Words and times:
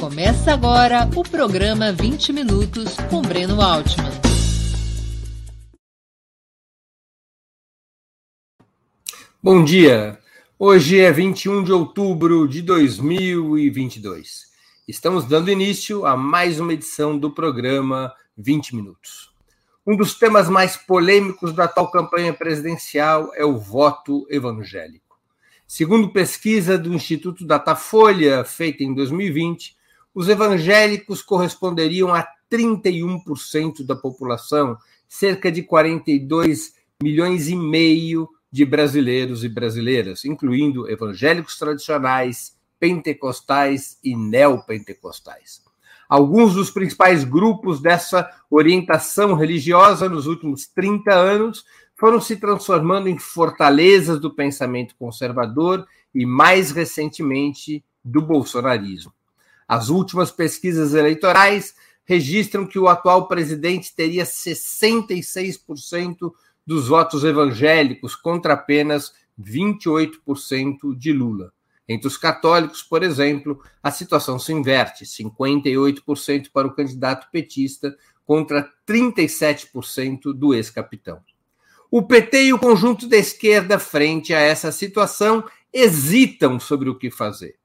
Começa 0.00 0.54
agora 0.54 1.06
o 1.14 1.22
programa 1.22 1.92
20 1.92 2.32
Minutos 2.32 2.96
com 3.10 3.20
Breno 3.20 3.60
Altman. 3.60 4.10
Bom 9.42 9.62
dia! 9.62 10.18
Hoje 10.58 10.98
é 10.98 11.12
21 11.12 11.64
de 11.64 11.72
outubro 11.72 12.48
de 12.48 12.62
2022. 12.62 14.46
Estamos 14.88 15.26
dando 15.26 15.50
início 15.50 16.06
a 16.06 16.16
mais 16.16 16.58
uma 16.58 16.72
edição 16.72 17.18
do 17.18 17.30
programa 17.30 18.10
20 18.38 18.76
Minutos. 18.76 19.34
Um 19.86 19.94
dos 19.94 20.14
temas 20.14 20.48
mais 20.48 20.78
polêmicos 20.78 21.52
da 21.52 21.64
atual 21.64 21.90
campanha 21.90 22.32
presidencial 22.32 23.34
é 23.34 23.44
o 23.44 23.58
voto 23.58 24.26
evangélico. 24.30 25.18
Segundo 25.66 26.10
pesquisa 26.10 26.78
do 26.78 26.94
Instituto 26.94 27.44
Datafolha, 27.44 28.42
feita 28.44 28.82
em 28.82 28.94
2020, 28.94 29.78
os 30.14 30.28
evangélicos 30.28 31.22
corresponderiam 31.22 32.14
a 32.14 32.26
31% 32.50 33.84
da 33.84 33.94
população, 33.94 34.76
cerca 35.08 35.50
de 35.50 35.62
42 35.62 36.74
milhões 37.02 37.48
e 37.48 37.56
meio 37.56 38.28
de 38.50 38.64
brasileiros 38.64 39.44
e 39.44 39.48
brasileiras, 39.48 40.24
incluindo 40.24 40.90
evangélicos 40.90 41.56
tradicionais, 41.56 42.56
pentecostais 42.78 43.98
e 44.02 44.16
neopentecostais. 44.16 45.62
Alguns 46.08 46.54
dos 46.54 46.70
principais 46.70 47.22
grupos 47.22 47.80
dessa 47.80 48.28
orientação 48.50 49.34
religiosa 49.34 50.08
nos 50.08 50.26
últimos 50.26 50.66
30 50.66 51.14
anos 51.14 51.64
foram 51.94 52.20
se 52.20 52.36
transformando 52.36 53.08
em 53.08 53.16
fortalezas 53.16 54.18
do 54.18 54.34
pensamento 54.34 54.96
conservador 54.98 55.86
e, 56.12 56.26
mais 56.26 56.72
recentemente, 56.72 57.84
do 58.04 58.20
bolsonarismo. 58.20 59.12
As 59.70 59.88
últimas 59.88 60.30
pesquisas 60.32 60.94
eleitorais 60.94 61.76
registram 62.04 62.66
que 62.66 62.76
o 62.76 62.88
atual 62.88 63.28
presidente 63.28 63.94
teria 63.94 64.24
66% 64.24 66.32
dos 66.66 66.88
votos 66.88 67.22
evangélicos 67.22 68.16
contra 68.16 68.54
apenas 68.54 69.12
28% 69.40 70.98
de 70.98 71.12
Lula. 71.12 71.52
Entre 71.88 72.08
os 72.08 72.16
católicos, 72.16 72.82
por 72.82 73.04
exemplo, 73.04 73.62
a 73.80 73.92
situação 73.92 74.40
se 74.40 74.52
inverte: 74.52 75.04
58% 75.04 76.50
para 76.52 76.66
o 76.66 76.74
candidato 76.74 77.30
petista 77.30 77.96
contra 78.26 78.68
37% 78.84 80.32
do 80.34 80.52
ex-capitão. 80.52 81.20
O 81.88 82.02
PT 82.02 82.46
e 82.46 82.52
o 82.52 82.58
conjunto 82.58 83.08
da 83.08 83.18
esquerda, 83.18 83.78
frente 83.78 84.34
a 84.34 84.40
essa 84.40 84.72
situação, 84.72 85.44
hesitam 85.72 86.58
sobre 86.58 86.90
o 86.90 86.98
que 86.98 87.08
fazer 87.08 87.59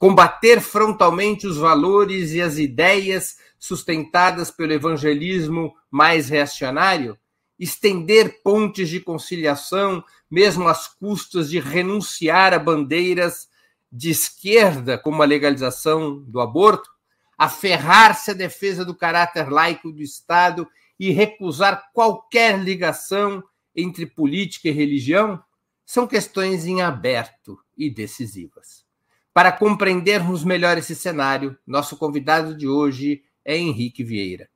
combater 0.00 0.62
frontalmente 0.62 1.46
os 1.46 1.58
valores 1.58 2.32
e 2.32 2.40
as 2.40 2.56
ideias 2.56 3.36
sustentadas 3.58 4.50
pelo 4.50 4.72
evangelismo 4.72 5.76
mais 5.90 6.30
reacionário, 6.30 7.18
estender 7.58 8.40
pontes 8.42 8.88
de 8.88 8.98
conciliação, 8.98 10.02
mesmo 10.30 10.66
às 10.66 10.88
custas 10.88 11.50
de 11.50 11.60
renunciar 11.60 12.54
a 12.54 12.58
bandeiras 12.58 13.46
de 13.92 14.08
esquerda, 14.08 14.96
como 14.96 15.22
a 15.22 15.26
legalização 15.26 16.18
do 16.18 16.40
aborto, 16.40 16.88
aferrar-se 17.36 18.30
à 18.30 18.34
defesa 18.34 18.86
do 18.86 18.94
caráter 18.94 19.52
laico 19.52 19.92
do 19.92 20.00
Estado 20.00 20.66
e 20.98 21.10
recusar 21.10 21.90
qualquer 21.92 22.58
ligação 22.58 23.44
entre 23.76 24.06
política 24.06 24.68
e 24.68 24.72
religião, 24.72 25.44
são 25.84 26.06
questões 26.06 26.64
em 26.64 26.80
aberto 26.80 27.58
e 27.76 27.90
decisivas. 27.90 28.88
Para 29.32 29.52
compreendermos 29.52 30.42
melhor 30.42 30.76
esse 30.76 30.94
cenário, 30.94 31.56
nosso 31.64 31.96
convidado 31.96 32.56
de 32.56 32.66
hoje 32.66 33.22
é 33.44 33.56
Henrique 33.56 34.02
Vieira. 34.02 34.48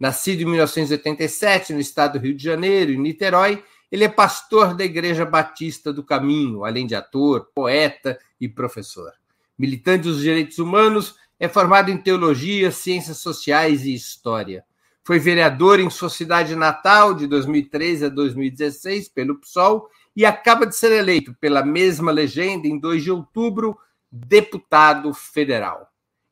Nascido 0.00 0.40
em 0.40 0.46
1987 0.46 1.74
no 1.74 1.80
estado 1.80 2.18
do 2.18 2.22
Rio 2.24 2.34
de 2.34 2.42
Janeiro, 2.42 2.92
em 2.92 2.98
Niterói, 2.98 3.62
ele 3.90 4.04
é 4.04 4.08
pastor 4.08 4.74
da 4.74 4.84
Igreja 4.84 5.26
Batista 5.26 5.92
do 5.92 6.02
Caminho, 6.02 6.64
além 6.64 6.86
de 6.86 6.94
ator, 6.94 7.50
poeta 7.54 8.18
e 8.40 8.48
professor. 8.48 9.12
Militante 9.58 10.04
dos 10.04 10.22
direitos 10.22 10.58
humanos, 10.58 11.14
é 11.38 11.46
formado 11.46 11.90
em 11.90 11.98
teologia, 11.98 12.70
ciências 12.70 13.18
sociais 13.18 13.84
e 13.84 13.92
história. 13.92 14.64
Foi 15.04 15.18
vereador 15.18 15.78
em 15.78 15.90
sua 15.90 16.08
cidade 16.08 16.56
natal 16.56 17.12
de 17.12 17.26
2013 17.26 18.06
a 18.06 18.08
2016 18.08 19.10
pelo 19.10 19.38
PSOL 19.38 19.90
e 20.16 20.24
acaba 20.24 20.66
de 20.66 20.74
ser 20.74 20.92
eleito 20.92 21.34
pela 21.34 21.62
mesma 21.64 22.10
legenda 22.10 22.66
em 22.66 22.78
2 22.78 23.02
de 23.02 23.10
outubro 23.10 23.76
deputado 24.12 25.14
federal. 25.14 25.88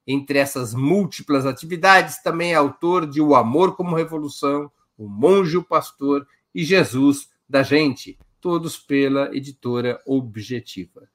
Entre 0.06 0.38
essas 0.38 0.74
múltiplas 0.74 1.46
atividades, 1.46 2.22
também 2.22 2.52
é 2.52 2.56
autor 2.56 3.06
de 3.06 3.22
O 3.22 3.34
Amor 3.34 3.74
como 3.74 3.96
Revolução, 3.96 4.70
O 4.98 5.08
Monge 5.08 5.56
o 5.56 5.62
Pastor 5.62 6.26
e 6.54 6.62
Jesus 6.62 7.30
da 7.48 7.62
Gente, 7.62 8.18
todos 8.41 8.76
pela 8.76 9.34
editora 9.34 9.98
Objetiva. 10.04 11.08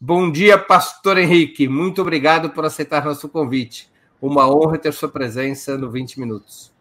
Bom 0.00 0.30
dia, 0.30 0.58
Pastor 0.58 1.18
Henrique. 1.18 1.66
Muito 1.66 2.02
obrigado 2.02 2.50
por 2.50 2.64
aceitar 2.64 3.04
nosso 3.04 3.28
convite. 3.28 3.90
Uma 4.20 4.48
honra 4.48 4.78
ter 4.78 4.92
sua 4.92 5.08
presença 5.08 5.76
no 5.76 5.90
20 5.90 6.20
Minutos. 6.20 6.72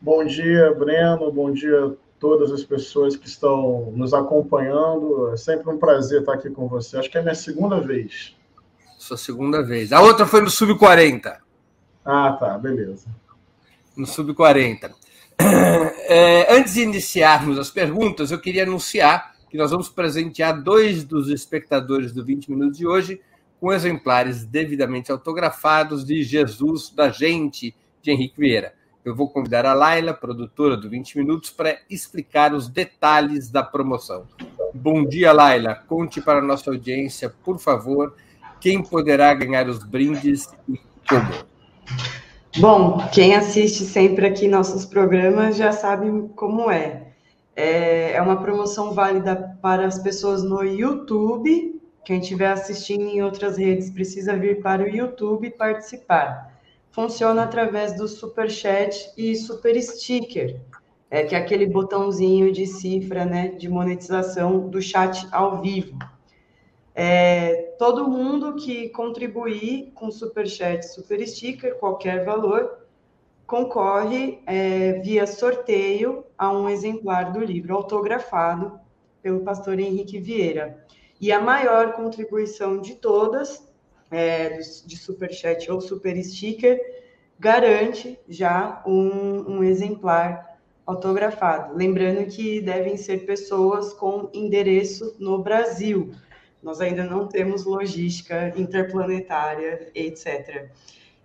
Bom 0.00 0.24
dia, 0.24 0.72
Breno. 0.74 1.30
Bom 1.30 1.52
dia 1.52 1.96
todas 2.22 2.52
as 2.52 2.62
pessoas 2.62 3.16
que 3.16 3.26
estão 3.26 3.92
nos 3.96 4.14
acompanhando. 4.14 5.32
É 5.32 5.36
sempre 5.36 5.68
um 5.68 5.76
prazer 5.76 6.20
estar 6.20 6.34
aqui 6.34 6.48
com 6.48 6.68
você. 6.68 6.96
Acho 6.96 7.10
que 7.10 7.18
é 7.18 7.20
minha 7.20 7.34
segunda 7.34 7.80
vez. 7.80 8.36
Sua 8.96 9.16
segunda 9.16 9.60
vez. 9.60 9.92
A 9.92 10.00
outra 10.00 10.24
foi 10.24 10.40
no 10.40 10.48
Sub-40. 10.48 11.38
Ah, 12.04 12.32
tá, 12.38 12.56
beleza. 12.56 13.08
No 13.96 14.06
Sub-40. 14.06 14.92
É, 16.14 16.54
antes 16.54 16.74
de 16.74 16.82
iniciarmos 16.82 17.58
as 17.58 17.70
perguntas, 17.70 18.30
eu 18.30 18.38
queria 18.38 18.64
anunciar 18.64 19.34
que 19.48 19.56
nós 19.56 19.70
vamos 19.70 19.88
presentear 19.88 20.60
dois 20.62 21.04
dos 21.04 21.30
espectadores 21.30 22.12
do 22.12 22.22
20 22.22 22.50
Minutos 22.50 22.76
de 22.76 22.86
hoje 22.86 23.20
com 23.58 23.72
exemplares 23.72 24.44
devidamente 24.44 25.10
autografados 25.10 26.04
de 26.04 26.22
Jesus 26.22 26.90
da 26.90 27.08
Gente, 27.08 27.74
de 28.02 28.10
Henrique 28.10 28.38
Vieira 28.38 28.74
eu 29.04 29.14
vou 29.14 29.28
convidar 29.28 29.66
a 29.66 29.74
Laila, 29.74 30.14
produtora 30.14 30.76
do 30.76 30.88
20 30.88 31.18
Minutos, 31.18 31.50
para 31.50 31.76
explicar 31.90 32.54
os 32.54 32.68
detalhes 32.68 33.50
da 33.50 33.62
promoção. 33.62 34.26
Bom 34.72 35.04
dia, 35.04 35.32
Laila. 35.32 35.74
Conte 35.74 36.20
para 36.20 36.38
a 36.38 36.42
nossa 36.42 36.70
audiência, 36.70 37.28
por 37.44 37.58
favor, 37.58 38.14
quem 38.60 38.82
poderá 38.82 39.34
ganhar 39.34 39.68
os 39.68 39.82
brindes 39.82 40.48
e 40.68 40.78
como. 41.08 41.52
Bom, 42.58 43.08
quem 43.12 43.34
assiste 43.34 43.84
sempre 43.84 44.26
aqui 44.26 44.46
nossos 44.46 44.84
programas 44.84 45.56
já 45.56 45.72
sabe 45.72 46.28
como 46.36 46.70
é. 46.70 47.08
É, 47.56 48.12
é 48.12 48.22
uma 48.22 48.36
promoção 48.40 48.94
válida 48.94 49.58
para 49.60 49.86
as 49.86 49.98
pessoas 49.98 50.44
no 50.44 50.62
YouTube. 50.62 51.80
Quem 52.04 52.20
estiver 52.20 52.52
assistindo 52.52 53.02
em 53.02 53.22
outras 53.22 53.56
redes 53.56 53.90
precisa 53.90 54.36
vir 54.36 54.60
para 54.62 54.84
o 54.84 54.88
YouTube 54.88 55.50
participar 55.50 56.51
funciona 56.92 57.42
através 57.42 57.96
do 57.96 58.06
super 58.06 58.50
chat 58.50 59.10
e 59.16 59.34
super 59.34 59.80
sticker, 59.82 60.60
é, 61.10 61.24
que 61.24 61.34
é 61.34 61.38
aquele 61.38 61.66
botãozinho 61.66 62.52
de 62.52 62.66
cifra, 62.66 63.24
né, 63.24 63.48
de 63.48 63.68
monetização 63.68 64.68
do 64.68 64.80
chat 64.80 65.26
ao 65.32 65.60
vivo. 65.60 65.98
É, 66.94 67.74
todo 67.78 68.06
mundo 68.06 68.54
que 68.54 68.90
contribuir 68.90 69.90
com 69.94 70.10
super 70.10 70.46
chat, 70.46 70.82
super 70.82 71.26
sticker, 71.26 71.78
qualquer 71.78 72.24
valor, 72.24 72.82
concorre 73.46 74.42
é, 74.46 75.00
via 75.00 75.26
sorteio 75.26 76.24
a 76.36 76.52
um 76.52 76.68
exemplar 76.68 77.32
do 77.32 77.40
livro 77.40 77.74
autografado 77.74 78.78
pelo 79.22 79.40
pastor 79.40 79.78
Henrique 79.78 80.18
Vieira. 80.18 80.84
E 81.18 81.32
a 81.32 81.40
maior 81.40 81.92
contribuição 81.92 82.80
de 82.80 82.96
todas 82.96 83.71
é, 84.12 84.58
de 84.58 84.96
superchat 84.96 85.70
ou 85.70 85.80
super 85.80 86.22
sticker, 86.22 86.78
garante 87.38 88.18
já 88.28 88.82
um, 88.86 89.56
um 89.56 89.64
exemplar 89.64 90.58
autografado. 90.86 91.74
Lembrando 91.74 92.26
que 92.26 92.60
devem 92.60 92.96
ser 92.96 93.24
pessoas 93.24 93.92
com 93.92 94.28
endereço 94.32 95.16
no 95.18 95.42
Brasil. 95.42 96.12
Nós 96.62 96.80
ainda 96.80 97.04
não 97.04 97.26
temos 97.26 97.64
logística 97.64 98.52
interplanetária, 98.56 99.90
etc. 99.94 100.70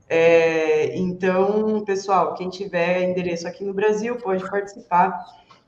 É, 0.10 0.96
então, 0.96 1.84
pessoal, 1.86 2.34
quem 2.34 2.50
tiver 2.50 3.04
endereço 3.04 3.48
aqui 3.48 3.64
no 3.64 3.74
Brasil 3.74 4.16
pode 4.16 4.50
participar 4.50 5.24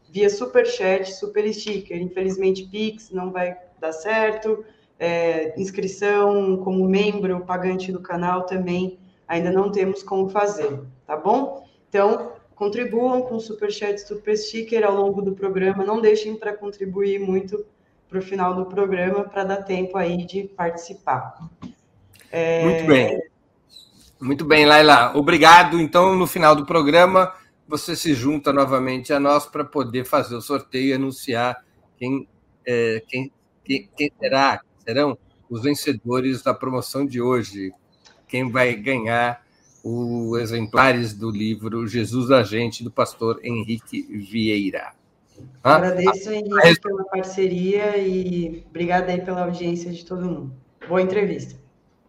via 0.09 0.29
super 0.29 0.65
chat, 0.65 1.13
super 1.13 1.53
sticker. 1.53 2.01
Infelizmente, 2.01 2.65
Pix 2.67 3.11
não 3.11 3.31
vai 3.31 3.55
dar 3.79 3.91
certo 3.91 4.65
é, 4.99 5.59
inscrição 5.59 6.57
como 6.57 6.87
membro 6.87 7.39
pagante 7.41 7.91
do 7.91 8.01
canal 8.01 8.45
também 8.45 8.99
ainda 9.27 9.51
não 9.51 9.71
temos 9.71 10.03
como 10.03 10.27
fazer, 10.29 10.81
tá 11.07 11.15
bom? 11.15 11.63
Então, 11.87 12.33
contribuam 12.55 13.21
com 13.21 13.39
super 13.39 13.71
chat, 13.71 13.99
super 13.99 14.35
sticker 14.35 14.83
ao 14.83 14.95
longo 14.95 15.21
do 15.21 15.33
programa, 15.33 15.85
não 15.85 16.01
deixem 16.01 16.35
para 16.35 16.51
contribuir 16.51 17.19
muito 17.19 17.63
para 18.09 18.19
o 18.19 18.21
final 18.21 18.55
do 18.55 18.65
programa 18.65 19.23
para 19.23 19.43
dar 19.43 19.63
tempo 19.63 19.97
aí 19.97 20.25
de 20.25 20.43
participar. 20.43 21.37
É... 22.31 22.65
Muito 22.65 22.87
bem. 22.87 23.21
Muito 24.19 24.45
bem, 24.45 24.65
Laila. 24.65 25.15
Obrigado. 25.15 25.79
Então, 25.79 26.15
no 26.15 26.27
final 26.27 26.55
do 26.55 26.65
programa, 26.65 27.33
você 27.67 27.95
se 27.95 28.13
junta 28.13 28.51
novamente 28.51 29.13
a 29.13 29.19
nós 29.19 29.45
para 29.45 29.63
poder 29.63 30.03
fazer 30.03 30.35
o 30.35 30.41
sorteio 30.41 30.87
e 30.87 30.93
anunciar 30.93 31.63
quem, 31.97 32.27
é, 32.65 33.01
quem, 33.07 33.31
quem, 33.63 33.89
quem 33.95 34.11
será, 34.19 34.59
serão 34.89 35.15
os 35.47 35.61
vencedores 35.61 36.41
da 36.41 36.51
promoção 36.51 37.05
de 37.05 37.21
hoje. 37.21 37.71
Quem 38.27 38.49
vai 38.49 38.73
ganhar 38.73 39.43
os 39.83 40.39
exemplares 40.39 41.13
do 41.13 41.29
livro 41.29 41.87
Jesus 41.87 42.31
a 42.31 42.41
Gente, 42.41 42.83
do 42.83 42.89
pastor 42.89 43.39
Henrique 43.43 44.01
Vieira. 44.01 44.93
Agradeço, 45.63 46.31
Henrique, 46.31 46.81
pela 46.81 47.03
parceria 47.05 47.97
e 47.97 48.65
obrigada 48.67 49.11
aí 49.11 49.21
pela 49.21 49.43
audiência 49.43 49.91
de 49.91 50.03
todo 50.03 50.25
mundo. 50.25 50.51
Boa 50.87 51.01
entrevista. 51.01 51.55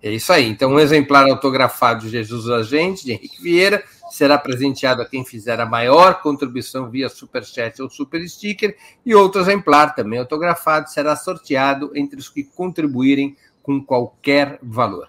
É 0.03 0.11
isso 0.11 0.33
aí. 0.33 0.49
Então, 0.49 0.73
um 0.73 0.81
exemplar 0.81 1.29
autografado 1.29 2.07
de 2.07 2.09
Jesus 2.09 2.49
a 2.49 2.63
Gente, 2.63 3.05
de 3.05 3.13
Henrique 3.13 3.43
Vieira, 3.43 3.85
será 4.11 4.37
presenteado 4.37 5.01
a 5.01 5.07
quem 5.07 5.25
fizer 5.25 5.61
a 5.61 5.67
maior 5.67 6.21
contribuição 6.21 6.91
via 6.91 7.09
Superchat 7.09 7.81
ou 7.81 7.89
Super 7.89 8.29
Sticker, 8.29 8.77
e 9.07 9.15
outro 9.15 9.41
exemplar, 9.41 9.95
também 9.95 10.19
autografado, 10.19 10.91
será 10.91 11.17
sorteado 11.17 11.93
entre 11.95 12.19
os 12.19 12.29
que 12.29 12.43
contribuírem 12.43 13.37
com 13.63 13.83
qualquer 13.83 14.59
valor. 14.63 15.09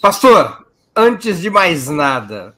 Pastor, 0.00 0.66
antes 0.94 1.40
de 1.40 1.50
mais 1.50 1.88
nada, 1.88 2.56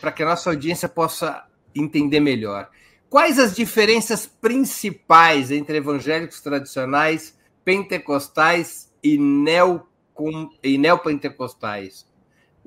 para 0.00 0.12
que 0.12 0.22
a 0.22 0.26
nossa 0.26 0.50
audiência 0.50 0.88
possa 0.88 1.44
entender 1.74 2.20
melhor, 2.20 2.70
quais 3.10 3.38
as 3.38 3.54
diferenças 3.54 4.26
principais 4.26 5.50
entre 5.50 5.78
evangélicos 5.78 6.40
tradicionais, 6.40 7.36
pentecostais 7.64 8.92
e, 9.02 9.18
e 10.62 10.78
neopentecostais? 10.78 12.07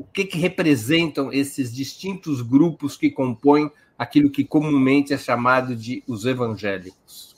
O 0.01 0.03
que, 0.05 0.25
que 0.25 0.39
representam 0.39 1.31
esses 1.31 1.71
distintos 1.71 2.41
grupos 2.41 2.97
que 2.97 3.11
compõem 3.11 3.69
aquilo 3.95 4.31
que 4.31 4.43
comumente 4.43 5.13
é 5.13 5.17
chamado 5.17 5.75
de 5.75 6.03
os 6.07 6.25
evangélicos? 6.25 7.35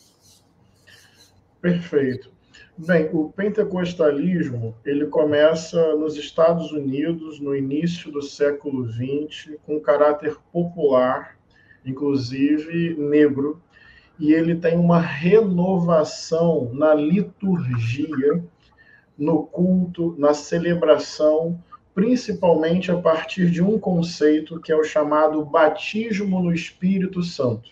Perfeito. 1.59 2.31
Bem, 2.77 3.09
o 3.11 3.29
pentecostalismo 3.33 4.73
ele 4.85 5.07
começa 5.07 5.93
nos 5.97 6.15
Estados 6.15 6.71
Unidos 6.71 7.37
no 7.41 7.53
início 7.53 8.09
do 8.09 8.21
século 8.21 8.89
XX 8.89 9.57
com 9.65 9.77
caráter 9.81 10.37
popular, 10.53 11.37
inclusive 11.85 12.95
negro, 12.97 13.61
e 14.17 14.31
ele 14.31 14.55
tem 14.55 14.77
uma 14.77 15.01
renovação 15.01 16.71
na 16.73 16.93
liturgia, 16.93 18.41
no 19.17 19.43
culto, 19.43 20.15
na 20.17 20.33
celebração, 20.33 21.61
principalmente 21.93 22.91
a 22.91 22.97
partir 22.97 23.49
de 23.49 23.61
um 23.61 23.79
conceito 23.79 24.59
que 24.59 24.71
é 24.71 24.75
o 24.75 24.83
chamado 24.83 25.43
batismo 25.45 26.41
no 26.41 26.53
Espírito 26.53 27.21
Santo. 27.21 27.69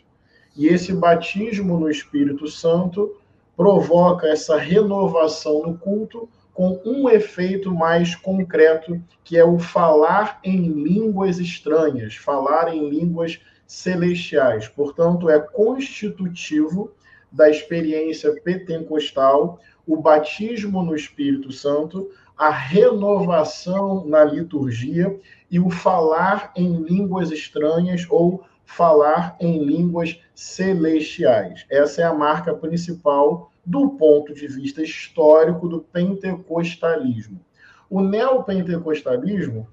E 0.56 0.68
esse 0.68 0.94
batismo 0.94 1.80
no 1.80 1.90
Espírito 1.90 2.48
Santo 2.48 3.18
provoca 3.56 4.28
essa 4.28 4.58
renovação 4.58 5.64
no 5.64 5.78
culto 5.78 6.30
com 6.54 6.82
um 6.86 7.10
efeito 7.10 7.74
mais 7.74 8.16
concreto, 8.16 9.02
que 9.24 9.38
é 9.38 9.44
o 9.44 9.58
falar 9.58 10.40
em 10.44 10.68
línguas 10.68 11.40
estranhas, 11.40 12.16
falar 12.16 12.74
em 12.76 12.90
línguas 12.90 13.40
celestiais. 13.66 14.68
Portanto, 14.68 15.30
é 15.30 15.40
constitutivo 15.40 16.92
da 17.32 17.50
experiência 17.50 18.34
pentecostal 18.42 19.60
o 19.88 19.98
batismo 19.98 20.84
no 20.84 20.96
Espírito 20.96 21.52
Santo, 21.52 22.12
a 22.42 22.50
renovação 22.50 24.04
na 24.08 24.24
liturgia 24.24 25.16
e 25.52 25.60
o 25.60 25.70
falar 25.70 26.52
em 26.56 26.82
línguas 26.82 27.30
estranhas 27.30 28.08
ou 28.10 28.44
falar 28.66 29.38
em 29.40 29.64
línguas 29.64 30.20
celestiais. 30.34 31.68
Essa 31.70 32.02
é 32.02 32.04
a 32.04 32.16
marca 32.16 32.52
principal 32.52 33.52
do 33.64 33.92
ponto 33.92 34.34
de 34.34 34.48
vista 34.48 34.82
histórico 34.82 35.70
do 35.70 35.82
pentecostalismo. 35.82 37.40
O 37.88 38.02
neopentecostalismo, 38.02 39.68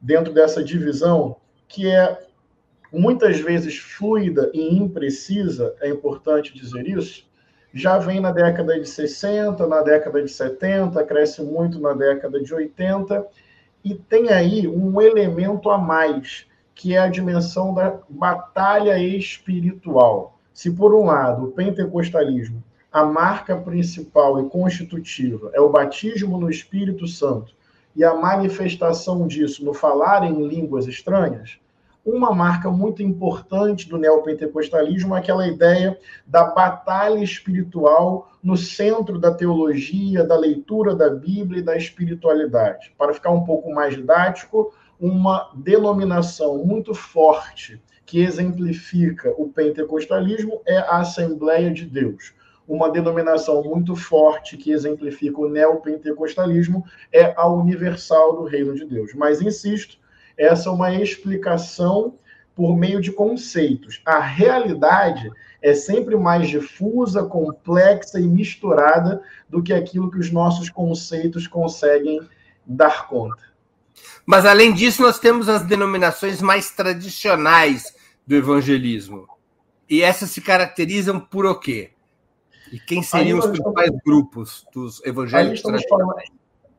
dentro 0.00 0.34
dessa 0.34 0.60
divisão, 0.64 1.36
que 1.68 1.88
é 1.88 2.18
muitas 2.92 3.38
vezes 3.38 3.78
fluida 3.78 4.50
e 4.52 4.76
imprecisa, 4.76 5.72
é 5.80 5.88
importante 5.88 6.52
dizer 6.52 6.84
isso, 6.88 7.27
já 7.72 7.98
vem 7.98 8.20
na 8.20 8.32
década 8.32 8.78
de 8.78 8.88
60, 8.88 9.66
na 9.66 9.82
década 9.82 10.22
de 10.22 10.30
70, 10.30 11.02
cresce 11.04 11.42
muito 11.42 11.78
na 11.78 11.92
década 11.92 12.40
de 12.40 12.52
80, 12.52 13.26
e 13.84 13.94
tem 13.94 14.30
aí 14.30 14.66
um 14.66 15.00
elemento 15.00 15.70
a 15.70 15.78
mais, 15.78 16.46
que 16.74 16.94
é 16.94 16.98
a 16.98 17.08
dimensão 17.08 17.74
da 17.74 17.98
batalha 18.08 18.98
espiritual. 18.98 20.38
Se, 20.52 20.70
por 20.70 20.94
um 20.94 21.06
lado, 21.06 21.44
o 21.44 21.52
pentecostalismo 21.52 22.62
a 22.90 23.04
marca 23.04 23.54
principal 23.54 24.40
e 24.40 24.48
constitutiva 24.48 25.50
é 25.54 25.60
o 25.60 25.68
batismo 25.68 26.38
no 26.38 26.50
Espírito 26.50 27.06
Santo 27.06 27.54
e 27.94 28.02
a 28.02 28.14
manifestação 28.14 29.26
disso 29.26 29.64
no 29.64 29.74
falar 29.74 30.24
em 30.24 30.46
línguas 30.46 30.86
estranhas, 30.86 31.58
uma 32.04 32.34
marca 32.34 32.70
muito 32.70 33.02
importante 33.02 33.88
do 33.88 33.98
neopentecostalismo 33.98 35.14
é 35.14 35.18
aquela 35.18 35.46
ideia 35.46 35.98
da 36.26 36.44
batalha 36.44 37.22
espiritual 37.22 38.32
no 38.42 38.56
centro 38.56 39.18
da 39.18 39.32
teologia, 39.32 40.24
da 40.24 40.36
leitura 40.36 40.94
da 40.94 41.10
Bíblia 41.10 41.60
e 41.60 41.64
da 41.64 41.76
espiritualidade. 41.76 42.94
Para 42.96 43.12
ficar 43.12 43.30
um 43.30 43.44
pouco 43.44 43.70
mais 43.72 43.94
didático, 43.94 44.72
uma 44.98 45.50
denominação 45.54 46.64
muito 46.64 46.94
forte 46.94 47.80
que 48.06 48.20
exemplifica 48.20 49.34
o 49.36 49.48
pentecostalismo 49.48 50.62
é 50.66 50.78
a 50.78 51.00
Assembleia 51.00 51.70
de 51.70 51.84
Deus 51.84 52.32
uma 52.68 52.90
denominação 52.90 53.62
muito 53.62 53.96
forte 53.96 54.58
que 54.58 54.70
exemplifica 54.70 55.40
o 55.40 55.48
neopentecostalismo 55.48 56.84
é 57.10 57.32
a 57.34 57.48
universal 57.48 58.36
do 58.36 58.44
reino 58.44 58.74
de 58.74 58.84
Deus. 58.84 59.14
Mas 59.14 59.40
insisto, 59.40 59.97
essa 60.38 60.68
é 60.68 60.72
uma 60.72 60.94
explicação 60.94 62.14
por 62.54 62.76
meio 62.76 63.00
de 63.00 63.12
conceitos. 63.12 64.00
A 64.04 64.20
realidade 64.20 65.30
é 65.60 65.74
sempre 65.74 66.16
mais 66.16 66.48
difusa, 66.48 67.24
complexa 67.24 68.20
e 68.20 68.26
misturada 68.26 69.22
do 69.48 69.62
que 69.62 69.72
aquilo 69.72 70.10
que 70.10 70.18
os 70.18 70.30
nossos 70.30 70.70
conceitos 70.70 71.46
conseguem 71.46 72.20
dar 72.64 73.08
conta. 73.08 73.42
Mas 74.24 74.46
além 74.46 74.72
disso, 74.72 75.02
nós 75.02 75.18
temos 75.18 75.48
as 75.48 75.62
denominações 75.62 76.40
mais 76.40 76.70
tradicionais 76.70 77.94
do 78.26 78.34
evangelismo. 78.36 79.26
E 79.88 80.02
essas 80.02 80.30
se 80.30 80.40
caracterizam 80.40 81.18
por 81.18 81.46
o 81.46 81.58
quê? 81.58 81.92
E 82.70 82.78
quem 82.78 83.02
seriam 83.02 83.38
os 83.38 83.46
principais 83.46 83.86
estamos... 83.86 84.04
grupos 84.04 84.66
dos 84.72 85.02
evangélicos 85.04 85.64
aí 85.64 85.88
falando, 85.88 86.14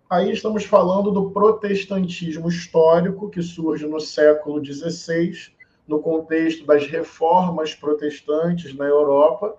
aí 0.10 0.32
estamos 0.32 0.66
falando 0.66 1.12
do 1.12 1.30
protestantismo 1.30 2.50
histórico, 2.50 3.30
que 3.30 3.44
surge 3.44 3.86
no 3.86 4.00
século 4.00 4.64
XVI, 4.64 5.52
no 5.88 6.00
contexto 6.00 6.66
das 6.66 6.88
reformas 6.88 7.76
protestantes 7.76 8.76
na 8.76 8.86
Europa. 8.86 9.56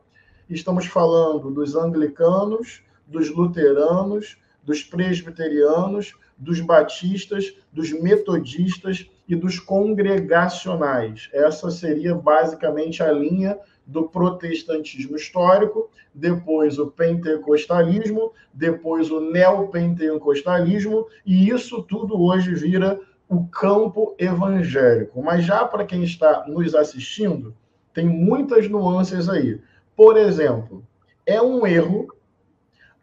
Estamos 0.48 0.86
falando 0.86 1.50
dos 1.52 1.76
anglicanos, 1.76 2.82
dos 3.06 3.30
luteranos, 3.30 4.38
dos 4.64 4.82
presbiterianos, 4.82 6.14
dos 6.36 6.60
batistas, 6.60 7.54
dos 7.72 7.92
metodistas 7.92 9.08
e 9.28 9.36
dos 9.36 9.60
congregacionais. 9.60 11.28
Essa 11.32 11.70
seria 11.70 12.14
basicamente 12.14 13.02
a 13.02 13.12
linha 13.12 13.56
do 13.90 14.04
protestantismo 14.04 15.16
histórico, 15.16 15.90
depois 16.14 16.78
o 16.78 16.86
pentecostalismo, 16.86 18.32
depois 18.54 19.10
o 19.10 19.20
neopentecostalismo, 19.20 21.06
e 21.26 21.48
isso 21.48 21.82
tudo 21.82 22.20
hoje 22.22 22.54
vira 22.54 23.00
o 23.28 23.46
campo 23.46 24.14
evangélico. 24.18 25.22
Mas 25.22 25.44
já 25.44 25.64
para 25.64 25.84
quem 25.84 26.04
está 26.04 26.46
nos 26.46 26.74
assistindo, 26.74 27.54
tem 27.92 28.06
muitas 28.06 28.68
nuances 28.68 29.28
aí. 29.28 29.60
Por 29.96 30.16
exemplo, 30.16 30.84
é 31.26 31.42
um 31.42 31.66
erro 31.66 32.06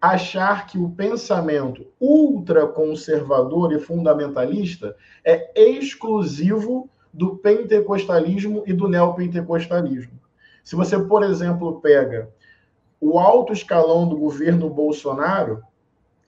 achar 0.02 0.68
que 0.68 0.78
o 0.78 0.90
pensamento 0.90 1.86
ultraconservador 2.00 3.74
e 3.74 3.80
fundamentalista 3.80 4.96
é 5.24 5.52
exclusivo 5.60 6.90
do 7.14 7.36
pentecostalismo 7.36 8.64
e 8.66 8.74
do 8.74 8.88
neopentecostalismo. 8.88 10.27
Se 10.68 10.76
você, 10.76 11.00
por 11.00 11.24
exemplo, 11.24 11.80
pega 11.80 12.30
o 13.00 13.18
alto 13.18 13.54
escalão 13.54 14.06
do 14.06 14.18
governo 14.18 14.70
Bolsonaro, 14.70 15.64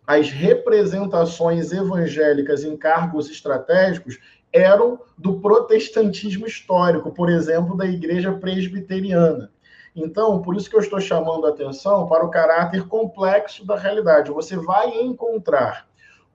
as 0.08 0.29
representações 0.29 1.74
evangélicas 1.74 2.63
em 2.63 2.77
cargos 2.77 3.29
estratégicos 3.29 4.17
eram 4.53 4.98
do 5.17 5.41
protestantismo 5.41 6.48
histórico, 6.48 7.12
por 7.12 7.29
exemplo, 7.29 7.75
da 7.75 7.86
igreja 7.86 8.31
presbiteriana. 8.31 9.51
Então, 9.93 10.41
por 10.41 10.55
isso 10.55 10.69
que 10.69 10.77
eu 10.77 10.79
estou 10.79 11.01
chamando 11.01 11.46
a 11.46 11.50
atenção 11.50 12.08
para 12.08 12.24
o 12.24 12.31
caráter 12.31 12.88
complexo 12.88 13.67
da 13.67 13.77
realidade. 13.77 14.31
Você 14.31 14.55
vai 14.55 15.01
encontrar 15.01 15.86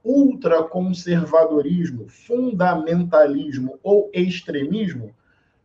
ultraconservadorismo, 0.04 2.06
fundamentalismo 2.10 3.78
ou 3.82 4.10
extremismo 4.12 5.14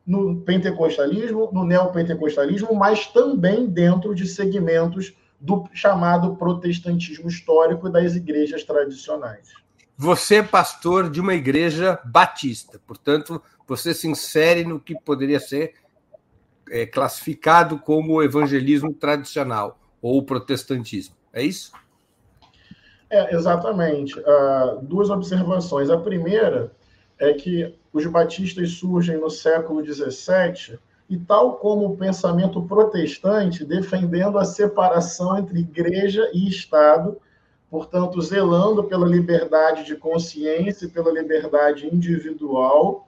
no 0.10 0.42
pentecostalismo, 0.42 1.52
no 1.54 1.64
neopentecostalismo, 1.64 2.74
mas 2.74 3.06
também 3.06 3.68
dentro 3.68 4.16
de 4.16 4.26
segmentos 4.28 5.14
do 5.40 5.70
chamado 5.72 6.36
protestantismo 6.36 7.30
histórico 7.30 7.88
e 7.88 7.92
das 7.92 8.16
igrejas 8.16 8.64
tradicionais. 8.64 9.50
Você 9.96 10.38
é 10.38 10.44
pastor 10.44 11.12
de 11.12 11.22
uma 11.22 11.36
igreja 11.36 12.00
batista, 12.04 12.82
portanto, 12.88 13.40
você 13.68 13.94
se 13.94 14.08
insere 14.08 14.64
no 14.64 14.80
que 14.80 15.00
poderia 15.00 15.40
ser 15.40 15.76
é, 16.72 16.88
classificado 16.88 17.78
como 17.78 18.24
evangelismo 18.24 18.92
tradicional 18.92 19.80
ou 20.02 20.24
protestantismo. 20.24 21.14
É 21.32 21.44
isso? 21.44 21.72
É, 23.12 23.36
exatamente. 23.36 24.20
Uh, 24.20 24.82
duas 24.82 25.12
observações. 25.12 25.92
A 25.92 25.98
primeira 25.98 26.72
é 27.20 27.32
que 27.34 27.78
os 27.92 28.06
batistas 28.06 28.72
surgem 28.72 29.18
no 29.18 29.30
século 29.30 29.84
XVII 29.84 30.80
e, 31.10 31.18
tal 31.18 31.56
como 31.56 31.86
o 31.88 31.98
pensamento 31.98 32.62
protestante, 32.62 33.66
defendendo 33.66 34.38
a 34.38 34.46
separação 34.46 35.38
entre 35.38 35.60
igreja 35.60 36.30
e 36.34 36.48
Estado, 36.48 37.18
portanto, 37.70 38.22
zelando 38.22 38.84
pela 38.84 39.08
liberdade 39.08 39.86
de 39.86 39.96
consciência 39.96 40.86
e 40.86 40.90
pela 40.90 41.12
liberdade 41.12 41.88
individual, 41.88 43.08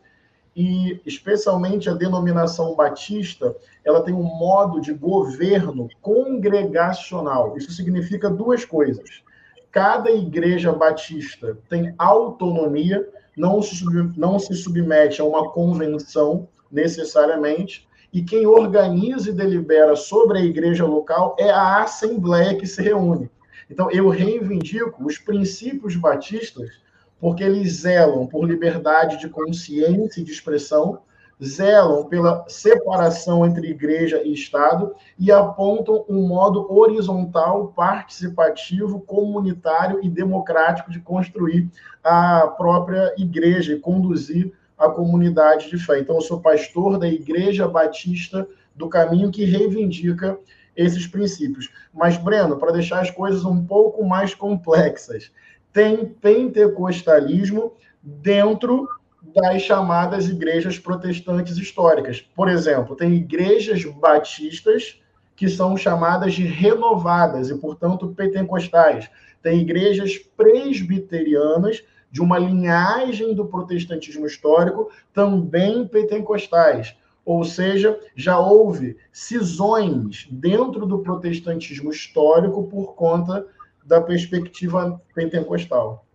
e 0.55 0.99
especialmente 1.05 1.89
a 1.89 1.93
denominação 1.93 2.75
batista, 2.75 3.55
ela 3.85 4.03
tem 4.03 4.13
um 4.13 4.23
modo 4.23 4.81
de 4.81 4.93
governo 4.93 5.87
congregacional. 6.01 7.57
Isso 7.57 7.71
significa 7.71 8.29
duas 8.29 8.65
coisas. 8.65 9.23
Cada 9.71 10.11
igreja 10.11 10.73
batista 10.73 11.57
tem 11.69 11.95
autonomia, 11.97 13.07
não 13.35 13.61
se, 13.61 13.83
não 14.17 14.39
se 14.39 14.53
submete 14.55 15.21
a 15.21 15.25
uma 15.25 15.49
convenção 15.51 16.47
necessariamente, 16.71 17.87
e 18.13 18.21
quem 18.21 18.45
organiza 18.45 19.29
e 19.29 19.33
delibera 19.33 19.95
sobre 19.95 20.39
a 20.39 20.43
igreja 20.43 20.85
local 20.85 21.35
é 21.39 21.49
a 21.49 21.81
assembleia 21.81 22.57
que 22.57 22.67
se 22.67 22.81
reúne. 22.81 23.29
Então, 23.69 23.89
eu 23.89 24.09
reivindico 24.09 25.05
os 25.05 25.17
princípios 25.17 25.95
batistas 25.95 26.81
porque 27.21 27.43
eles 27.43 27.81
zelam 27.81 28.25
por 28.25 28.43
liberdade 28.45 29.19
de 29.19 29.29
consciência 29.29 30.19
e 30.19 30.23
de 30.23 30.31
expressão, 30.31 31.03
zelam 31.43 32.05
pela 32.05 32.45
separação 32.47 33.45
entre 33.45 33.69
igreja 33.69 34.21
e 34.23 34.33
Estado 34.33 34.93
e 35.17 35.31
apontam 35.31 36.05
um 36.07 36.27
modo 36.27 36.71
horizontal, 36.71 37.69
participativo, 37.75 38.99
comunitário 39.01 39.99
e 40.03 40.09
democrático 40.09 40.91
de 40.91 40.99
construir 40.99 41.69
a 42.03 42.47
própria 42.47 43.13
igreja 43.17 43.73
e 43.73 43.79
conduzir 43.79 44.53
a 44.77 44.89
comunidade 44.89 45.69
de 45.69 45.77
fé. 45.77 45.99
Então, 45.99 46.15
eu 46.15 46.21
sou 46.21 46.41
pastor 46.41 46.97
da 46.97 47.07
Igreja 47.07 47.67
Batista 47.67 48.47
do 48.75 48.87
Caminho 48.87 49.31
que 49.31 49.45
reivindica 49.45 50.39
esses 50.75 51.05
princípios. 51.05 51.69
Mas, 51.93 52.17
Breno, 52.17 52.57
para 52.57 52.71
deixar 52.71 53.01
as 53.01 53.11
coisas 53.11 53.45
um 53.45 53.63
pouco 53.65 54.03
mais 54.03 54.33
complexas, 54.33 55.31
tem 55.73 56.05
pentecostalismo 56.05 57.73
dentro 58.01 58.87
das 59.21 59.61
chamadas 59.61 60.27
igrejas 60.27 60.79
protestantes 60.79 61.57
históricas. 61.57 62.21
Por 62.21 62.49
exemplo, 62.49 62.95
tem 62.95 63.13
igrejas 63.13 63.83
batistas 63.85 64.99
que 65.35 65.47
são 65.49 65.77
chamadas 65.77 66.33
de 66.33 66.43
renovadas 66.43 67.49
e, 67.49 67.57
portanto, 67.57 68.13
pentecostais. 68.15 69.09
Tem 69.41 69.59
igrejas 69.59 70.17
presbiterianas 70.17 71.83
de 72.11 72.21
uma 72.21 72.37
linhagem 72.37 73.33
do 73.33 73.45
protestantismo 73.45 74.25
histórico, 74.25 74.91
também 75.13 75.87
pentecostais. 75.87 76.95
Ou 77.23 77.43
seja, 77.43 77.99
já 78.15 78.37
houve 78.37 78.97
cisões 79.11 80.27
dentro 80.29 80.85
do 80.85 80.99
protestantismo 80.99 81.91
histórico 81.91 82.67
por 82.67 82.95
conta 82.95 83.45
da 83.85 84.01
perspectiva 84.01 85.01
pentecostal. 85.13 86.05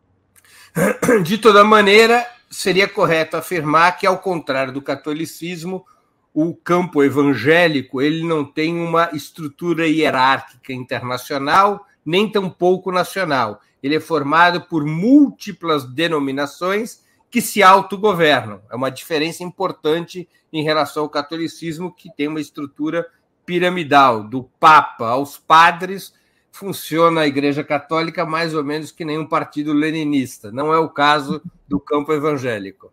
De 1.25 1.39
toda 1.39 1.65
maneira, 1.65 2.27
seria 2.51 2.89
correto 2.89 3.37
afirmar 3.37 3.99
que, 3.99 4.07
ao 4.07 4.19
contrário 4.19 4.73
do 4.73 4.83
catolicismo, 4.83 5.85
o 6.33 6.55
campo 6.55 7.03
evangélico 7.03 8.03
ele 8.03 8.23
não 8.23 8.45
tem 8.45 8.79
uma 8.79 9.11
estrutura 9.13 9.87
hierárquica 9.87 10.73
internacional, 10.73 11.87
nem 12.05 12.31
tampouco 12.31 12.93
nacional. 12.93 13.61
Ele 13.83 13.97
é 13.97 14.01
formado 14.01 14.63
por 14.63 14.85
múltiplas 14.85 15.85
denominações 15.85 17.03
que 17.31 17.41
se 17.41 17.63
autogovernam. 17.63 18.61
É 18.71 18.77
uma 18.77 18.91
diferença 18.91 19.43
importante 19.43 20.29
em 20.53 20.63
relação 20.63 21.05
ao 21.05 21.09
catolicismo, 21.09 21.95
que 21.95 22.15
tem 22.15 22.29
uma 22.29 22.41
estrutura 22.41 23.07
piramidal, 23.45 24.25
do 24.25 24.45
Papa 24.59 25.09
aos 25.09 25.39
padres, 25.39 26.13
funciona 26.57 27.21
a 27.21 27.27
Igreja 27.27 27.63
Católica 27.63 28.25
mais 28.25 28.55
ou 28.55 28.65
menos 28.65 28.91
que 28.91 29.05
nem 29.05 29.19
um 29.19 29.27
partido 29.27 29.75
leninista. 29.75 30.51
Não 30.51 30.73
é 30.73 30.79
o 30.79 30.89
caso 30.89 31.43
do 31.69 31.79
campo 31.79 32.15
evangélico. 32.15 32.91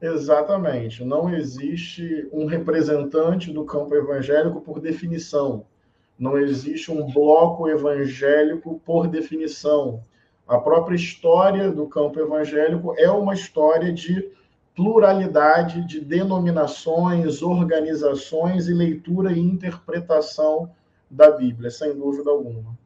Exatamente. 0.00 1.04
Não 1.04 1.34
existe 1.34 2.28
um 2.32 2.46
representante 2.46 3.52
do 3.52 3.64
campo 3.64 3.96
evangélico 3.96 4.60
por 4.60 4.80
definição. 4.80 5.66
Não 6.16 6.38
existe 6.38 6.92
um 6.92 7.12
bloco 7.12 7.68
evangélico 7.68 8.80
por 8.86 9.08
definição. 9.08 10.00
A 10.46 10.58
própria 10.58 10.94
história 10.94 11.72
do 11.72 11.88
campo 11.88 12.20
evangélico 12.20 12.94
é 12.96 13.10
uma 13.10 13.34
história 13.34 13.92
de 13.92 14.30
pluralidade 14.76 15.84
de 15.84 16.00
denominações, 16.00 17.42
organizações 17.42 18.68
e 18.68 18.72
leitura 18.72 19.32
e 19.32 19.40
interpretação 19.40 20.70
da 21.10 21.30
Bíblia, 21.30 21.70
sem 21.70 21.96
dúvida 21.96 22.30
alguma. 22.30 22.78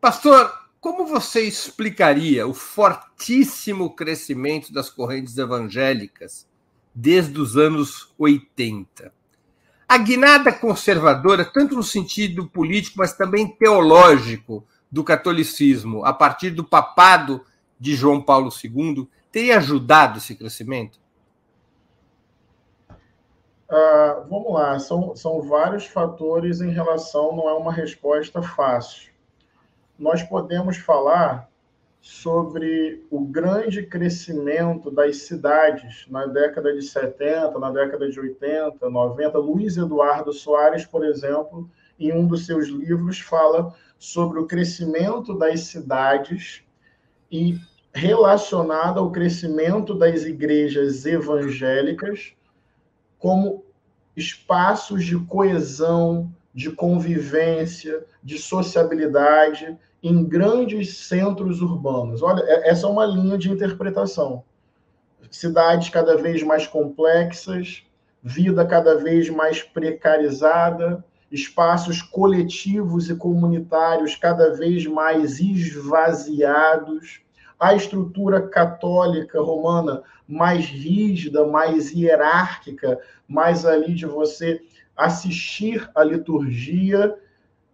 Pastor, 0.00 0.52
como 0.80 1.06
você 1.06 1.42
explicaria 1.42 2.46
o 2.46 2.54
fortíssimo 2.54 3.94
crescimento 3.94 4.72
das 4.72 4.90
correntes 4.90 5.36
evangélicas 5.36 6.46
desde 6.94 7.40
os 7.40 7.56
anos 7.56 8.12
80? 8.18 9.12
A 9.88 9.98
guinada 9.98 10.52
conservadora, 10.52 11.44
tanto 11.44 11.74
no 11.74 11.82
sentido 11.82 12.46
político, 12.46 12.98
mas 12.98 13.12
também 13.12 13.48
teológico, 13.48 14.64
do 14.90 15.04
catolicismo, 15.04 16.04
a 16.04 16.12
partir 16.12 16.50
do 16.50 16.64
papado 16.64 17.44
de 17.78 17.94
João 17.94 18.20
Paulo 18.20 18.50
II, 18.62 19.08
teria 19.30 19.58
ajudado 19.58 20.18
esse 20.18 20.34
crescimento? 20.34 20.98
Uh, 23.70 24.28
vamos 24.28 24.52
lá, 24.52 24.76
são, 24.80 25.14
são 25.14 25.40
vários 25.42 25.86
fatores 25.86 26.60
em 26.60 26.70
relação, 26.70 27.36
não 27.36 27.48
é 27.48 27.54
uma 27.54 27.72
resposta 27.72 28.42
fácil. 28.42 29.12
Nós 29.96 30.24
podemos 30.24 30.76
falar 30.76 31.48
sobre 32.00 33.06
o 33.10 33.20
grande 33.20 33.84
crescimento 33.84 34.90
das 34.90 35.18
cidades 35.18 36.04
na 36.08 36.26
década 36.26 36.74
de 36.74 36.82
70, 36.82 37.56
na 37.60 37.70
década 37.70 38.10
de 38.10 38.18
80, 38.18 38.90
90. 38.90 39.38
Luiz 39.38 39.76
Eduardo 39.76 40.32
Soares, 40.32 40.84
por 40.84 41.04
exemplo, 41.04 41.70
em 41.96 42.12
um 42.12 42.26
dos 42.26 42.46
seus 42.46 42.66
livros, 42.66 43.20
fala 43.20 43.72
sobre 43.98 44.40
o 44.40 44.46
crescimento 44.46 45.32
das 45.38 45.60
cidades 45.60 46.64
e 47.30 47.56
relacionado 47.94 48.98
ao 48.98 49.12
crescimento 49.12 49.94
das 49.94 50.24
igrejas 50.24 51.06
evangélicas 51.06 52.34
como 53.20 53.64
espaços 54.16 55.04
de 55.04 55.16
coesão, 55.16 56.32
de 56.52 56.72
convivência, 56.72 58.04
de 58.22 58.38
sociabilidade 58.38 59.78
em 60.02 60.24
grandes 60.24 60.96
centros 60.96 61.60
urbanos. 61.60 62.22
Olha, 62.22 62.42
é, 62.42 62.70
essa 62.70 62.86
é 62.86 62.90
uma 62.90 63.06
linha 63.06 63.38
de 63.38 63.50
interpretação. 63.50 64.42
Cidades 65.30 65.90
cada 65.90 66.16
vez 66.16 66.42
mais 66.42 66.66
complexas, 66.66 67.84
vida 68.22 68.66
cada 68.66 68.96
vez 68.96 69.30
mais 69.30 69.62
precarizada, 69.62 71.04
espaços 71.30 72.02
coletivos 72.02 73.08
e 73.08 73.14
comunitários 73.14 74.16
cada 74.16 74.52
vez 74.54 74.86
mais 74.86 75.38
esvaziados, 75.38 77.20
a 77.60 77.74
estrutura 77.74 78.48
católica 78.48 79.38
romana 79.38 80.02
mais 80.26 80.64
rígida, 80.64 81.46
mais 81.46 81.92
hierárquica, 81.92 82.98
mais 83.28 83.66
ali 83.66 83.94
de 83.94 84.06
você 84.06 84.62
assistir 84.96 85.88
à 85.94 86.02
liturgia 86.02 87.14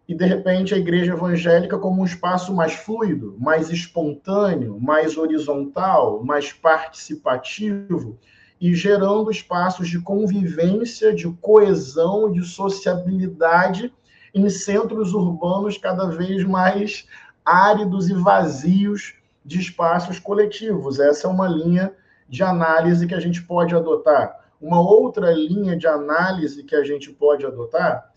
e 0.08 0.14
de 0.14 0.24
repente 0.24 0.74
a 0.74 0.78
igreja 0.78 1.12
evangélica 1.12 1.78
como 1.78 2.02
um 2.02 2.04
espaço 2.04 2.52
mais 2.52 2.72
fluido, 2.72 3.36
mais 3.38 3.70
espontâneo, 3.70 4.78
mais 4.80 5.16
horizontal, 5.16 6.22
mais 6.24 6.52
participativo 6.52 8.18
e 8.60 8.74
gerando 8.74 9.30
espaços 9.30 9.88
de 9.88 10.00
convivência, 10.00 11.14
de 11.14 11.28
coesão, 11.40 12.32
de 12.32 12.42
sociabilidade 12.44 13.92
em 14.34 14.48
centros 14.48 15.12
urbanos 15.12 15.78
cada 15.78 16.06
vez 16.06 16.42
mais 16.44 17.06
áridos 17.44 18.08
e 18.08 18.14
vazios 18.14 19.15
de 19.46 19.60
espaços 19.60 20.18
coletivos. 20.18 20.98
Essa 20.98 21.28
é 21.28 21.30
uma 21.30 21.46
linha 21.46 21.94
de 22.28 22.42
análise 22.42 23.06
que 23.06 23.14
a 23.14 23.20
gente 23.20 23.40
pode 23.42 23.74
adotar. 23.74 24.44
Uma 24.60 24.80
outra 24.80 25.30
linha 25.30 25.76
de 25.76 25.86
análise 25.86 26.64
que 26.64 26.74
a 26.74 26.82
gente 26.82 27.12
pode 27.12 27.46
adotar, 27.46 28.12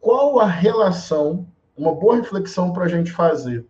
qual 0.00 0.40
a 0.40 0.46
relação, 0.46 1.46
uma 1.76 1.94
boa 1.94 2.16
reflexão 2.16 2.72
para 2.72 2.84
a 2.84 2.88
gente 2.88 3.12
fazer, 3.12 3.64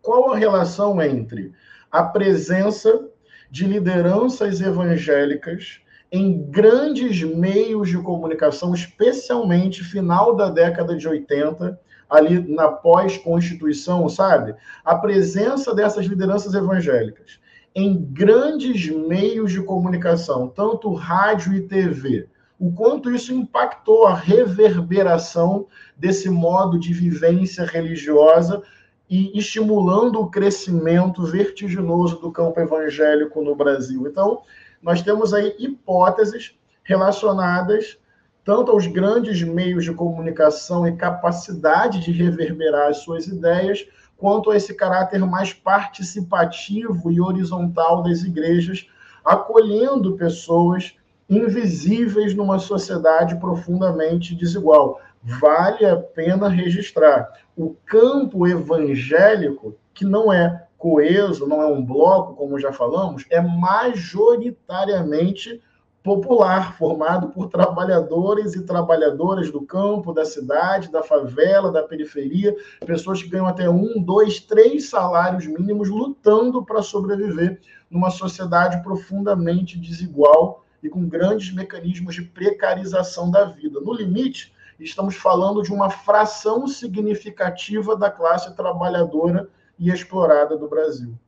qual 0.00 0.32
a 0.32 0.36
relação 0.36 1.02
entre 1.02 1.52
a 1.90 2.02
presença 2.02 3.08
de 3.50 3.66
lideranças 3.66 4.60
evangélicas 4.60 5.80
em 6.12 6.42
grandes 6.42 7.22
meios 7.22 7.88
de 7.88 7.98
comunicação, 7.98 8.72
especialmente 8.74 9.82
final 9.82 10.36
da 10.36 10.48
década 10.50 10.96
de 10.96 11.08
80, 11.08 11.80
ali 12.14 12.40
na 12.52 12.68
pós-constituição, 12.68 14.08
sabe? 14.08 14.54
A 14.84 14.94
presença 14.94 15.74
dessas 15.74 16.06
lideranças 16.06 16.54
evangélicas 16.54 17.38
em 17.74 17.96
grandes 18.04 18.88
meios 18.88 19.50
de 19.50 19.60
comunicação, 19.60 20.48
tanto 20.48 20.94
rádio 20.94 21.54
e 21.54 21.62
TV, 21.62 22.28
o 22.58 22.72
quanto 22.72 23.10
isso 23.10 23.34
impactou 23.34 24.06
a 24.06 24.14
reverberação 24.14 25.66
desse 25.96 26.30
modo 26.30 26.78
de 26.78 26.92
vivência 26.92 27.64
religiosa 27.64 28.62
e 29.10 29.36
estimulando 29.36 30.20
o 30.20 30.30
crescimento 30.30 31.24
vertiginoso 31.24 32.20
do 32.20 32.30
campo 32.30 32.60
evangélico 32.60 33.42
no 33.42 33.56
Brasil. 33.56 34.06
Então, 34.06 34.42
nós 34.80 35.02
temos 35.02 35.34
aí 35.34 35.54
hipóteses 35.58 36.54
relacionadas 36.84 37.98
tanto 38.44 38.72
aos 38.72 38.86
grandes 38.86 39.42
meios 39.42 39.84
de 39.84 39.92
comunicação 39.92 40.86
e 40.86 40.96
capacidade 40.96 42.00
de 42.00 42.12
reverberar 42.12 42.88
as 42.88 42.98
suas 42.98 43.26
ideias, 43.26 43.86
quanto 44.16 44.50
a 44.50 44.56
esse 44.56 44.74
caráter 44.74 45.18
mais 45.20 45.52
participativo 45.52 47.10
e 47.10 47.20
horizontal 47.20 48.02
das 48.02 48.22
igrejas, 48.22 48.86
acolhendo 49.24 50.16
pessoas 50.16 50.94
invisíveis 51.28 52.34
numa 52.34 52.58
sociedade 52.58 53.36
profundamente 53.36 54.34
desigual. 54.34 55.00
Vale 55.22 55.86
a 55.86 55.96
pena 55.96 56.48
registrar. 56.48 57.32
O 57.56 57.74
campo 57.86 58.46
evangélico, 58.46 59.74
que 59.94 60.04
não 60.04 60.30
é 60.30 60.66
coeso, 60.76 61.46
não 61.46 61.62
é 61.62 61.66
um 61.66 61.82
bloco, 61.82 62.34
como 62.34 62.58
já 62.58 62.70
falamos, 62.72 63.24
é 63.30 63.40
majoritariamente 63.40 65.62
popular, 66.04 66.76
formado 66.76 67.30
por 67.30 67.48
trabalhadores 67.48 68.54
e 68.54 68.62
trabalhadoras 68.62 69.50
do 69.50 69.62
campo, 69.62 70.12
da 70.12 70.26
cidade, 70.26 70.92
da 70.92 71.02
favela, 71.02 71.72
da 71.72 71.82
periferia, 71.82 72.54
pessoas 72.84 73.22
que 73.22 73.28
ganham 73.30 73.46
até 73.46 73.70
um, 73.70 74.02
dois, 74.02 74.38
três 74.38 74.90
salários 74.90 75.46
mínimos 75.46 75.88
lutando 75.88 76.62
para 76.62 76.82
sobreviver 76.82 77.58
numa 77.90 78.10
sociedade 78.10 78.82
profundamente 78.82 79.80
desigual 79.80 80.66
e 80.82 80.90
com 80.90 81.08
grandes 81.08 81.54
mecanismos 81.54 82.14
de 82.14 82.22
precarização 82.22 83.30
da 83.30 83.46
vida. 83.46 83.80
No 83.80 83.94
limite, 83.94 84.52
estamos 84.78 85.16
falando 85.16 85.62
de 85.62 85.72
uma 85.72 85.88
fração 85.88 86.68
significativa 86.68 87.96
da 87.96 88.10
classe 88.10 88.54
trabalhadora 88.54 89.48
e 89.78 89.90
explorada 89.90 90.54
do 90.54 90.68
Brasil. 90.68 91.18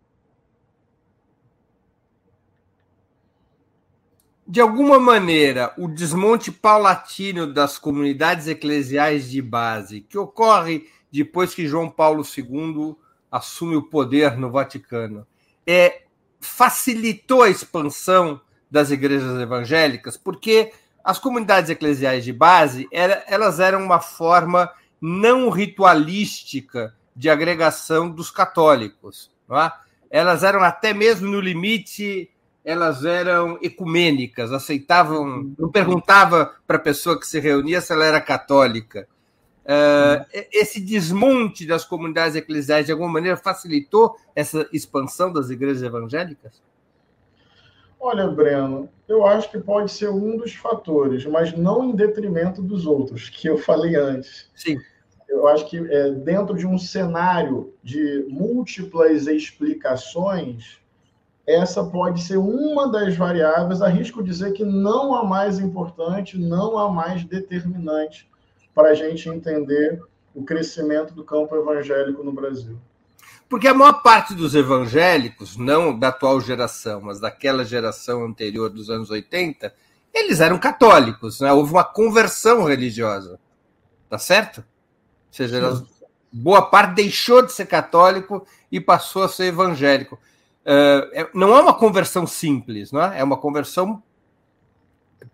De 4.49 4.61
alguma 4.61 5.01
maneira, 5.01 5.75
o 5.77 5.89
desmonte 5.89 6.53
paulatino 6.53 7.53
das 7.53 7.79
comunidades 7.79 8.47
eclesiais 8.47 9.29
de 9.29 9.43
base, 9.43 10.03
que 10.03 10.17
ocorre 10.17 10.89
depois 11.11 11.53
que 11.53 11.67
João 11.67 11.91
Paulo 11.91 12.23
II 12.23 12.95
assume 13.31 13.75
o 13.75 13.83
poder 13.83 14.37
no 14.37 14.49
Vaticano, 14.51 15.27
é, 15.67 16.03
facilitou 16.41 17.43
a 17.43 17.51
expansão 17.51 18.41
das 18.71 18.93
igrejas 18.93 19.41
evangélicas, 19.41 20.17
porque 20.17 20.73
as 21.03 21.19
comunidades 21.19 21.69
eclesiais 21.69 22.25
de 22.25 22.33
base 22.33 22.89
era, 22.93 23.25
elas 23.27 23.59
eram 23.59 23.83
uma 23.83 24.01
forma 24.01 24.71
não 25.01 25.51
ritualística 25.51 26.95
de 27.15 27.29
agregação 27.29 28.09
dos 28.09 28.31
católicos. 28.31 29.31
É? 29.51 29.73
Elas 30.09 30.45
eram 30.45 30.63
até 30.63 30.93
mesmo 30.93 31.29
no 31.29 31.41
limite 31.41 32.31
elas 32.67 33.05
eram 33.05 33.57
ecumênicas, 33.63 34.53
aceitavam, 34.53 35.55
não 35.57 35.71
perguntava 35.71 36.53
para 36.67 36.77
a 36.77 36.81
pessoa 36.81 37.19
que 37.19 37.25
se 37.25 37.39
reunia 37.39 37.81
se 37.81 37.93
ela 37.93 38.05
era 38.05 38.21
católica. 38.21 39.07
Uh, 39.65 40.27
esse 40.53 40.81
desmonte 40.81 41.65
das 41.65 41.85
comunidades 41.85 42.35
eclesiais, 42.35 42.87
de 42.87 42.91
alguma 42.91 43.13
maneira, 43.13 43.37
facilitou 43.37 44.17
essa 44.35 44.69
expansão 44.73 45.33
das 45.33 45.49
igrejas 45.49 45.85
evangélicas? 45.85 46.61
Olha, 48.01 48.27
Breno, 48.27 48.89
eu 49.07 49.25
acho 49.25 49.49
que 49.49 49.59
pode 49.59 49.93
ser 49.93 50.09
um 50.09 50.37
dos 50.37 50.53
fatores, 50.55 51.25
mas 51.25 51.57
não 51.57 51.85
em 51.85 51.95
detrimento 51.95 52.61
dos 52.63 52.85
outros, 52.85 53.29
que 53.29 53.49
eu 53.49 53.59
falei 53.59 53.95
antes. 53.95 54.51
Sim. 54.57 54.81
Eu 55.29 55.47
acho 55.47 55.69
que 55.71 55.79
é, 55.79 56.11
dentro 56.11 56.57
de 56.57 56.67
um 56.67 56.79
cenário 56.79 57.73
de 57.81 58.27
múltiplas 58.29 59.29
explicações, 59.29 60.81
essa 61.47 61.85
pode 61.85 62.23
ser 62.23 62.39
uma 62.39 62.91
das 62.91 63.17
variáveis, 63.17 63.81
arrisco 63.81 64.23
dizer 64.23 64.53
que 64.53 64.65
não 64.65 65.15
a 65.15 65.25
mais 65.25 65.59
importante, 65.59 66.37
não 66.37 66.77
a 66.77 66.91
mais 66.91 67.25
determinante 67.25 68.29
para 68.75 68.91
a 68.91 68.95
gente 68.95 69.29
entender 69.29 70.03
o 70.35 70.43
crescimento 70.43 71.15
do 71.15 71.25
campo 71.25 71.55
evangélico 71.55 72.23
no 72.23 72.33
Brasil. 72.33 72.77
Porque 73.49 73.69
a 73.69 73.75
maior 73.75 74.03
parte 74.03 74.35
dos 74.35 74.55
evangélicos, 74.55 75.57
não 75.57 75.97
da 75.97 76.09
atual 76.09 76.41
geração, 76.41 77.01
mas 77.01 77.21
daquela 77.21 77.65
geração 77.65 78.25
anterior 78.25 78.69
dos 78.69 78.91
anos 78.91 79.09
80, 79.09 79.73
eles 80.13 80.41
eram 80.41 80.59
católicos, 80.59 81.41
né? 81.41 81.53
houve 81.53 81.73
uma 81.73 81.85
conversão 81.85 82.65
religiosa. 82.65 83.39
Tá 84.09 84.19
certo? 84.19 84.59
Ou 84.59 84.65
seja, 85.31 85.85
boa 86.33 86.63
parte 86.63 86.95
deixou 86.95 87.43
de 87.43 87.53
ser 87.53 87.67
católico 87.67 88.47
e 88.71 88.81
passou 88.81 89.23
a 89.23 89.29
ser 89.29 89.47
evangélico. 89.47 90.19
Uh, 90.67 91.31
não 91.33 91.57
é 91.57 91.61
uma 91.61 91.75
conversão 91.75 92.27
simples, 92.27 92.91
não 92.91 93.01
é? 93.01 93.21
é 93.21 93.25
uma 93.25 93.37
conversão 93.37 94.03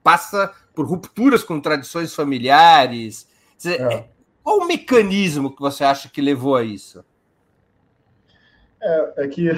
passa 0.03 0.53
por 0.75 0.87
rupturas 0.87 1.43
com 1.43 1.61
tradições 1.61 2.15
familiares. 2.15 3.27
Dizer, 3.57 3.81
é. 3.81 4.13
Qual 4.43 4.59
o 4.59 4.67
mecanismo 4.67 5.55
que 5.55 5.61
você 5.61 5.85
acha 5.85 6.09
que 6.09 6.21
levou 6.21 6.57
a 6.57 6.65
isso? 6.65 7.05
É, 8.83 9.25
é 9.25 9.29
que, 9.29 9.51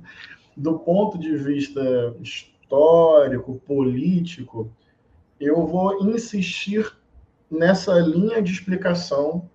do 0.56 0.78
ponto 0.80 1.16
de 1.18 1.36
vista 1.36 1.80
histórico, 2.20 3.60
político, 3.60 4.70
eu 5.38 5.66
vou 5.66 6.08
insistir 6.08 6.92
nessa 7.50 7.94
linha 8.00 8.42
de 8.42 8.50
explicação 8.50 9.48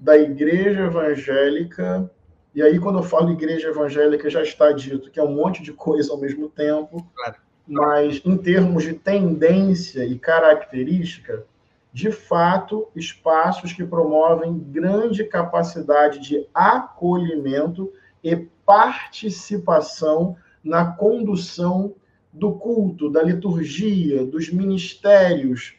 da 0.00 0.16
igreja 0.16 0.86
evangélica 0.86 2.10
e 2.54 2.62
aí, 2.62 2.78
quando 2.78 2.98
eu 2.98 3.02
falo 3.02 3.32
igreja 3.32 3.68
evangélica, 3.68 4.28
já 4.28 4.42
está 4.42 4.72
dito 4.72 5.10
que 5.10 5.18
é 5.18 5.22
um 5.22 5.34
monte 5.34 5.62
de 5.62 5.72
coisa 5.72 6.12
ao 6.12 6.18
mesmo 6.18 6.48
tempo, 6.48 7.06
claro. 7.14 7.36
mas 7.66 8.20
em 8.24 8.36
termos 8.36 8.84
de 8.84 8.92
tendência 8.92 10.04
e 10.04 10.18
característica, 10.18 11.46
de 11.92 12.10
fato, 12.10 12.88
espaços 12.94 13.72
que 13.72 13.84
promovem 13.84 14.58
grande 14.58 15.24
capacidade 15.24 16.18
de 16.20 16.46
acolhimento 16.52 17.92
e 18.22 18.36
participação 18.64 20.36
na 20.62 20.84
condução 20.84 21.94
do 22.32 22.52
culto, 22.52 23.10
da 23.10 23.22
liturgia, 23.22 24.24
dos 24.24 24.50
ministérios. 24.50 25.74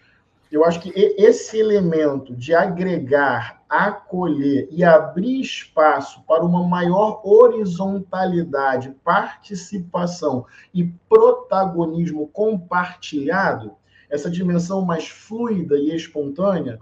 Eu 0.54 0.63
acho 0.63 0.82
que 0.82 0.94
esse 0.96 1.58
elemento 1.58 2.36
de 2.36 2.54
agregar 2.54 3.63
acolher 3.68 4.68
e 4.70 4.84
abrir 4.84 5.42
espaço 5.42 6.24
para 6.28 6.46
uma 6.46 6.62
maior 6.63 7.28
horizontalidade, 7.28 8.96
participação 9.04 10.46
e 10.72 10.84
protagonismo 11.10 12.28
compartilhado, 12.28 13.76
essa 14.08 14.30
dimensão 14.30 14.86
mais 14.86 15.08
fluida 15.08 15.76
e 15.76 15.96
espontânea 15.96 16.78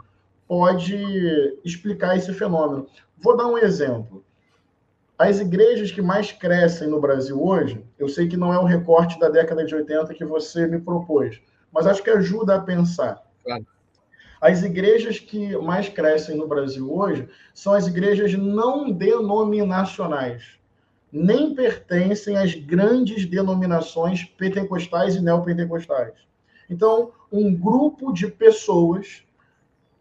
pode 0.46 0.98
explicar 1.64 2.18
esse 2.18 2.34
fenômeno. 2.34 2.88
Vou 3.18 3.38
dar 3.38 3.48
um 3.48 3.58
exemplo. 3.58 4.22
As 5.18 5.40
igrejas 5.40 5.92
que 5.92 6.02
mais 6.02 6.30
crescem 6.30 6.90
no 6.90 7.00
Brasil 7.00 7.42
hoje, 7.42 7.82
eu 7.98 8.10
sei 8.10 8.28
que 8.28 8.36
não 8.36 8.54
é 8.54 8.60
o 8.60 8.66
recorte 8.66 9.18
da 9.18 9.30
década 9.30 9.64
de 9.64 9.74
80 9.74 10.14
que 10.14 10.26
você 10.26 10.68
me 10.68 10.82
propôs, 10.82 11.42
mas 11.72 11.88
acho 11.88 12.04
que 12.04 12.10
ajuda 12.10 12.56
a 12.56 12.60
pensar. 12.60 13.31
Claro 13.44 13.66
as 14.42 14.64
igrejas 14.64 15.20
que 15.20 15.56
mais 15.58 15.88
crescem 15.88 16.36
no 16.36 16.48
Brasil 16.48 16.92
hoje 16.92 17.30
são 17.54 17.74
as 17.74 17.86
igrejas 17.86 18.34
não 18.34 18.92
denominacionais, 18.92 20.58
nem 21.14 21.54
pertencem 21.54 22.36
às 22.36 22.56
grandes 22.56 23.28
denominações 23.28 24.26
pentecostais 24.26 25.16
e 25.16 25.22
neopentecostais. 25.22 26.16
Então, 26.68 27.12
um 27.32 27.54
grupo 27.54 28.12
de 28.12 28.28
pessoas 28.28 29.22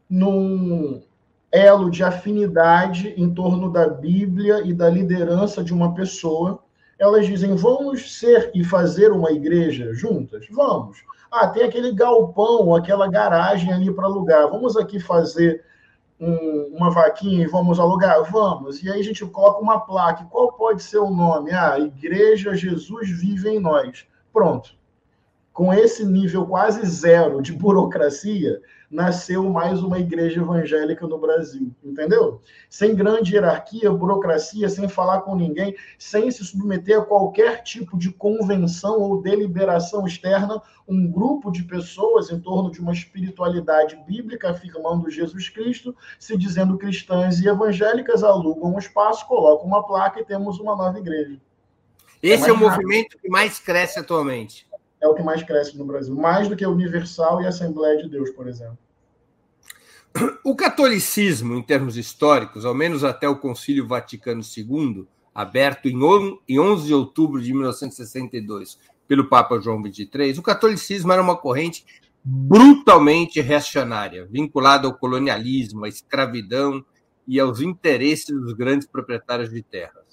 num, 0.09 1.03
elo 1.53 1.91
de 1.91 2.03
afinidade 2.03 3.13
em 3.17 3.35
torno 3.35 3.71
da 3.71 3.89
Bíblia 3.89 4.63
e 4.65 4.73
da 4.73 4.89
liderança 4.89 5.63
de 5.63 5.75
uma 5.75 5.95
pessoa. 5.95 6.63
Elas 7.01 7.27
dizem: 7.27 7.57
vamos 7.57 8.19
ser 8.19 8.51
e 8.55 8.63
fazer 8.63 9.11
uma 9.11 9.33
igreja 9.33 9.95
juntas? 9.95 10.47
Vamos. 10.51 11.03
Ah, 11.31 11.49
tem 11.49 11.63
aquele 11.63 11.93
galpão, 11.93 12.75
aquela 12.75 13.09
garagem 13.09 13.73
ali 13.73 13.91
para 13.91 14.05
alugar. 14.05 14.51
Vamos 14.51 14.77
aqui 14.77 15.01
fazer 15.01 15.65
um, 16.21 16.77
uma 16.77 16.91
vaquinha 16.91 17.45
e 17.45 17.47
vamos 17.47 17.81
alugar? 17.81 18.23
Vamos. 18.31 18.83
E 18.83 18.91
aí 18.91 19.01
a 19.01 19.05
gente 19.05 19.25
coloca 19.25 19.63
uma 19.63 19.81
placa. 19.81 20.27
Qual 20.27 20.53
pode 20.53 20.83
ser 20.83 20.99
o 20.99 21.09
nome? 21.09 21.53
Ah, 21.53 21.79
Igreja 21.79 22.55
Jesus 22.55 23.09
Vive 23.09 23.49
em 23.49 23.59
Nós. 23.59 24.07
Pronto. 24.31 24.79
Com 25.53 25.75
esse 25.75 26.05
nível 26.05 26.47
quase 26.47 26.87
zero 26.87 27.43
de 27.43 27.53
burocracia, 27.53 28.61
nasceu 28.91 29.49
mais 29.49 29.83
uma 29.83 30.01
igreja 30.01 30.41
evangélica 30.41 31.07
no 31.07 31.17
Brasil, 31.17 31.73
entendeu? 31.83 32.43
Sem 32.69 32.95
grande 32.95 33.35
hierarquia, 33.35 33.91
burocracia, 33.93 34.69
sem 34.69 34.89
falar 34.89 35.21
com 35.21 35.37
ninguém, 35.37 35.77
sem 35.97 36.31
se 36.31 36.45
submeter 36.45 36.99
a 36.99 37.05
qualquer 37.05 37.63
tipo 37.63 37.97
de 37.97 38.11
convenção 38.11 38.99
ou 39.01 39.23
deliberação 39.23 40.07
externa, 40.07 40.61
um 40.89 41.09
grupo 41.09 41.53
de 41.53 41.63
pessoas 41.63 42.31
em 42.31 42.41
torno 42.41 42.71
de 42.71 42.81
uma 42.81 42.93
espiritualidade 42.93 43.97
bíblica 44.07 44.51
afirmando 44.51 45.09
Jesus 45.09 45.49
Cristo, 45.49 45.95
se 46.19 46.37
dizendo 46.37 46.77
cristãs 46.77 47.39
e 47.39 47.47
evangélicas, 47.47 48.25
alugam 48.25 48.75
um 48.75 48.79
espaço, 48.79 49.27
colocam 49.29 49.67
uma 49.67 49.87
placa 49.87 50.21
e 50.21 50.25
temos 50.25 50.59
uma 50.59 50.75
nova 50.75 50.99
igreja. 50.99 51.41
Esse 52.21 52.47
é, 52.47 52.49
é 52.49 52.53
o 52.53 52.57
rápido. 52.57 52.71
movimento 52.71 53.19
que 53.19 53.29
mais 53.29 53.61
cresce 53.61 53.99
atualmente 54.01 54.70
é 55.01 55.09
o 55.09 55.15
que 55.15 55.23
mais 55.23 55.43
cresce 55.43 55.77
no 55.77 55.85
Brasil, 55.85 56.15
mais 56.15 56.49
do 56.49 56.57
que 56.57 56.65
a 56.65 56.69
Universal 56.69 57.43
e 57.43 57.47
a 57.47 57.49
Assembleia 57.49 58.03
de 58.03 58.09
Deus, 58.09 58.31
por 58.31 58.47
exemplo. 58.47 58.79
O 60.45 60.57
catolicismo, 60.57 61.55
em 61.55 61.63
termos 61.63 61.97
históricos, 61.97 62.65
ao 62.65 62.75
menos 62.75 63.05
até 63.05 63.29
o 63.29 63.39
Concílio 63.39 63.87
Vaticano 63.87 64.43
II, 64.43 65.07
aberto 65.35 65.87
em 65.87 66.59
11 66.59 66.87
de 66.87 66.95
outubro 66.95 67.41
de 67.41 67.53
1962 67.53 68.79
pelo 69.07 69.29
Papa 69.29 69.61
João 69.61 69.81
XXIII, 69.81 70.39
o 70.39 70.43
catolicismo 70.43 71.13
era 71.13 71.23
uma 71.23 71.37
corrente 71.37 71.85
brutalmente 72.23 73.41
reacionária, 73.41 74.27
vinculada 74.27 74.87
ao 74.87 74.95
colonialismo, 74.95 75.85
à 75.85 75.89
escravidão 75.89 76.85
e 77.27 77.39
aos 77.39 77.61
interesses 77.61 78.27
dos 78.27 78.53
grandes 78.53 78.87
proprietários 78.87 79.51
de 79.51 79.63
terras. 79.63 80.05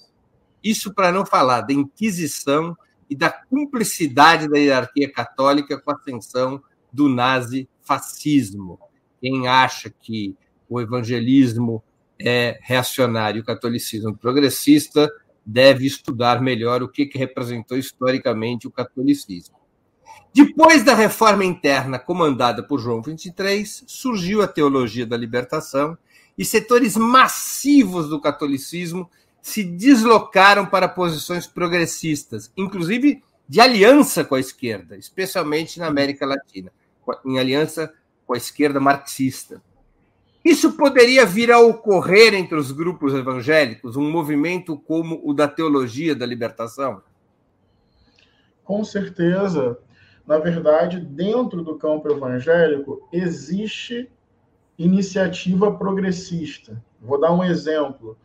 Isso 0.62 0.94
para 0.94 1.12
não 1.12 1.26
falar 1.26 1.62
da 1.62 1.72
Inquisição 1.72 2.76
e 3.08 3.16
da 3.16 3.30
cumplicidade 3.30 4.48
da 4.48 4.58
hierarquia 4.58 5.10
católica 5.10 5.80
com 5.80 5.90
a 5.90 5.94
ascensão 5.94 6.62
do 6.92 7.08
nazifascismo. 7.08 8.78
Quem 9.20 9.48
acha 9.48 9.90
que 9.90 10.36
o 10.68 10.80
evangelismo 10.80 11.82
é 12.20 12.58
reacionário 12.60 13.42
o 13.42 13.44
catolicismo 13.44 14.16
progressista 14.16 15.08
deve 15.46 15.86
estudar 15.86 16.42
melhor 16.42 16.82
o 16.82 16.88
que, 16.88 17.06
que 17.06 17.16
representou 17.16 17.78
historicamente 17.78 18.66
o 18.66 18.70
catolicismo. 18.70 19.56
Depois 20.34 20.84
da 20.84 20.94
reforma 20.94 21.44
interna 21.44 21.98
comandada 21.98 22.62
por 22.62 22.78
João 22.80 23.02
XXIII, 23.02 23.64
surgiu 23.86 24.42
a 24.42 24.48
teologia 24.48 25.06
da 25.06 25.16
libertação 25.16 25.96
e 26.36 26.44
setores 26.44 26.96
massivos 26.96 28.08
do 28.08 28.20
catolicismo 28.20 29.08
se 29.42 29.64
deslocaram 29.64 30.66
para 30.66 30.88
posições 30.88 31.46
progressistas, 31.46 32.52
inclusive 32.56 33.22
de 33.48 33.60
aliança 33.60 34.24
com 34.24 34.34
a 34.34 34.40
esquerda, 34.40 34.96
especialmente 34.96 35.78
na 35.78 35.86
América 35.86 36.26
Latina, 36.26 36.70
em 37.24 37.38
aliança 37.38 37.92
com 38.26 38.34
a 38.34 38.36
esquerda 38.36 38.78
marxista. 38.78 39.62
Isso 40.44 40.72
poderia 40.72 41.26
vir 41.26 41.50
a 41.50 41.58
ocorrer 41.58 42.34
entre 42.34 42.56
os 42.56 42.70
grupos 42.72 43.14
evangélicos, 43.14 43.96
um 43.96 44.10
movimento 44.10 44.78
como 44.78 45.20
o 45.24 45.32
da 45.32 45.48
teologia 45.48 46.14
da 46.14 46.24
libertação? 46.24 47.02
Com 48.64 48.84
certeza. 48.84 49.78
Na 50.26 50.38
verdade, 50.38 51.00
dentro 51.00 51.62
do 51.62 51.76
campo 51.76 52.10
evangélico, 52.10 53.08
existe 53.10 54.10
iniciativa 54.78 55.74
progressista. 55.74 56.82
Vou 57.00 57.18
dar 57.18 57.32
um 57.32 57.42
exemplo. 57.42 58.16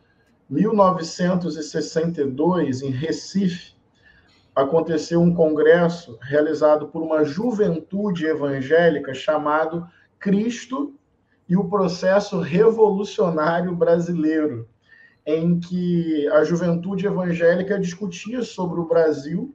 1962, 0.48 2.82
em 2.82 2.90
Recife, 2.90 3.74
aconteceu 4.54 5.20
um 5.20 5.34
congresso 5.34 6.16
realizado 6.22 6.86
por 6.88 7.02
uma 7.02 7.24
juventude 7.24 8.26
evangélica 8.26 9.12
chamado 9.12 9.86
Cristo 10.18 10.94
e 11.48 11.56
o 11.56 11.68
processo 11.68 12.40
revolucionário 12.40 13.74
brasileiro, 13.74 14.68
em 15.26 15.58
que 15.58 16.28
a 16.28 16.44
juventude 16.44 17.06
evangélica 17.06 17.78
discutia 17.78 18.42
sobre 18.42 18.80
o 18.80 18.86
Brasil, 18.86 19.54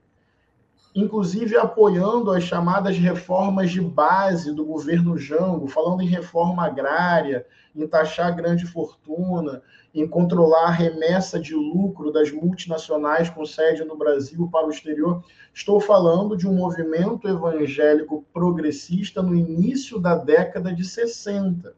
inclusive 0.96 1.56
apoiando 1.56 2.32
as 2.32 2.44
chamadas 2.44 2.98
reformas 2.98 3.72
de 3.72 3.82
base 3.82 4.54
do 4.54 4.66
governo 4.66 5.18
Jango, 5.18 5.68
falando 5.68 6.02
em 6.02 6.08
reforma 6.08 6.66
agrária, 6.66 7.46
em 7.76 7.88
taxar 7.88 8.36
grande 8.36 8.66
fortuna, 8.66 9.62
em 9.94 10.08
controlar 10.08 10.68
a 10.68 10.72
remessa 10.72 11.40
de 11.40 11.54
lucro 11.54 12.12
das 12.12 12.32
multinacionais 12.32 13.30
com 13.30 13.46
sede 13.46 13.84
no 13.84 13.98
Brasil 13.98 14.50
para 14.52 14.68
o 14.68 14.72
exterior. 14.72 15.24
Estou 15.54 15.80
falando 15.80 16.36
de 16.36 16.48
um 16.48 16.54
movimento 16.54 17.28
evangélico 17.28 18.26
progressista 18.34 19.22
no 19.22 19.36
início 19.36 20.00
da 20.00 20.16
década 20.16 20.74
de 20.74 20.84
60. 20.84 21.74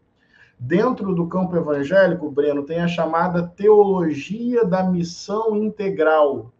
Dentro 0.57 1.15
do 1.15 1.27
campo 1.27 1.55
evangélico, 1.55 2.29
Breno, 2.29 2.63
tem 2.63 2.79
a 2.79 2.87
chamada 2.87 3.47
teologia 3.47 4.63
da 4.63 4.83
missão 4.83 5.55
integral. 5.55 6.53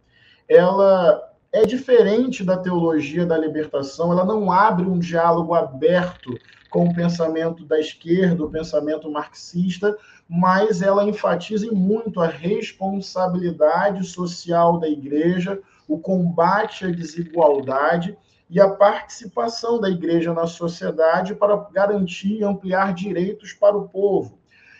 Ela 0.48 1.31
é 1.52 1.66
diferente 1.66 2.42
da 2.42 2.56
teologia 2.56 3.26
da 3.26 3.36
libertação, 3.36 4.10
ela 4.10 4.24
não 4.24 4.50
abre 4.50 4.86
um 4.86 4.98
diálogo 4.98 5.54
aberto 5.54 6.38
com 6.70 6.86
o 6.86 6.94
pensamento 6.94 7.66
da 7.66 7.78
esquerda, 7.78 8.42
o 8.42 8.50
pensamento 8.50 9.10
marxista, 9.10 9.94
mas 10.26 10.80
ela 10.80 11.04
enfatiza 11.04 11.70
muito 11.70 12.22
a 12.22 12.26
responsabilidade 12.26 14.06
social 14.06 14.80
da 14.80 14.88
igreja, 14.88 15.60
o 15.86 15.98
combate 15.98 16.86
à 16.86 16.90
desigualdade 16.90 18.16
e 18.48 18.58
a 18.58 18.70
participação 18.70 19.78
da 19.78 19.90
igreja 19.90 20.32
na 20.32 20.46
sociedade 20.46 21.34
para 21.34 21.56
garantir 21.70 22.38
e 22.38 22.44
ampliar 22.44 22.94
direitos 22.94 23.52
para 23.52 23.76
o 23.76 23.86
povo. 23.88 24.38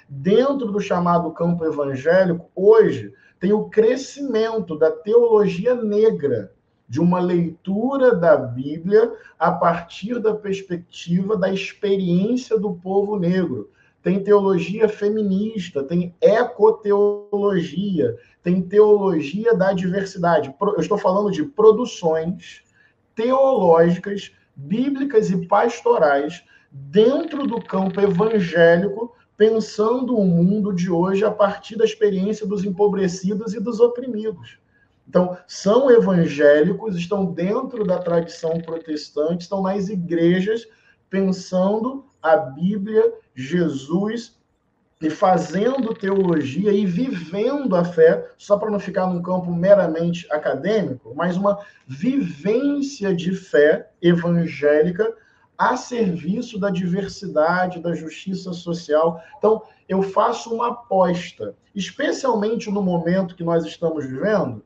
Dentro 0.08 0.72
do 0.72 0.80
chamado 0.80 1.30
campo 1.32 1.66
evangélico, 1.66 2.50
hoje, 2.54 3.12
tem 3.38 3.52
o 3.52 3.68
crescimento 3.68 4.78
da 4.78 4.90
teologia 4.90 5.74
negra, 5.74 6.52
de 6.92 7.00
uma 7.00 7.18
leitura 7.20 8.14
da 8.14 8.36
Bíblia 8.36 9.14
a 9.38 9.50
partir 9.50 10.18
da 10.18 10.34
perspectiva 10.34 11.38
da 11.38 11.50
experiência 11.50 12.58
do 12.58 12.74
povo 12.74 13.18
negro. 13.18 13.70
Tem 14.02 14.22
teologia 14.22 14.86
feminista, 14.90 15.82
tem 15.82 16.14
ecoteologia, 16.20 18.14
tem 18.42 18.60
teologia 18.60 19.56
da 19.56 19.72
diversidade. 19.72 20.54
Eu 20.60 20.80
estou 20.80 20.98
falando 20.98 21.30
de 21.30 21.42
produções 21.44 22.62
teológicas, 23.14 24.30
bíblicas 24.54 25.30
e 25.30 25.46
pastorais 25.46 26.44
dentro 26.70 27.46
do 27.46 27.58
campo 27.58 28.02
evangélico, 28.02 29.16
pensando 29.34 30.14
o 30.14 30.26
mundo 30.26 30.74
de 30.74 30.90
hoje 30.90 31.24
a 31.24 31.30
partir 31.30 31.74
da 31.78 31.86
experiência 31.86 32.46
dos 32.46 32.66
empobrecidos 32.66 33.54
e 33.54 33.60
dos 33.60 33.80
oprimidos. 33.80 34.60
Então, 35.12 35.36
são 35.46 35.90
evangélicos, 35.90 36.96
estão 36.96 37.26
dentro 37.26 37.84
da 37.84 37.98
tradição 37.98 38.58
protestante, 38.62 39.42
estão 39.42 39.60
nas 39.60 39.90
igrejas 39.90 40.66
pensando 41.10 42.06
a 42.22 42.34
Bíblia, 42.34 43.12
Jesus 43.34 44.40
e 45.02 45.10
fazendo 45.10 45.92
teologia 45.92 46.72
e 46.72 46.86
vivendo 46.86 47.76
a 47.76 47.84
fé, 47.84 48.26
só 48.38 48.56
para 48.56 48.70
não 48.70 48.80
ficar 48.80 49.06
num 49.06 49.20
campo 49.20 49.52
meramente 49.52 50.26
acadêmico, 50.32 51.12
mas 51.14 51.36
uma 51.36 51.58
vivência 51.86 53.14
de 53.14 53.34
fé 53.34 53.90
evangélica 54.00 55.14
a 55.58 55.76
serviço 55.76 56.58
da 56.58 56.70
diversidade, 56.70 57.82
da 57.82 57.94
justiça 57.94 58.54
social. 58.54 59.20
Então, 59.36 59.62
eu 59.86 60.02
faço 60.02 60.54
uma 60.54 60.68
aposta, 60.68 61.54
especialmente 61.74 62.70
no 62.70 62.80
momento 62.80 63.36
que 63.36 63.44
nós 63.44 63.66
estamos 63.66 64.06
vivendo, 64.06 64.64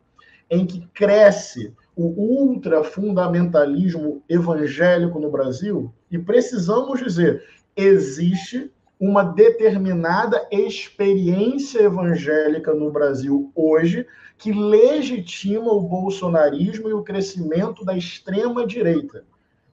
em 0.51 0.67
que 0.67 0.87
cresce 0.95 1.73
o 1.97 2.07
ultrafundamentalismo 2.07 4.23
evangélico 4.29 5.19
no 5.19 5.31
Brasil, 5.31 5.93
e 6.11 6.19
precisamos 6.19 7.01
dizer, 7.01 7.43
existe 7.75 8.71
uma 8.99 9.23
determinada 9.23 10.47
experiência 10.51 11.83
evangélica 11.83 12.73
no 12.73 12.91
Brasil 12.91 13.51
hoje 13.55 14.07
que 14.39 14.53
legitima 14.53 15.73
o 15.73 15.81
bolsonarismo 15.81 16.89
e 16.89 16.93
o 16.93 17.03
crescimento 17.03 17.85
da 17.85 17.97
extrema 17.97 18.67
direita. 18.67 19.25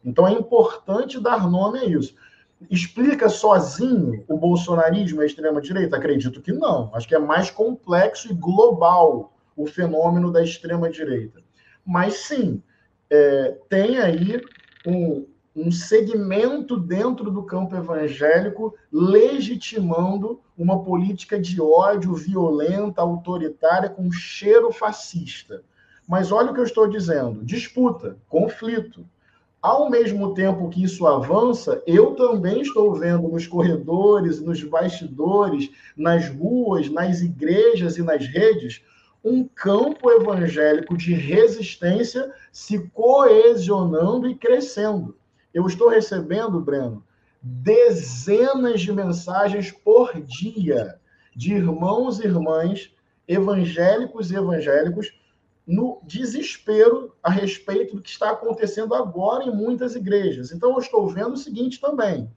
Então 0.04 0.28
é 0.28 0.32
importante 0.32 1.20
dar 1.20 1.50
nome 1.50 1.80
a 1.80 1.86
isso. 1.86 2.16
explica 2.70 3.28
sozinho 3.28 4.24
o 4.28 4.38
bolsonarismo 4.38 5.22
e 5.22 5.24
a 5.24 5.26
extrema-direita? 5.26 5.98
Acredito 5.98 6.42
que 6.42 6.54
não. 6.54 6.90
Acho 6.94 7.08
que 7.08 7.16
é 7.16 7.20
mais 7.20 7.50
complexo 7.50 8.32
e 8.32 8.34
global 8.34 9.33
o 9.56 9.66
fenômeno 9.66 10.32
da 10.32 10.44
extrema-direita. 10.44 11.42
Mas 11.86 12.16
sim, 12.16 12.62
é, 13.10 13.58
tem 13.70 14.00
aí 14.00 14.42
um, 14.86 15.26
um 15.56 15.72
segmento 15.72 16.78
dentro 16.78 17.30
do 17.30 17.44
campo 17.44 17.76
evangélico 17.76 18.74
legitimando 18.92 20.40
uma 20.58 20.84
política 20.84 21.40
de 21.40 21.62
ódio 21.62 22.14
violenta, 22.16 23.02
autoritária, 23.02 23.90
com 23.90 24.12
cheiro 24.12 24.72
fascista. 24.72 25.64
Mas 26.08 26.32
olha 26.32 26.52
o 26.52 26.54
que 26.54 26.60
eu 26.60 26.66
estou 26.66 26.88
dizendo: 26.88 27.44
disputa, 27.44 28.18
conflito. 28.28 29.06
Ao 29.62 29.90
mesmo 29.90 30.34
tempo 30.34 30.68
que 30.68 30.84
isso 30.84 31.08
avança, 31.08 31.82
eu 31.88 32.16
também 32.16 32.62
estou 32.62 32.94
vendo 32.94 33.30
nos 33.30 33.48
corredores, 33.48 34.42
nos 34.42 34.62
bastidores, 34.62 35.70
nas 35.96 36.28
ruas, 36.28 36.90
nas 36.90 37.22
igrejas 37.22 37.98
e 37.98 38.04
nas 38.04 38.28
redes, 38.28 38.82
um 39.24 39.48
campo 39.48 40.12
evangélico 40.12 40.98
de 40.98 41.14
resistência 41.14 42.34
se 42.52 42.90
coesionando 42.90 44.28
e 44.28 44.36
crescendo. 44.36 45.18
Eu 45.54 45.66
estou 45.66 45.88
recebendo, 45.88 46.60
Breno, 46.60 47.04
dezenas 47.42 48.82
de 48.82 48.92
mensagens 48.92 49.72
por 49.72 50.20
dia 50.22 51.00
de 51.36 51.54
irmãos 51.54 52.20
e 52.20 52.26
irmãs 52.26 52.92
evangélicos 53.28 54.32
e 54.32 54.36
evangélicos 54.36 55.14
no 55.66 56.02
desespero 56.04 57.16
a 57.24 57.30
respeito 57.30 57.96
do 57.96 58.02
que 58.02 58.10
está 58.10 58.32
acontecendo 58.32 58.94
agora 58.94 59.46
em 59.46 59.56
muitas 59.56 59.96
igrejas. 59.96 60.52
Então, 60.52 60.72
eu 60.72 60.80
estou 60.80 61.08
vendo 61.08 61.34
o 61.34 61.38
seguinte 61.38 61.80
também: 61.80 62.30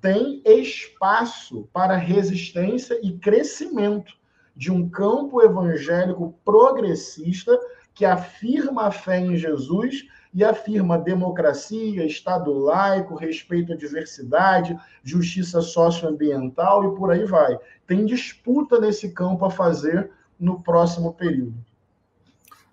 tem 0.00 0.40
espaço 0.44 1.68
para 1.72 1.96
resistência 1.96 2.98
e 3.02 3.18
crescimento 3.18 4.17
de 4.58 4.72
um 4.72 4.88
campo 4.88 5.40
evangélico 5.40 6.34
progressista 6.44 7.56
que 7.94 8.04
afirma 8.04 8.88
a 8.88 8.90
fé 8.90 9.20
em 9.20 9.36
Jesus 9.36 10.04
e 10.34 10.44
afirma 10.44 10.98
democracia, 10.98 12.04
Estado 12.04 12.52
laico, 12.52 13.14
respeito 13.14 13.72
à 13.72 13.76
diversidade, 13.76 14.76
justiça 15.04 15.60
socioambiental 15.60 16.92
e 16.92 16.96
por 16.96 17.12
aí 17.12 17.24
vai. 17.24 17.56
Tem 17.86 18.04
disputa 18.04 18.80
nesse 18.80 19.12
campo 19.12 19.44
a 19.44 19.50
fazer 19.50 20.10
no 20.38 20.60
próximo 20.60 21.14
período. 21.14 21.54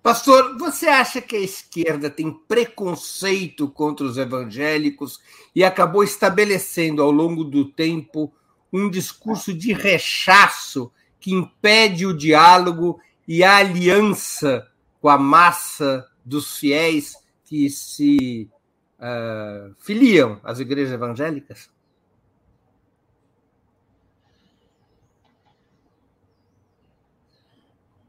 Pastor, 0.02 0.58
você 0.58 0.86
acha 0.86 1.20
que 1.20 1.36
a 1.36 1.40
esquerda 1.40 2.10
tem 2.10 2.32
preconceito 2.32 3.68
contra 3.68 4.04
os 4.04 4.18
evangélicos 4.18 5.20
e 5.54 5.62
acabou 5.62 6.02
estabelecendo 6.02 7.00
ao 7.00 7.12
longo 7.12 7.44
do 7.44 7.64
tempo 7.64 8.32
um 8.72 8.90
discurso 8.90 9.54
de 9.54 9.72
rechaço 9.72 10.92
que 11.20 11.32
impede 11.32 12.06
o 12.06 12.16
diálogo 12.16 13.00
e 13.26 13.42
a 13.42 13.56
aliança 13.56 14.66
com 15.00 15.08
a 15.08 15.18
massa 15.18 16.06
dos 16.24 16.58
fiéis 16.58 17.14
que 17.44 17.70
se 17.70 18.50
uh, 18.98 19.74
filiam 19.78 20.40
às 20.42 20.60
igrejas 20.60 20.92
evangélicas? 20.92 21.70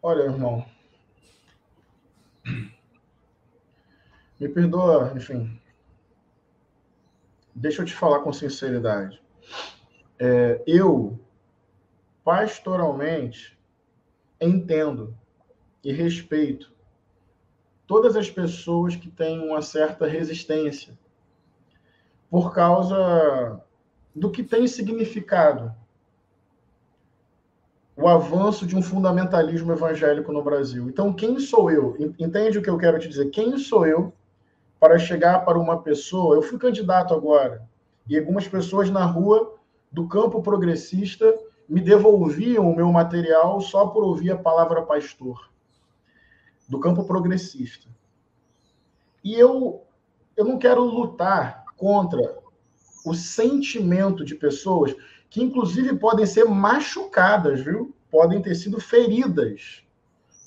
Olha, 0.01 0.23
irmão, 0.23 0.65
Me 4.39 4.47
perdoa, 4.47 5.13
enfim. 5.15 5.59
Deixa 7.55 7.81
eu 7.81 7.85
te 7.85 7.93
falar 7.93 8.19
com 8.19 8.31
sinceridade. 8.31 9.19
É, 10.19 10.61
eu, 10.67 11.19
pastoralmente, 12.27 13.57
entendo 14.41 15.15
e 15.81 15.93
respeito 15.93 16.73
todas 17.87 18.17
as 18.17 18.29
pessoas 18.29 18.97
que 18.97 19.09
têm 19.09 19.39
uma 19.39 19.61
certa 19.61 20.05
resistência 20.05 20.99
por 22.29 22.53
causa 22.53 23.61
do 24.13 24.29
que 24.29 24.43
tem 24.43 24.67
significado 24.67 25.73
o 27.95 28.09
avanço 28.09 28.67
de 28.67 28.75
um 28.75 28.81
fundamentalismo 28.81 29.71
evangélico 29.71 30.33
no 30.33 30.43
Brasil. 30.43 30.89
Então, 30.89 31.13
quem 31.13 31.39
sou 31.39 31.71
eu? 31.71 31.95
Entende 32.19 32.59
o 32.59 32.61
que 32.61 32.69
eu 32.69 32.77
quero 32.77 32.99
te 32.99 33.07
dizer? 33.07 33.29
Quem 33.29 33.57
sou 33.57 33.87
eu 33.87 34.11
para 34.81 34.99
chegar 34.99 35.45
para 35.45 35.57
uma 35.57 35.81
pessoa. 35.81 36.35
Eu 36.35 36.41
fui 36.41 36.59
candidato 36.59 37.13
agora, 37.13 37.65
e 38.05 38.19
algumas 38.19 38.49
pessoas 38.49 38.89
na 38.89 39.05
rua 39.05 39.55
do 39.89 40.09
campo 40.09 40.43
progressista 40.43 41.46
me 41.67 41.81
devolviam 41.81 42.69
o 42.69 42.75
meu 42.75 42.91
material 42.91 43.59
só 43.59 43.87
por 43.87 44.03
ouvir 44.03 44.31
a 44.31 44.37
palavra 44.37 44.83
pastor, 44.83 45.49
do 46.67 46.79
campo 46.79 47.03
progressista. 47.03 47.87
E 49.23 49.33
eu, 49.33 49.83
eu 50.35 50.45
não 50.45 50.57
quero 50.57 50.83
lutar 50.83 51.65
contra 51.75 52.39
o 53.05 53.13
sentimento 53.13 54.23
de 54.23 54.35
pessoas 54.35 54.95
que, 55.29 55.43
inclusive, 55.43 55.97
podem 55.97 56.25
ser 56.25 56.45
machucadas, 56.45 57.61
viu? 57.61 57.93
Podem 58.09 58.41
ter 58.41 58.55
sido 58.55 58.79
feridas 58.79 59.83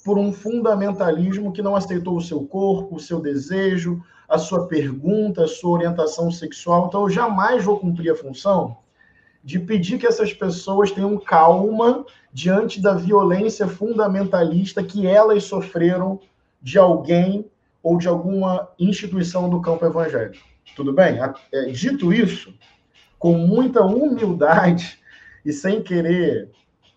por 0.02 0.18
um 0.18 0.33
fundamentalismo 0.33 1.52
que 1.52 1.61
não 1.61 1.76
aceitou 1.76 2.16
o 2.16 2.22
seu 2.22 2.46
corpo, 2.46 2.96
o 2.96 3.00
seu 3.00 3.20
desejo, 3.20 4.02
a 4.26 4.38
sua 4.38 4.66
pergunta, 4.66 5.44
a 5.44 5.48
sua 5.48 5.72
orientação 5.72 6.30
sexual. 6.30 6.87
Então, 6.87 7.02
eu 7.02 7.11
jamais 7.11 7.64
vou 7.64 7.78
cumprir 7.78 8.11
a 8.11 8.16
função 8.16 8.78
de 9.42 9.59
pedir 9.59 9.98
que 9.98 10.07
essas 10.07 10.33
pessoas 10.33 10.90
tenham 10.90 11.16
calma 11.18 12.05
diante 12.33 12.81
da 12.81 12.94
violência 12.94 13.66
fundamentalista 13.66 14.85
que 14.85 15.07
elas 15.07 15.44
sofreram 15.44 16.20
de 16.61 16.79
alguém 16.79 17.50
ou 17.83 17.96
de 17.96 18.07
alguma 18.07 18.68
instituição 18.79 19.48
do 19.48 19.61
campo 19.61 19.87
evangélico. 19.87 20.44
Tudo 20.76 20.92
bem? 20.92 21.18
É, 21.53 21.64
dito 21.66 22.12
isso, 22.12 22.55
com 23.18 23.35
muita 23.35 23.83
humildade 23.83 25.00
e 25.44 25.53
sem 25.53 25.83
querer 25.83 26.50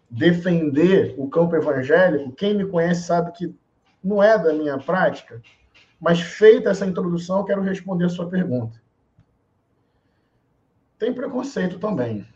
defender 0.10 1.16
o 1.18 1.28
campo 1.30 1.56
evangélico, 1.56 2.34
quem 2.34 2.54
me 2.54 2.66
conhece 2.66 3.04
sabe 3.04 3.32
que 3.32 3.56
não 4.04 4.22
é 4.22 4.38
da 4.38 4.54
minha 4.54 4.78
prática, 4.78 5.42
mas 6.00 6.20
feita 6.20 6.70
essa 6.70 6.86
introdução, 6.86 7.46
quero 7.46 7.62
responder 7.62 8.06
a 8.06 8.10
sua 8.10 8.30
pergunta. 8.30 8.82
Tem 11.00 11.14
preconceito 11.14 11.80
também. 11.80 12.28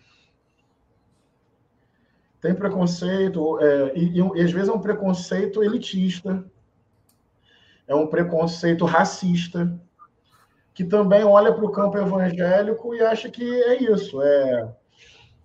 Tem 2.42 2.54
preconceito, 2.54 3.60
é, 3.60 3.94
e, 3.96 4.20
e, 4.20 4.42
às 4.42 4.52
vezes 4.52 4.70
é 4.70 4.72
um 4.72 4.80
preconceito 4.80 5.64
elitista, 5.64 6.44
é 7.88 7.96
um 7.96 8.08
preconceito 8.08 8.86
racista, 8.86 9.74
que 10.74 10.84
também 10.84 11.24
olha 11.24 11.52
para 11.52 11.66
o 11.66 11.72
campo 11.72 11.98
evangélico 11.98 12.94
e 12.94 13.02
acha 13.02 13.30
que 13.30 13.44
é 13.44 13.82
isso, 13.92 14.22
é, 14.22 14.72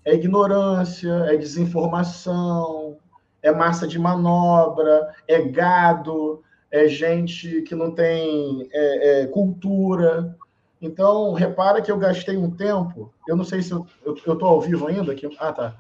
é 0.05 0.15
ignorância, 0.15 1.13
é 1.29 1.37
desinformação, 1.37 2.99
é 3.43 3.51
massa 3.51 3.87
de 3.87 3.99
manobra, 3.99 5.15
é 5.27 5.41
gado, 5.43 6.43
é 6.71 6.89
gente 6.89 7.63
que 7.63 7.75
não 7.75 7.95
tem 7.95 8.69
é, 8.73 9.23
é, 9.23 9.27
cultura. 9.27 10.37
Então, 10.83 11.33
repara 11.33 11.81
que 11.81 11.93
eu 11.93 11.97
gastei 11.97 12.37
um 12.37 12.51
tempo, 12.51 13.15
eu 13.29 13.37
não 13.37 13.45
sei 13.45 13.63
se 13.63 13.71
eu 13.71 13.87
estou 14.05 14.45
ao 14.45 14.61
vivo 14.61 14.89
ainda. 14.89 15.13
Aqui. 15.13 15.31
Ah, 15.39 15.53
tá. 15.53 15.77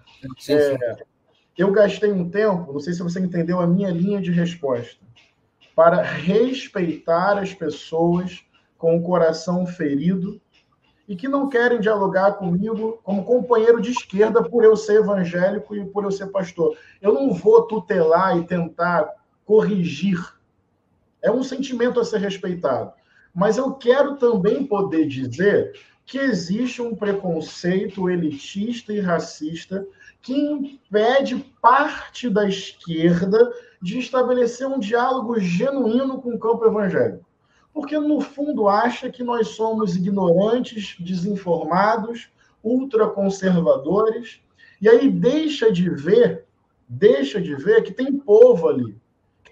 É, 0.49 0.97
eu 1.59 1.73
gastei 1.73 2.13
um 2.13 2.31
tempo, 2.31 2.73
não 2.73 2.79
sei 2.81 2.95
se 2.95 3.03
você 3.03 3.19
entendeu 3.19 3.61
a 3.61 3.67
minha 3.67 3.91
linha 3.91 4.23
de 4.23 4.31
resposta, 4.31 5.05
para 5.75 6.01
respeitar 6.01 7.37
as 7.37 7.53
pessoas 7.53 8.45
com 8.79 8.97
o 8.97 9.03
coração 9.03 9.67
ferido 9.67 10.41
e 11.09 11.17
que 11.17 11.27
não 11.27 11.49
querem 11.49 11.81
dialogar 11.81 12.35
comigo 12.35 13.01
como 13.03 13.25
companheiro 13.25 13.81
de 13.81 13.91
esquerda 13.91 14.43
por 14.43 14.63
eu 14.65 14.77
ser 14.77 15.01
evangélico 15.01 15.75
e 15.75 15.85
por 15.85 16.05
eu 16.05 16.13
ser 16.13 16.29
pastor. 16.29 16.77
Eu 17.01 17.13
não 17.13 17.33
vou 17.33 17.63
tutelar 17.63 18.39
e 18.39 18.47
tentar 18.47 19.13
corrigir 19.45 20.19
é 21.23 21.31
um 21.31 21.43
sentimento 21.43 22.01
a 22.01 22.05
ser 22.05 22.19
respeitado. 22.19 22.93
Mas 23.35 23.57
eu 23.57 23.73
quero 23.73 24.17
também 24.17 24.67
poder 24.67 25.07
dizer 25.07 25.73
que 26.05 26.19
existe 26.19 26.83
um 26.83 26.95
preconceito 26.95 28.11
elitista 28.11 28.93
e 28.93 29.01
racista 29.01 29.87
que 30.21 30.35
impede 30.35 31.37
parte 31.61 32.29
da 32.29 32.47
esquerda 32.47 33.53
de 33.81 33.99
estabelecer 33.99 34.67
um 34.67 34.79
diálogo 34.79 35.41
genuíno 35.41 36.21
com 36.21 36.35
o 36.35 36.39
campo 36.39 36.65
evangélico. 36.67 37.25
Porque, 37.73 37.99
no 37.99 38.21
fundo, 38.21 38.69
acha 38.69 39.11
que 39.11 39.25
nós 39.25 39.49
somos 39.49 39.97
ignorantes, 39.97 40.97
desinformados, 41.01 42.31
ultraconservadores, 42.63 44.41
e 44.81 44.89
aí 44.89 45.11
deixa 45.11 45.73
de 45.73 45.89
ver, 45.89 46.45
deixa 46.89 47.41
de 47.41 47.55
ver 47.55 47.83
que 47.83 47.93
tem 47.93 48.19
povo 48.19 48.69
ali, 48.69 48.95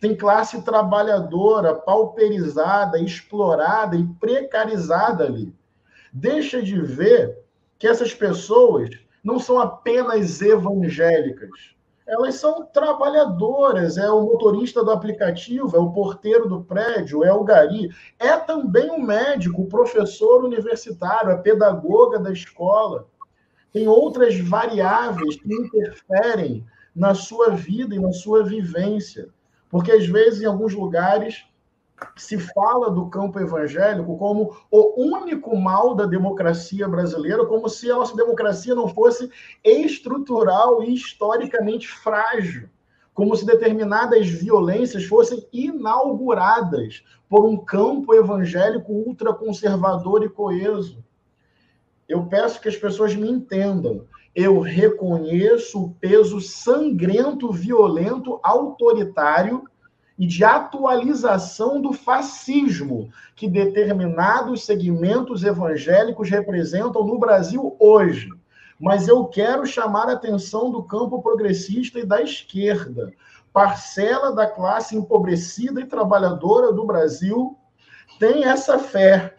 tem 0.00 0.16
classe 0.16 0.62
trabalhadora 0.62 1.74
pauperizada, 1.74 2.98
explorada 2.98 3.96
e 3.96 4.04
precarizada 4.18 5.24
ali. 5.24 5.54
Deixa 6.12 6.62
de 6.62 6.80
ver 6.80 7.38
que 7.78 7.86
essas 7.86 8.14
pessoas 8.14 8.90
não 9.22 9.38
são 9.38 9.60
apenas 9.60 10.40
evangélicas. 10.40 11.50
Elas 12.06 12.36
são 12.36 12.64
trabalhadoras, 12.64 13.96
é 13.96 14.10
o 14.10 14.22
motorista 14.22 14.82
do 14.82 14.90
aplicativo, 14.90 15.76
é 15.76 15.78
o 15.78 15.92
porteiro 15.92 16.48
do 16.48 16.62
prédio, 16.62 17.22
é 17.22 17.32
o 17.32 17.44
gari, 17.44 17.88
é 18.18 18.36
também 18.36 18.90
o 18.90 19.00
médico, 19.00 19.62
o 19.62 19.68
professor 19.68 20.44
universitário, 20.44 21.30
a 21.30 21.38
pedagoga 21.38 22.18
da 22.18 22.32
escola. 22.32 23.06
Tem 23.72 23.86
outras 23.86 24.36
variáveis 24.40 25.36
que 25.36 25.54
interferem 25.54 26.66
na 26.96 27.14
sua 27.14 27.50
vida 27.50 27.94
e 27.94 28.00
na 28.00 28.12
sua 28.12 28.42
vivência. 28.42 29.28
Porque, 29.70 29.92
às 29.92 30.06
vezes, 30.06 30.42
em 30.42 30.46
alguns 30.46 30.74
lugares, 30.74 31.44
se 32.16 32.38
fala 32.38 32.90
do 32.90 33.08
campo 33.08 33.38
evangélico 33.38 34.16
como 34.16 34.56
o 34.70 35.02
único 35.02 35.56
mal 35.56 35.94
da 35.94 36.06
democracia 36.06 36.88
brasileira, 36.88 37.46
como 37.46 37.68
se 37.68 37.90
a 37.90 37.96
nossa 37.96 38.16
democracia 38.16 38.74
não 38.74 38.88
fosse 38.88 39.30
estrutural 39.64 40.82
e 40.82 40.94
historicamente 40.94 41.88
frágil, 41.88 42.68
como 43.12 43.36
se 43.36 43.44
determinadas 43.44 44.28
violências 44.28 45.04
fossem 45.04 45.46
inauguradas 45.52 47.04
por 47.28 47.44
um 47.44 47.56
campo 47.56 48.14
evangélico 48.14 48.92
ultraconservador 48.92 50.24
e 50.24 50.28
coeso. 50.28 51.04
Eu 52.08 52.26
peço 52.26 52.60
que 52.60 52.68
as 52.68 52.76
pessoas 52.76 53.14
me 53.14 53.30
entendam. 53.30 54.06
Eu 54.34 54.60
reconheço 54.60 55.84
o 55.84 55.90
peso 55.94 56.40
sangrento, 56.40 57.52
violento, 57.52 58.38
autoritário 58.42 59.64
e 60.16 60.26
de 60.26 60.44
atualização 60.44 61.80
do 61.80 61.92
fascismo 61.92 63.10
que 63.34 63.48
determinados 63.48 64.64
segmentos 64.64 65.42
evangélicos 65.42 66.28
representam 66.28 67.04
no 67.04 67.18
Brasil 67.18 67.74
hoje. 67.78 68.28
Mas 68.78 69.08
eu 69.08 69.24
quero 69.24 69.66
chamar 69.66 70.08
a 70.08 70.12
atenção 70.12 70.70
do 70.70 70.82
campo 70.82 71.20
progressista 71.22 71.98
e 71.98 72.06
da 72.06 72.22
esquerda. 72.22 73.12
Parcela 73.52 74.32
da 74.32 74.46
classe 74.46 74.96
empobrecida 74.96 75.80
e 75.80 75.86
trabalhadora 75.86 76.72
do 76.72 76.86
Brasil 76.86 77.58
tem 78.18 78.44
essa 78.44 78.78
fé. 78.78 79.34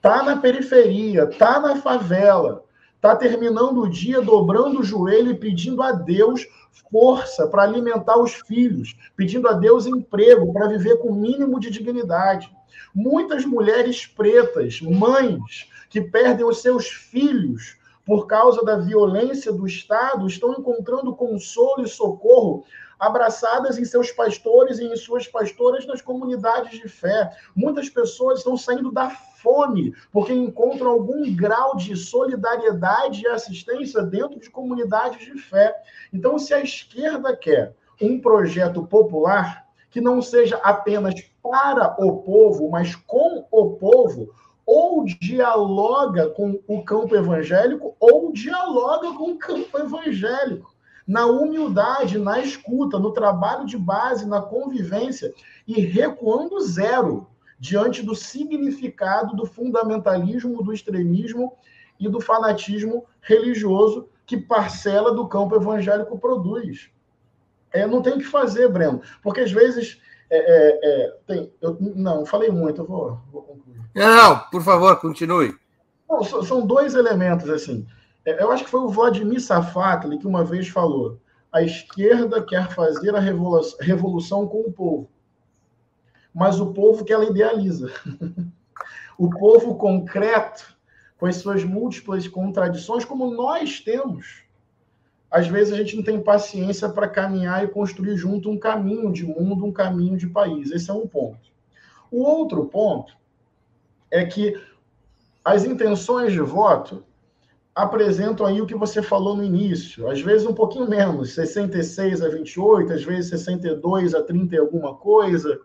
Tá 0.00 0.22
na 0.22 0.36
periferia, 0.36 1.26
tá 1.26 1.60
na 1.60 1.76
favela, 1.76 2.65
tá 3.00 3.14
terminando 3.14 3.82
o 3.82 3.88
dia 3.88 4.20
dobrando 4.20 4.80
o 4.80 4.84
joelho 4.84 5.30
e 5.30 5.38
pedindo 5.38 5.82
a 5.82 5.92
Deus 5.92 6.46
força 6.90 7.46
para 7.48 7.62
alimentar 7.62 8.18
os 8.18 8.34
filhos, 8.34 8.96
pedindo 9.16 9.48
a 9.48 9.52
Deus 9.52 9.86
emprego 9.86 10.52
para 10.52 10.68
viver 10.68 10.98
com 10.98 11.08
o 11.08 11.14
mínimo 11.14 11.58
de 11.58 11.70
dignidade. 11.70 12.50
Muitas 12.94 13.44
mulheres 13.44 14.06
pretas, 14.06 14.80
mães, 14.80 15.68
que 15.90 16.00
perdem 16.00 16.46
os 16.46 16.62
seus 16.62 16.86
filhos 16.86 17.76
por 18.04 18.26
causa 18.26 18.64
da 18.64 18.76
violência 18.76 19.52
do 19.52 19.66
Estado, 19.66 20.26
estão 20.26 20.52
encontrando 20.52 21.14
consolo 21.14 21.82
e 21.82 21.88
socorro 21.88 22.64
abraçadas 22.98 23.78
em 23.78 23.84
seus 23.84 24.10
pastores 24.10 24.78
e 24.78 24.84
em 24.84 24.96
suas 24.96 25.26
pastoras 25.26 25.86
nas 25.86 26.00
comunidades 26.00 26.78
de 26.78 26.88
fé. 26.88 27.30
Muitas 27.54 27.88
pessoas 27.88 28.38
estão 28.38 28.56
saindo 28.56 28.90
da 28.90 29.10
fome 29.10 29.94
porque 30.10 30.32
encontram 30.32 30.90
algum 30.90 31.34
grau 31.34 31.76
de 31.76 31.96
solidariedade 31.96 33.22
e 33.22 33.28
assistência 33.28 34.02
dentro 34.02 34.40
de 34.40 34.50
comunidades 34.50 35.24
de 35.24 35.38
fé. 35.38 35.74
Então, 36.12 36.38
se 36.38 36.54
a 36.54 36.60
esquerda 36.60 37.36
quer 37.36 37.74
um 38.00 38.20
projeto 38.20 38.86
popular 38.86 39.66
que 39.90 40.00
não 40.00 40.20
seja 40.20 40.56
apenas 40.56 41.14
para 41.42 41.96
o 42.04 42.22
povo, 42.22 42.68
mas 42.68 42.94
com 42.94 43.46
o 43.50 43.70
povo, 43.76 44.34
ou 44.66 45.04
dialoga 45.04 46.28
com 46.30 46.60
o 46.66 46.82
campo 46.82 47.14
evangélico 47.14 47.94
ou 48.00 48.32
dialoga 48.32 49.12
com 49.12 49.30
o 49.30 49.38
campo 49.38 49.78
evangélico 49.78 50.75
na 51.06 51.26
humildade, 51.26 52.18
na 52.18 52.40
escuta, 52.40 52.98
no 52.98 53.12
trabalho 53.12 53.64
de 53.64 53.78
base, 53.78 54.26
na 54.26 54.42
convivência 54.42 55.32
e 55.66 55.80
recuando 55.80 56.60
zero 56.60 57.28
diante 57.58 58.02
do 58.02 58.14
significado 58.14 59.34
do 59.36 59.46
fundamentalismo, 59.46 60.62
do 60.62 60.72
extremismo 60.72 61.52
e 61.98 62.08
do 62.08 62.20
fanatismo 62.20 63.04
religioso 63.20 64.08
que 64.26 64.36
parcela 64.36 65.14
do 65.14 65.28
campo 65.28 65.54
evangélico 65.54 66.18
produz. 66.18 66.90
É, 67.72 67.86
não 67.86 68.02
tem 68.02 68.14
o 68.14 68.18
que 68.18 68.24
fazer, 68.24 68.68
Breno, 68.68 69.00
porque 69.22 69.40
às 69.40 69.52
vezes 69.52 70.00
é, 70.28 70.38
é, 70.38 70.78
é, 70.82 71.16
tem, 71.26 71.52
eu, 71.60 71.76
não, 71.80 72.26
falei 72.26 72.50
muito, 72.50 72.82
eu 72.82 72.86
vou, 72.86 73.20
vou 73.30 73.42
concluir. 73.42 73.80
Não, 73.94 74.38
por 74.50 74.62
favor, 74.62 74.98
continue. 75.00 75.54
Não, 76.08 76.22
são 76.22 76.66
dois 76.66 76.94
elementos 76.94 77.48
assim. 77.48 77.86
É, 78.26 78.42
eu 78.42 78.50
acho 78.50 78.64
que 78.64 78.70
foi 78.70 78.80
o 78.80 78.88
Vladimir 78.88 79.40
Safatli 79.40 80.18
que 80.18 80.26
uma 80.26 80.44
vez 80.44 80.68
falou: 80.68 81.20
a 81.52 81.62
esquerda 81.62 82.42
quer 82.42 82.68
fazer 82.72 83.14
a 83.14 83.20
revolução 83.20 84.48
com 84.48 84.62
o 84.62 84.72
povo, 84.72 85.08
mas 86.34 86.60
o 86.60 86.72
povo 86.72 87.04
que 87.04 87.12
ela 87.12 87.24
idealiza. 87.24 87.92
o 89.16 89.30
povo 89.30 89.76
concreto, 89.76 90.76
com 91.16 91.26
as 91.26 91.36
suas 91.36 91.64
múltiplas 91.64 92.26
contradições, 92.26 93.04
como 93.04 93.30
nós 93.30 93.80
temos. 93.80 94.44
Às 95.30 95.48
vezes 95.48 95.72
a 95.72 95.76
gente 95.76 95.96
não 95.96 96.02
tem 96.02 96.20
paciência 96.20 96.88
para 96.88 97.08
caminhar 97.08 97.64
e 97.64 97.68
construir 97.68 98.16
junto 98.16 98.50
um 98.50 98.58
caminho 98.58 99.12
de 99.12 99.24
mundo, 99.24 99.64
um 99.64 99.72
caminho 99.72 100.16
de 100.16 100.28
país. 100.28 100.70
Esse 100.70 100.90
é 100.90 100.94
um 100.94 101.06
ponto. 101.06 101.50
O 102.10 102.22
outro 102.22 102.66
ponto 102.66 103.16
é 104.10 104.24
que 104.24 104.60
as 105.44 105.64
intenções 105.64 106.32
de 106.32 106.40
voto 106.40 107.04
apresentam 107.76 108.46
aí 108.46 108.62
o 108.62 108.66
que 108.66 108.74
você 108.74 109.02
falou 109.02 109.36
no 109.36 109.44
início, 109.44 110.08
às 110.08 110.22
vezes 110.22 110.46
um 110.46 110.54
pouquinho 110.54 110.88
menos, 110.88 111.34
66 111.34 112.22
a 112.22 112.28
28, 112.30 112.90
às 112.90 113.04
vezes 113.04 113.28
62 113.28 114.14
a 114.14 114.22
30 114.22 114.54
e 114.54 114.58
alguma 114.58 114.94
coisa. 114.94 115.60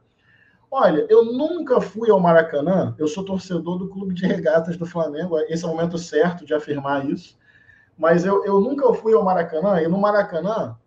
Olha, 0.69 1.05
eu 1.09 1.23
nunca 1.23 1.79
fui 1.79 2.11
ao 2.11 2.19
Maracanã, 2.19 2.93
eu 2.99 3.07
sou 3.07 3.23
torcedor 3.23 3.77
do 3.77 3.87
Clube 3.87 4.13
de 4.13 4.25
Regatas 4.25 4.75
do 4.75 4.85
Flamengo, 4.85 5.39
esse 5.47 5.63
é 5.63 5.67
o 5.67 5.71
momento 5.71 5.97
certo 5.97 6.45
de 6.45 6.53
afirmar 6.53 7.09
isso, 7.09 7.37
mas 7.97 8.25
eu, 8.25 8.43
eu 8.43 8.59
nunca 8.59 8.93
fui 8.93 9.13
ao 9.13 9.23
Maracanã, 9.23 9.81
e 9.81 9.87
no 9.87 9.97
Maracanã, 9.97 10.77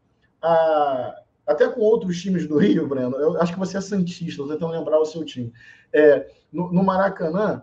a, 0.43 1.23
até 1.47 1.67
com 1.69 1.81
outros 1.81 2.21
times 2.21 2.47
do 2.47 2.59
Rio, 2.59 2.87
Breno, 2.87 3.17
eu 3.17 3.41
acho 3.41 3.55
que 3.55 3.59
você 3.59 3.79
é 3.79 3.81
Santista, 3.81 4.43
estou 4.43 4.49
tentando 4.49 4.73
lembrar 4.73 5.01
o 5.01 5.07
seu 5.07 5.25
time. 5.25 5.51
É, 5.91 6.31
no, 6.53 6.71
no 6.71 6.85
Maracanã, 6.85 7.63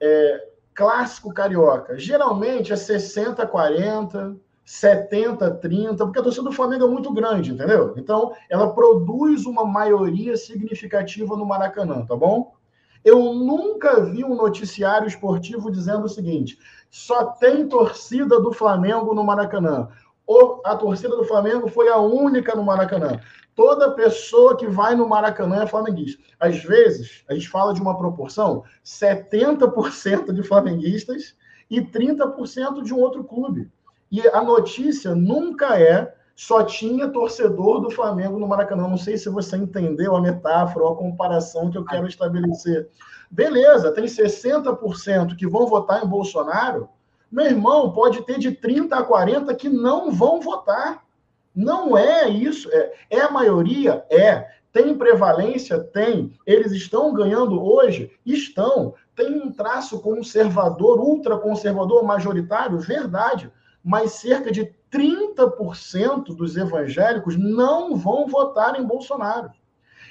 é, 0.00 0.48
clássico 0.78 1.34
carioca. 1.34 1.98
Geralmente 1.98 2.72
é 2.72 2.76
60 2.76 3.44
40, 3.44 4.36
70 4.64 5.50
30, 5.50 6.04
porque 6.04 6.20
a 6.20 6.22
torcida 6.22 6.44
do 6.44 6.52
Flamengo 6.52 6.84
é 6.84 6.88
muito 6.88 7.12
grande, 7.12 7.50
entendeu? 7.50 7.94
Então, 7.96 8.32
ela 8.48 8.72
produz 8.72 9.44
uma 9.44 9.64
maioria 9.64 10.36
significativa 10.36 11.36
no 11.36 11.44
Maracanã, 11.44 12.06
tá 12.06 12.14
bom? 12.14 12.54
Eu 13.04 13.34
nunca 13.34 14.04
vi 14.04 14.24
um 14.24 14.36
noticiário 14.36 15.08
esportivo 15.08 15.68
dizendo 15.68 16.04
o 16.04 16.08
seguinte: 16.08 16.56
só 16.88 17.24
tem 17.24 17.66
torcida 17.66 18.40
do 18.40 18.52
Flamengo 18.52 19.12
no 19.14 19.24
Maracanã. 19.24 19.88
A 20.64 20.76
torcida 20.76 21.16
do 21.16 21.24
Flamengo 21.24 21.68
foi 21.68 21.88
a 21.88 21.96
única 21.96 22.54
no 22.54 22.62
Maracanã. 22.62 23.18
Toda 23.56 23.92
pessoa 23.92 24.56
que 24.56 24.66
vai 24.66 24.94
no 24.94 25.08
Maracanã 25.08 25.62
é 25.62 25.66
flamenguista. 25.66 26.22
Às 26.38 26.62
vezes, 26.62 27.24
a 27.28 27.34
gente 27.34 27.48
fala 27.48 27.72
de 27.72 27.80
uma 27.80 27.96
proporção: 27.96 28.62
70% 28.84 30.32
de 30.32 30.42
flamenguistas 30.42 31.34
e 31.70 31.80
30% 31.80 32.82
de 32.82 32.92
um 32.92 32.98
outro 32.98 33.24
clube. 33.24 33.70
E 34.12 34.26
a 34.28 34.42
notícia 34.42 35.14
nunca 35.14 35.78
é 35.78 36.14
só 36.36 36.62
tinha 36.62 37.08
torcedor 37.08 37.80
do 37.80 37.90
Flamengo 37.90 38.38
no 38.38 38.46
Maracanã. 38.46 38.86
Não 38.86 38.96
sei 38.96 39.16
se 39.16 39.28
você 39.28 39.56
entendeu 39.56 40.14
a 40.14 40.20
metáfora 40.20 40.84
ou 40.84 40.92
a 40.92 40.96
comparação 40.96 41.68
que 41.68 41.76
eu 41.76 41.84
quero 41.84 42.06
estabelecer. 42.06 42.88
Beleza, 43.28 43.92
tem 43.92 44.04
60% 44.04 45.34
que 45.36 45.48
vão 45.48 45.66
votar 45.66 46.04
em 46.04 46.08
Bolsonaro. 46.08 46.88
Meu 47.30 47.44
irmão, 47.44 47.92
pode 47.92 48.22
ter 48.24 48.38
de 48.38 48.52
30 48.52 48.96
a 48.96 49.02
40 49.02 49.54
que 49.54 49.68
não 49.68 50.10
vão 50.10 50.40
votar. 50.40 51.04
Não 51.54 51.96
é 51.96 52.28
isso. 52.28 52.70
É, 52.72 52.92
é 53.10 53.20
a 53.20 53.30
maioria? 53.30 54.04
É. 54.10 54.48
Tem 54.72 54.96
prevalência? 54.96 55.78
Tem. 55.78 56.32
Eles 56.46 56.72
estão 56.72 57.12
ganhando 57.12 57.62
hoje? 57.62 58.12
Estão. 58.24 58.94
Tem 59.14 59.34
um 59.34 59.52
traço 59.52 60.00
conservador, 60.00 61.00
ultraconservador, 61.00 62.04
majoritário? 62.04 62.78
Verdade. 62.78 63.52
Mas 63.84 64.12
cerca 64.12 64.50
de 64.50 64.72
30% 64.90 66.34
dos 66.34 66.56
evangélicos 66.56 67.36
não 67.36 67.96
vão 67.96 68.26
votar 68.26 68.80
em 68.80 68.84
Bolsonaro. 68.84 69.50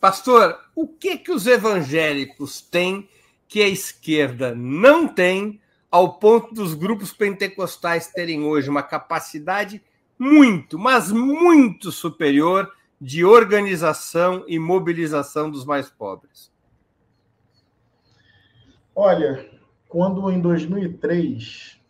Pastor, 0.00 0.58
o 0.74 0.86
que 0.86 1.18
que 1.18 1.30
os 1.30 1.46
evangélicos 1.46 2.60
têm 2.62 3.08
que 3.46 3.62
a 3.62 3.68
esquerda 3.68 4.54
não 4.54 5.06
tem, 5.06 5.60
ao 5.90 6.14
ponto 6.18 6.54
dos 6.54 6.72
grupos 6.72 7.12
pentecostais 7.12 8.06
terem 8.06 8.44
hoje 8.44 8.70
uma 8.70 8.82
capacidade 8.82 9.82
muito, 10.18 10.78
mas 10.78 11.10
muito 11.10 11.90
superior 11.90 12.70
de 13.00 13.24
organização 13.24 14.44
e 14.46 14.58
mobilização 14.58 15.50
dos 15.50 15.64
mais 15.64 15.90
pobres? 15.90 16.50
Olha, 18.94 19.50
quando 19.90 20.30
em 20.30 20.40
2003 20.40 21.80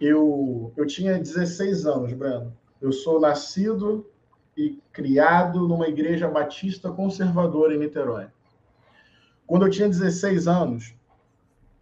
eu, 0.00 0.72
eu 0.76 0.84
tinha 0.84 1.16
16 1.16 1.86
anos, 1.86 2.12
Breno. 2.12 2.52
Eu 2.80 2.90
sou 2.90 3.20
nascido 3.20 4.04
e 4.56 4.82
criado 4.92 5.68
numa 5.68 5.86
igreja 5.86 6.26
batista 6.26 6.90
conservadora 6.90 7.72
em 7.72 7.78
Niterói. 7.78 8.26
Quando 9.46 9.64
eu 9.64 9.70
tinha 9.70 9.88
16 9.88 10.48
anos, 10.48 10.92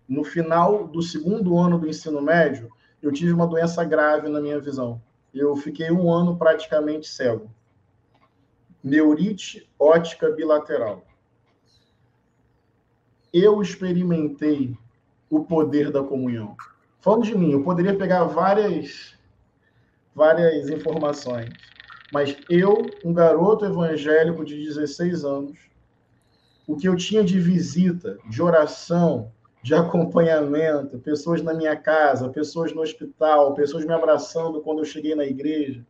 no 0.07 0.23
final 0.23 0.87
do 0.87 1.01
segundo 1.01 1.57
ano 1.57 1.79
do 1.79 1.89
ensino 1.89 2.21
médio, 2.21 2.71
eu 3.01 3.11
tive 3.11 3.33
uma 3.33 3.47
doença 3.47 3.83
grave 3.83 4.29
na 4.29 4.39
minha 4.39 4.61
visão. 4.61 5.01
Eu 5.33 5.57
fiquei 5.57 5.91
um 5.91 6.13
ano 6.13 6.37
praticamente 6.37 7.09
cego. 7.09 7.51
Neurite 8.85 9.67
ótica 9.79 10.31
bilateral. 10.31 11.07
Eu 13.33 13.63
experimentei 13.63 14.77
o 15.31 15.45
poder 15.45 15.91
da 15.91 16.03
comunhão. 16.03 16.57
Falando 17.01 17.23
de 17.23 17.39
mim, 17.39 17.53
eu 17.53 17.63
poderia 17.63 17.97
pegar 17.97 18.25
várias, 18.25 19.15
várias 20.15 20.69
informações 20.69 21.51
mas 22.13 22.37
eu, 22.49 22.91
um 23.05 23.13
garoto 23.13 23.65
evangélico 23.65 24.45
de 24.45 24.57
16 24.57 25.25
anos, 25.25 25.59
o 26.67 26.77
que 26.77 26.89
eu 26.89 26.97
tinha 26.97 27.23
de 27.23 27.39
visita, 27.39 28.19
de 28.29 28.43
oração, 28.43 29.31
de 29.63 29.75
acompanhamento, 29.75 30.99
pessoas 30.99 31.43
na 31.43 31.55
minha 31.55 31.77
casa, 31.77 32.29
pessoas 32.29 32.73
no 32.73 32.83
hospital, 32.83 33.55
pessoas 33.55 33.85
me 33.85 33.93
abraçando 33.93 34.61
quando 34.61 34.79
eu 34.79 34.85
cheguei 34.85 35.15
na 35.15 35.25
igreja. 35.25 35.85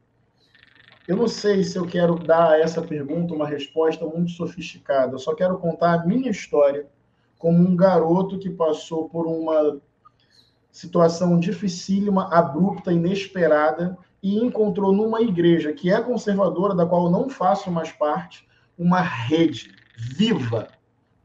Eu 1.08 1.16
não 1.16 1.26
sei 1.26 1.64
se 1.64 1.76
eu 1.78 1.86
quero 1.86 2.18
dar 2.18 2.52
a 2.52 2.60
essa 2.60 2.82
pergunta 2.82 3.34
uma 3.34 3.46
resposta 3.46 4.04
muito 4.04 4.30
sofisticada. 4.32 5.14
Eu 5.14 5.18
só 5.18 5.34
quero 5.34 5.58
contar 5.58 5.94
a 5.94 6.06
minha 6.06 6.30
história 6.30 6.86
como 7.40 7.58
um 7.58 7.74
garoto 7.74 8.38
que 8.38 8.50
passou 8.50 9.08
por 9.08 9.26
uma 9.26 9.80
situação 10.70 11.40
dificílima, 11.40 12.28
abrupta, 12.32 12.92
inesperada, 12.92 13.96
e 14.22 14.38
encontrou 14.38 14.92
numa 14.92 15.22
igreja 15.22 15.72
que 15.72 15.90
é 15.90 15.98
conservadora, 16.02 16.74
da 16.74 16.84
qual 16.84 17.06
eu 17.06 17.10
não 17.10 17.30
faço 17.30 17.70
mais 17.70 17.90
parte, 17.90 18.46
uma 18.78 19.00
rede 19.00 19.74
viva, 19.96 20.68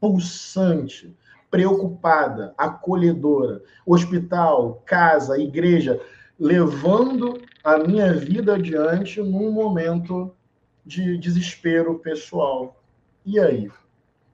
pulsante, 0.00 1.14
preocupada, 1.50 2.54
acolhedora. 2.56 3.62
Hospital, 3.84 4.82
casa, 4.86 5.38
igreja, 5.38 6.00
levando 6.40 7.42
a 7.62 7.76
minha 7.76 8.14
vida 8.14 8.54
adiante 8.54 9.20
num 9.20 9.52
momento 9.52 10.34
de 10.84 11.18
desespero 11.18 11.98
pessoal. 11.98 12.82
E 13.24 13.38
aí? 13.38 13.70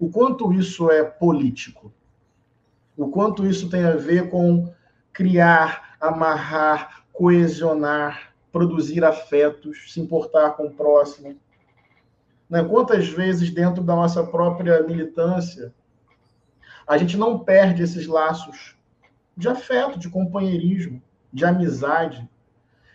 O 0.03 0.11
quanto 0.11 0.53
isso 0.53 0.91
é 0.91 1.05
político? 1.05 1.93
O 2.97 3.07
quanto 3.07 3.47
isso 3.47 3.71
tem 3.71 3.85
a 3.85 3.95
ver 3.95 4.31
com 4.31 4.69
criar, 5.13 5.97
amarrar, 6.01 7.05
coesionar, 7.13 8.33
produzir 8.51 9.05
afetos, 9.05 9.93
se 9.93 10.01
importar 10.01 10.57
com 10.57 10.67
o 10.67 10.75
próximo. 10.75 11.37
Né? 12.51 12.65
Quantas 12.65 13.11
vezes, 13.11 13.51
dentro 13.51 13.81
da 13.81 13.95
nossa 13.95 14.27
própria 14.27 14.83
militância, 14.83 15.73
a 16.85 16.99
gente 16.99 17.17
não 17.17 17.39
perde 17.39 17.85
esses 17.85 18.09
laços 18.09 18.77
de 19.37 19.49
afeto, 19.49 20.01
de 20.01 20.11
companheirismo, 20.11 21.01
de 21.33 21.45
amizade. 21.45 22.29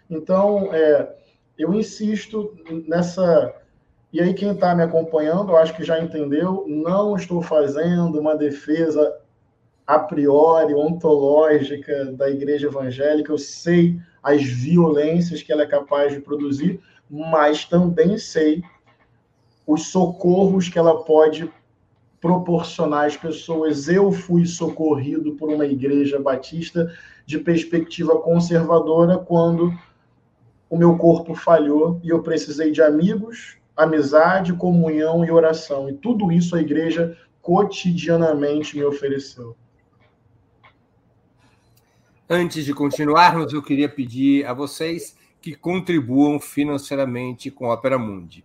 Então, 0.09 0.73
é, 0.73 1.15
eu 1.57 1.73
insisto 1.73 2.53
nessa. 2.85 3.55
E 4.11 4.21
aí, 4.21 4.33
quem 4.33 4.51
está 4.51 4.73
me 4.73 4.83
acompanhando, 4.83 5.51
eu 5.51 5.57
acho 5.57 5.75
que 5.75 5.83
já 5.83 5.99
entendeu, 5.99 6.65
não 6.67 7.15
estou 7.15 7.41
fazendo 7.41 8.19
uma 8.19 8.35
defesa 8.35 9.17
a 9.85 9.99
priori 9.99 10.73
ontológica 10.73 12.05
da 12.13 12.29
igreja 12.29 12.67
evangélica. 12.67 13.31
Eu 13.31 13.37
sei 13.37 13.99
as 14.21 14.43
violências 14.43 15.41
que 15.41 15.51
ela 15.51 15.63
é 15.63 15.67
capaz 15.67 16.13
de 16.13 16.19
produzir, 16.19 16.81
mas 17.09 17.65
também 17.65 18.17
sei 18.17 18.63
os 19.65 19.87
socorros 19.87 20.69
que 20.69 20.79
ela 20.79 21.03
pode 21.03 21.51
proporcionar 22.19 23.05
às 23.05 23.15
pessoas. 23.15 23.87
Eu 23.87 24.11
fui 24.11 24.45
socorrido 24.45 25.35
por 25.35 25.49
uma 25.49 25.65
igreja 25.65 26.19
batista 26.19 26.91
de 27.25 27.37
perspectiva 27.39 28.19
conservadora 28.19 29.17
quando 29.17 29.71
o 30.69 30.77
meu 30.77 30.97
corpo 30.97 31.33
falhou 31.33 31.99
e 32.03 32.09
eu 32.09 32.21
precisei 32.21 32.71
de 32.71 32.81
amigos, 32.81 33.57
amizade, 33.77 34.53
comunhão 34.53 35.23
e 35.23 35.31
oração. 35.31 35.87
E 35.87 35.93
tudo 35.93 36.31
isso 36.31 36.55
a 36.55 36.61
igreja 36.61 37.15
cotidianamente 37.41 38.75
me 38.75 38.83
ofereceu. 38.83 39.55
Antes 42.29 42.65
de 42.65 42.73
continuarmos, 42.73 43.53
eu 43.53 43.63
queria 43.63 43.87
pedir 43.87 44.45
a 44.45 44.53
vocês 44.53 45.15
que 45.39 45.55
contribuam 45.55 46.39
financeiramente 46.41 47.49
com 47.49 47.71
a 47.71 47.75
Opera 47.75 47.97
Mundi. 47.97 48.43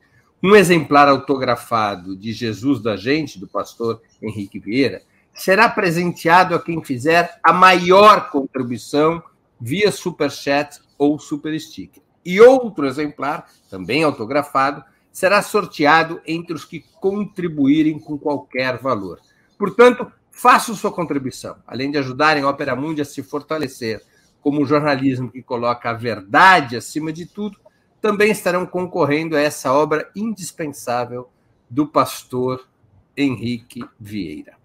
Um 0.43 0.55
exemplar 0.55 1.07
autografado 1.07 2.15
de 2.15 2.31
Jesus 2.33 2.79
da 2.81 2.95
Gente, 2.95 3.39
do 3.39 3.47
pastor 3.47 3.99
Henrique 4.21 4.59
Vieira, 4.59 5.01
será 5.33 5.67
presenteado 5.67 6.53
a 6.53 6.61
quem 6.61 6.83
fizer 6.83 7.39
a 7.41 7.51
maior 7.51 8.29
contribuição 8.29 9.23
via 9.59 9.91
Super 9.91 10.29
Chat 10.29 10.79
ou 10.99 11.17
Super 11.17 11.59
Sticker. 11.59 12.02
E 12.25 12.39
outro 12.39 12.85
exemplar, 12.85 13.49
também 13.69 14.03
autografado, 14.03 14.83
será 15.11 15.41
sorteado 15.41 16.21
entre 16.25 16.53
os 16.53 16.65
que 16.65 16.83
contribuírem 16.99 17.99
com 17.99 18.17
qualquer 18.17 18.77
valor. 18.77 19.19
Portanto, 19.57 20.11
façam 20.31 20.75
sua 20.75 20.91
contribuição, 20.91 21.55
além 21.67 21.91
de 21.91 21.97
ajudarem 21.97 22.43
a 22.43 22.49
Opera 22.49 22.75
Mundi 22.75 23.01
a 23.01 23.05
se 23.05 23.21
fortalecer 23.21 24.01
como 24.41 24.61
um 24.61 24.65
jornalismo 24.65 25.31
que 25.31 25.41
coloca 25.41 25.89
a 25.89 25.93
verdade 25.93 26.75
acima 26.75 27.13
de 27.13 27.25
tudo, 27.25 27.57
também 28.01 28.31
estarão 28.31 28.65
concorrendo 28.65 29.37
a 29.37 29.39
essa 29.39 29.71
obra 29.71 30.11
indispensável 30.13 31.29
do 31.69 31.87
pastor 31.87 32.67
Henrique 33.15 33.81
Vieira. 33.97 34.57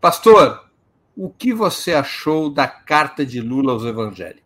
Pastor, 0.00 0.70
o 1.16 1.30
que 1.30 1.52
você 1.52 1.94
achou 1.94 2.48
da 2.48 2.68
carta 2.68 3.26
de 3.26 3.40
Lula 3.40 3.72
aos 3.72 3.84
evangélicos? 3.84 4.41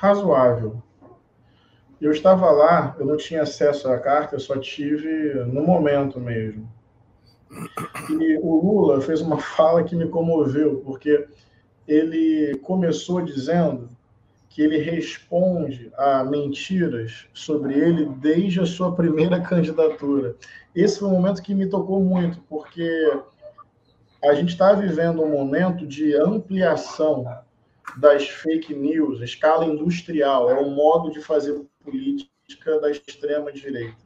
Razoável. 0.00 0.82
Eu 2.00 2.10
estava 2.10 2.50
lá, 2.50 2.96
eu 2.98 3.04
não 3.04 3.18
tinha 3.18 3.42
acesso 3.42 3.86
à 3.86 3.98
carta, 3.98 4.34
eu 4.34 4.40
só 4.40 4.56
tive 4.56 5.34
no 5.44 5.62
momento 5.62 6.18
mesmo. 6.18 6.66
E 8.08 8.38
o 8.38 8.62
Lula 8.64 9.02
fez 9.02 9.20
uma 9.20 9.36
fala 9.56 9.84
que 9.84 9.94
me 9.94 10.08
comoveu, 10.08 10.80
porque 10.86 11.28
ele 11.86 12.56
começou 12.62 13.20
dizendo 13.20 13.90
que 14.48 14.62
ele 14.62 14.78
responde 14.78 15.92
a 15.98 16.24
mentiras 16.24 17.26
sobre 17.34 17.74
ele 17.74 18.06
desde 18.06 18.60
a 18.60 18.66
sua 18.66 18.94
primeira 18.94 19.38
candidatura. 19.44 20.34
Esse 20.74 21.00
foi 21.00 21.08
um 21.08 21.12
momento 21.12 21.42
que 21.42 21.54
me 21.54 21.66
tocou 21.66 22.02
muito, 22.02 22.40
porque 22.48 22.90
a 24.24 24.32
gente 24.32 24.48
está 24.48 24.72
vivendo 24.72 25.22
um 25.22 25.30
momento 25.30 25.86
de 25.86 26.16
ampliação 26.16 27.26
das 27.98 28.28
fake 28.28 28.74
news, 28.74 29.20
escala 29.20 29.64
industrial, 29.64 30.50
é 30.50 30.60
um 30.60 30.74
modo 30.74 31.10
de 31.10 31.20
fazer 31.20 31.60
política 31.82 32.80
da 32.80 32.90
extrema 32.90 33.52
direita. 33.52 33.96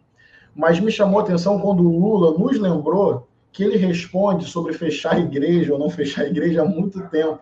Mas 0.54 0.78
me 0.78 0.90
chamou 0.90 1.20
a 1.20 1.22
atenção 1.22 1.58
quando 1.58 1.80
o 1.80 1.98
Lula 1.98 2.38
nos 2.38 2.58
lembrou 2.58 3.28
que 3.52 3.62
ele 3.62 3.76
responde 3.76 4.46
sobre 4.46 4.72
fechar 4.72 5.14
a 5.14 5.20
igreja 5.20 5.72
ou 5.72 5.78
não 5.78 5.90
fechar 5.90 6.22
a 6.22 6.28
igreja 6.28 6.62
há 6.62 6.64
muito 6.64 7.08
tempo 7.08 7.40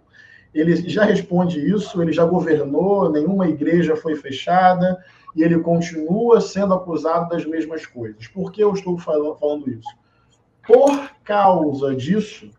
ele 0.55 0.77
já 0.89 1.05
responde 1.05 1.59
isso, 1.59 2.01
ele 2.03 2.13
já 2.13 2.25
governou, 2.25 3.11
nenhuma 3.11 3.49
igreja 3.49 3.97
foi 3.97 4.15
fechada 4.15 5.03
e 5.35 5.43
ele 5.43 5.59
continua 5.61 6.41
sendo 6.41 6.75
acusado 6.75 7.31
das 7.31 7.45
mesmas 7.47 7.87
coisas. 7.87 8.27
Por 8.29 8.53
que 8.53 8.63
eu 8.63 8.73
estou 8.75 8.99
falando 8.99 9.71
isso? 9.71 9.89
Por 10.67 11.11
causa 11.25 11.97
disso, 11.97 12.51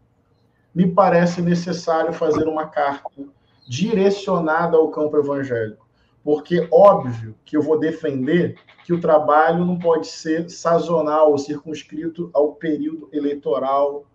me 0.74 0.88
parece 0.88 1.42
necessário 1.42 2.12
fazer 2.12 2.46
uma 2.48 2.68
carta 2.68 3.10
direcionada 3.68 4.78
ao 4.78 4.90
campo 4.90 5.18
evangélico. 5.18 5.88
Porque, 6.24 6.68
óbvio, 6.72 7.36
que 7.44 7.58
eu 7.58 7.62
vou 7.62 7.78
defender 7.78 8.58
que 8.86 8.94
o 8.94 9.02
trabalho 9.02 9.66
não 9.66 9.78
pode 9.78 10.08
ser 10.08 10.50
sazonal 10.50 11.32
ou 11.32 11.38
circunscrito 11.38 12.30
ao 12.34 12.54
período 12.54 13.10
eleitoral 13.12 14.06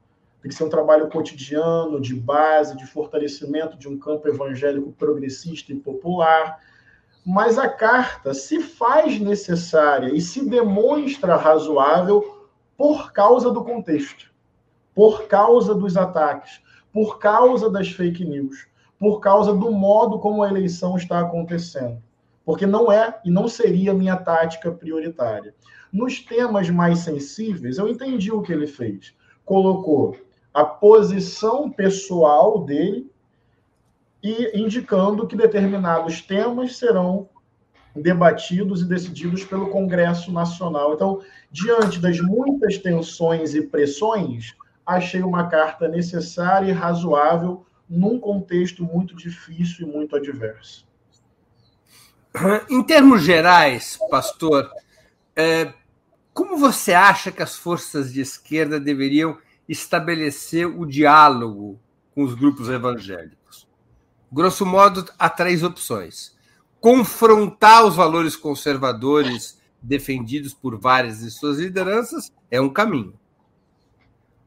tem 0.41 0.51
que 0.51 0.55
ser 0.55 0.65
um 0.65 0.69
trabalho 0.69 1.09
cotidiano, 1.09 2.01
de 2.01 2.15
base, 2.15 2.77
de 2.77 2.87
fortalecimento 2.87 3.77
de 3.77 3.89
um 3.89 3.99
campo 3.99 4.29
evangélico 4.29 4.93
progressista 4.93 5.73
e 5.73 5.77
popular. 5.77 6.61
Mas 7.27 7.59
a 7.59 7.69
carta 7.69 8.33
se 8.33 8.61
faz 8.61 9.19
necessária 9.19 10.15
e 10.15 10.21
se 10.21 10.49
demonstra 10.49 11.37
razoável 11.37 12.47
por 12.77 13.13
causa 13.13 13.51
do 13.51 13.65
contexto, 13.65 14.33
por 14.95 15.27
causa 15.27 15.75
dos 15.75 15.97
ataques, 15.97 16.63
por 16.93 17.19
causa 17.19 17.69
das 17.69 17.91
fake 17.91 18.25
news, 18.25 18.69
por 18.99 19.21
causa 19.21 19.55
do 19.55 19.71
modo 19.71 20.19
como 20.19 20.43
a 20.43 20.49
eleição 20.49 20.97
está 20.97 21.21
acontecendo. 21.21 22.03
Porque 22.45 22.67
não 22.67 22.91
é 22.91 23.21
e 23.25 23.31
não 23.31 23.47
seria 23.47 23.95
minha 23.95 24.17
tática 24.17 24.73
prioritária. 24.73 25.55
Nos 25.93 26.21
temas 26.21 26.69
mais 26.69 27.01
sensíveis, 27.01 27.79
eu 27.79 27.89
entendi 27.89 28.33
o 28.33 28.43
que 28.43 28.53
ele 28.53 28.67
fez. 28.67 29.15
Colocou 29.45 30.17
a 30.53 30.65
posição 30.65 31.71
pessoal 31.71 32.65
dele 32.65 33.11
e 34.23 34.59
indicando 34.61 35.27
que 35.27 35.37
determinados 35.37 36.21
temas 36.21 36.77
serão 36.77 37.29
debatidos 37.95 38.83
e 38.83 38.89
decididos 38.89 39.45
pelo 39.45 39.71
Congresso 39.71 40.33
Nacional. 40.33 40.95
Então, 40.95 41.21
diante 41.51 42.01
das 42.01 42.21
muitas 42.21 42.79
tensões 42.79 43.55
e 43.55 43.63
pressões, 43.63 44.57
achei 44.85 45.23
uma 45.23 45.49
carta 45.49 45.89
necessária 45.89 46.71
e 46.71 46.73
razoável 46.73 47.65
num 47.89 48.19
contexto 48.19 48.85
muito 48.85 49.15
difícil 49.15 49.87
e 49.87 49.91
muito 49.91 50.15
adverso. 50.17 50.87
Em 52.69 52.83
termos 52.83 53.23
gerais, 53.23 53.99
pastor, 54.11 54.71
é, 55.35 55.73
como 56.33 56.57
você 56.57 56.93
acha 56.93 57.33
que 57.33 57.43
as 57.43 57.57
forças 57.57 58.13
de 58.13 58.21
esquerda 58.21 58.79
deveriam 58.79 59.39
estabelecer 59.69 60.67
o 60.67 60.87
diálogo 60.87 61.81
com 62.15 62.23
os 62.23 62.35
grupos 62.35 62.69
evangélicos. 62.69 63.69
Grosso 64.31 64.65
modo, 64.65 65.05
há 65.19 65.29
três 65.29 65.63
opções: 65.63 66.37
confrontar 66.81 67.85
os 67.85 67.97
valores 67.97 68.37
conservadores 68.37 69.59
defendidos 69.81 70.53
por 70.53 70.79
várias 70.79 71.21
de 71.21 71.31
suas 71.31 71.59
lideranças 71.59 72.33
é 72.51 72.61
um 72.61 72.69
caminho. 72.69 73.15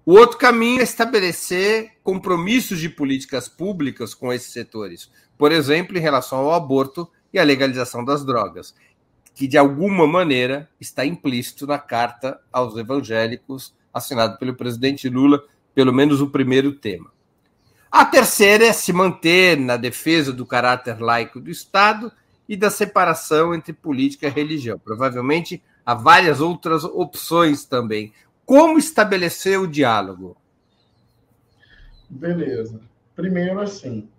O 0.04 0.14
outro 0.14 0.38
caminho 0.38 0.80
é 0.80 0.84
estabelecer 0.84 1.92
compromissos 2.04 2.80
de 2.80 2.90
políticas 2.90 3.48
públicas 3.48 4.16
com 4.16 4.34
esses 4.34 4.52
setores, 4.52 5.12
por 5.38 5.52
exemplo, 5.52 5.96
em 5.98 6.02
relação 6.02 6.40
ao 6.40 6.54
aborto 6.54 7.08
e 7.32 7.38
à 7.38 7.44
legalização 7.44 8.04
das 8.04 8.26
drogas, 8.26 8.74
que 9.36 9.48
de 9.48 9.58
alguma 9.58 10.08
maneira 10.08 10.68
está 10.80 11.06
implícito 11.06 11.68
na 11.68 11.78
carta 11.78 12.40
aos 12.52 12.76
evangélicos 12.76 13.76
assinado 13.94 14.38
pelo 14.38 14.56
presidente 14.56 15.08
Lula, 15.08 15.44
pelo 15.76 15.94
menos 15.94 16.20
o 16.20 16.30
primeiro 16.30 16.74
tema. 16.74 17.12
A 17.92 18.06
terceira 18.06 18.66
é 18.66 18.74
se 18.74 18.94
manter 18.94 19.58
na 19.58 19.78
defesa 19.78 20.32
do 20.32 20.46
caráter 20.46 21.00
laico 21.00 21.40
do 21.40 21.52
Estado 21.52 22.12
e 22.48 22.56
da 22.56 22.70
separação 22.70 23.54
entre 23.54 23.74
política 23.74 24.28
e 24.28 24.32
religião. 24.32 24.80
Provavelmente 24.80 25.62
há 25.86 25.94
várias 25.94 26.40
outras 26.40 26.84
opções 26.84 27.66
também. 27.66 28.14
Como 28.46 28.78
estabelecer 28.78 29.60
o 29.60 29.68
diálogo? 29.68 30.36
Beleza. 32.10 32.82
Primeiro, 33.16 33.62
assim, 33.62 34.10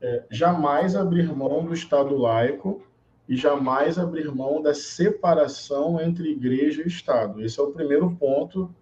é, 0.00 0.24
jamais 0.30 0.94
abrir 0.94 1.34
mão 1.34 1.64
do 1.64 1.74
Estado 1.74 2.16
laico 2.16 2.82
e 3.28 3.36
jamais 3.36 3.98
abrir 3.98 4.30
mão 4.34 4.62
da 4.62 4.74
separação 4.74 6.00
entre 6.00 6.30
igreja 6.30 6.82
e 6.82 6.88
Estado. 6.88 7.42
Esse 7.42 7.60
é 7.60 7.62
o 7.62 7.72
primeiro 7.72 8.10
ponto 8.16 8.74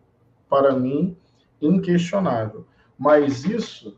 para 0.49 0.73
mim, 0.73 1.17
inquestionável. 1.61 2.67
Mas 2.99 3.45
isso 3.45 3.97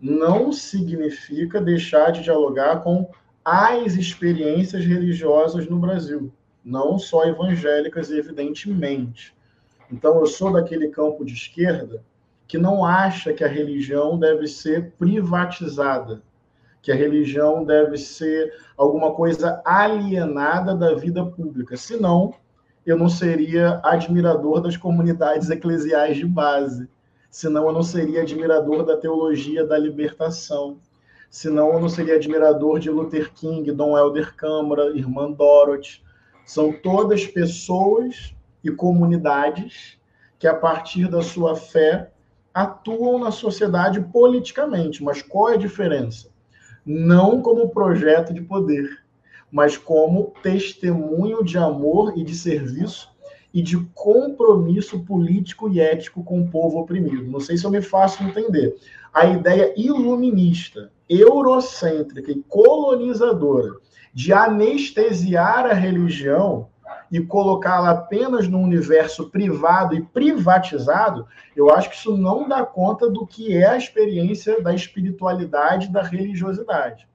não 0.00 0.52
significa 0.52 1.60
deixar 1.60 2.10
de 2.10 2.22
dialogar 2.22 2.82
com 2.82 3.10
as 3.44 3.94
experiências 3.94 4.84
religiosas 4.84 5.68
no 5.68 5.78
Brasil, 5.78 6.32
não 6.64 6.98
só 6.98 7.26
evangélicas, 7.26 8.10
evidentemente. 8.10 9.34
Então, 9.92 10.20
eu 10.20 10.26
sou 10.26 10.52
daquele 10.52 10.88
campo 10.88 11.24
de 11.24 11.32
esquerda 11.32 12.02
que 12.46 12.58
não 12.58 12.84
acha 12.84 13.32
que 13.32 13.44
a 13.44 13.48
religião 13.48 14.18
deve 14.18 14.46
ser 14.46 14.92
privatizada, 14.98 16.22
que 16.82 16.90
a 16.90 16.94
religião 16.96 17.64
deve 17.64 17.96
ser 17.96 18.52
alguma 18.76 19.12
coisa 19.12 19.62
alienada 19.64 20.74
da 20.74 20.94
vida 20.94 21.24
pública. 21.24 21.76
Senão, 21.76 22.34
eu 22.84 22.96
não 22.96 23.08
seria 23.08 23.80
admirador 23.84 24.60
das 24.60 24.76
comunidades 24.76 25.50
eclesiais 25.50 26.16
de 26.16 26.26
base, 26.26 26.88
senão 27.30 27.66
eu 27.66 27.72
não 27.72 27.82
seria 27.82 28.22
admirador 28.22 28.84
da 28.84 28.96
teologia 28.96 29.64
da 29.64 29.78
libertação, 29.78 30.78
senão 31.30 31.72
eu 31.72 31.80
não 31.80 31.88
seria 31.88 32.16
admirador 32.16 32.80
de 32.80 32.90
Luther 32.90 33.32
King, 33.32 33.70
Dom 33.70 33.96
Helder 33.96 34.34
Câmara, 34.34 34.96
Irmã 34.96 35.30
Dorothy. 35.30 36.02
São 36.44 36.72
todas 36.72 37.26
pessoas 37.26 38.34
e 38.62 38.70
comunidades 38.70 39.98
que, 40.38 40.46
a 40.46 40.54
partir 40.54 41.08
da 41.08 41.22
sua 41.22 41.54
fé, 41.54 42.10
atuam 42.52 43.18
na 43.18 43.30
sociedade 43.30 44.00
politicamente. 44.00 45.02
Mas 45.02 45.22
qual 45.22 45.50
é 45.50 45.54
a 45.54 45.58
diferença? 45.58 46.28
Não 46.84 47.40
como 47.40 47.68
projeto 47.68 48.32
de 48.32 48.40
poder, 48.40 49.04
mas 49.50 49.76
como 49.76 50.32
testemunho 50.42 51.44
de 51.44 51.58
amor 51.58 52.14
e 52.16 52.24
de 52.24 52.34
serviço 52.34 53.10
e 53.52 53.62
de 53.62 53.78
compromisso 53.94 55.00
político 55.00 55.68
e 55.68 55.80
ético 55.80 56.22
com 56.22 56.40
o 56.40 56.48
povo 56.48 56.78
oprimido. 56.78 57.30
Não 57.30 57.40
sei 57.40 57.56
se 57.56 57.64
eu 57.64 57.70
me 57.70 57.82
faço 57.82 58.22
entender. 58.22 58.76
A 59.12 59.26
ideia 59.26 59.74
iluminista, 59.76 60.92
eurocêntrica 61.08 62.30
e 62.30 62.42
colonizadora 62.48 63.72
de 64.14 64.32
anestesiar 64.32 65.66
a 65.66 65.72
religião 65.72 66.68
e 67.10 67.20
colocá-la 67.20 67.90
apenas 67.90 68.48
no 68.48 68.58
universo 68.58 69.30
privado 69.30 69.94
e 69.94 70.02
privatizado, 70.02 71.26
eu 71.56 71.70
acho 71.74 71.90
que 71.90 71.96
isso 71.96 72.16
não 72.16 72.48
dá 72.48 72.64
conta 72.64 73.10
do 73.10 73.26
que 73.26 73.56
é 73.56 73.66
a 73.66 73.76
experiência 73.76 74.60
da 74.62 74.74
espiritualidade 74.74 75.88
da 75.88 76.02
religiosidade. 76.02 77.08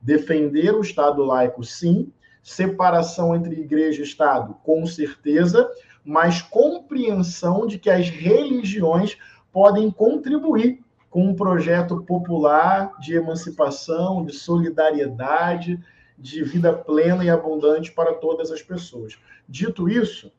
Defender 0.00 0.74
o 0.74 0.80
Estado 0.80 1.24
laico, 1.24 1.64
sim, 1.64 2.12
separação 2.42 3.34
entre 3.34 3.60
igreja 3.60 4.00
e 4.00 4.04
Estado, 4.04 4.56
com 4.62 4.86
certeza, 4.86 5.68
mas 6.04 6.40
compreensão 6.40 7.66
de 7.66 7.78
que 7.78 7.90
as 7.90 8.08
religiões 8.08 9.16
podem 9.52 9.90
contribuir 9.90 10.80
com 11.10 11.24
um 11.24 11.34
projeto 11.34 12.02
popular 12.04 12.92
de 13.00 13.14
emancipação, 13.14 14.24
de 14.24 14.32
solidariedade, 14.32 15.78
de 16.20 16.44
vida 16.44 16.72
plena 16.72 17.24
e 17.24 17.30
abundante 17.30 17.90
para 17.90 18.14
todas 18.14 18.50
as 18.50 18.62
pessoas. 18.62 19.18
Dito 19.48 19.88
isso, 19.88 20.30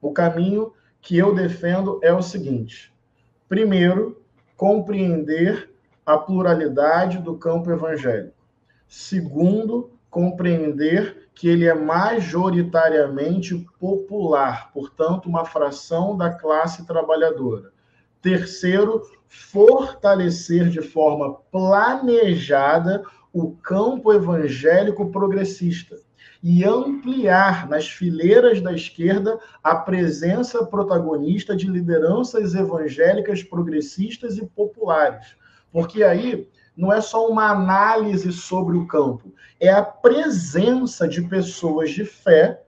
o 0.00 0.12
caminho 0.12 0.72
que 1.00 1.16
eu 1.16 1.34
defendo 1.34 2.00
é 2.02 2.12
o 2.12 2.20
seguinte: 2.20 2.92
Primeiro, 3.48 4.20
compreender 4.56 5.70
a 6.04 6.18
pluralidade 6.18 7.18
do 7.18 7.38
campo 7.38 7.70
evangélico. 7.70 8.34
Segundo, 8.88 9.90
compreender 10.10 11.28
que 11.34 11.48
ele 11.48 11.66
é 11.66 11.74
majoritariamente 11.74 13.66
popular, 13.80 14.70
portanto, 14.72 15.26
uma 15.26 15.44
fração 15.44 16.16
da 16.16 16.30
classe 16.30 16.86
trabalhadora. 16.86 17.72
Terceiro, 18.22 19.02
fortalecer 19.28 20.68
de 20.68 20.80
forma 20.80 21.34
planejada 21.50 23.02
o 23.34 23.50
campo 23.50 24.12
evangélico 24.12 25.10
progressista 25.10 25.96
e 26.40 26.64
ampliar 26.64 27.68
nas 27.68 27.88
fileiras 27.88 28.60
da 28.60 28.72
esquerda 28.72 29.40
a 29.60 29.74
presença 29.74 30.64
protagonista 30.64 31.56
de 31.56 31.66
lideranças 31.66 32.54
evangélicas 32.54 33.42
progressistas 33.42 34.38
e 34.38 34.46
populares. 34.46 35.34
Porque 35.72 36.04
aí 36.04 36.48
não 36.76 36.92
é 36.92 37.00
só 37.00 37.28
uma 37.28 37.50
análise 37.50 38.32
sobre 38.32 38.76
o 38.76 38.86
campo, 38.86 39.34
é 39.58 39.70
a 39.70 39.82
presença 39.82 41.08
de 41.08 41.22
pessoas 41.22 41.90
de 41.90 42.04
fé, 42.04 42.62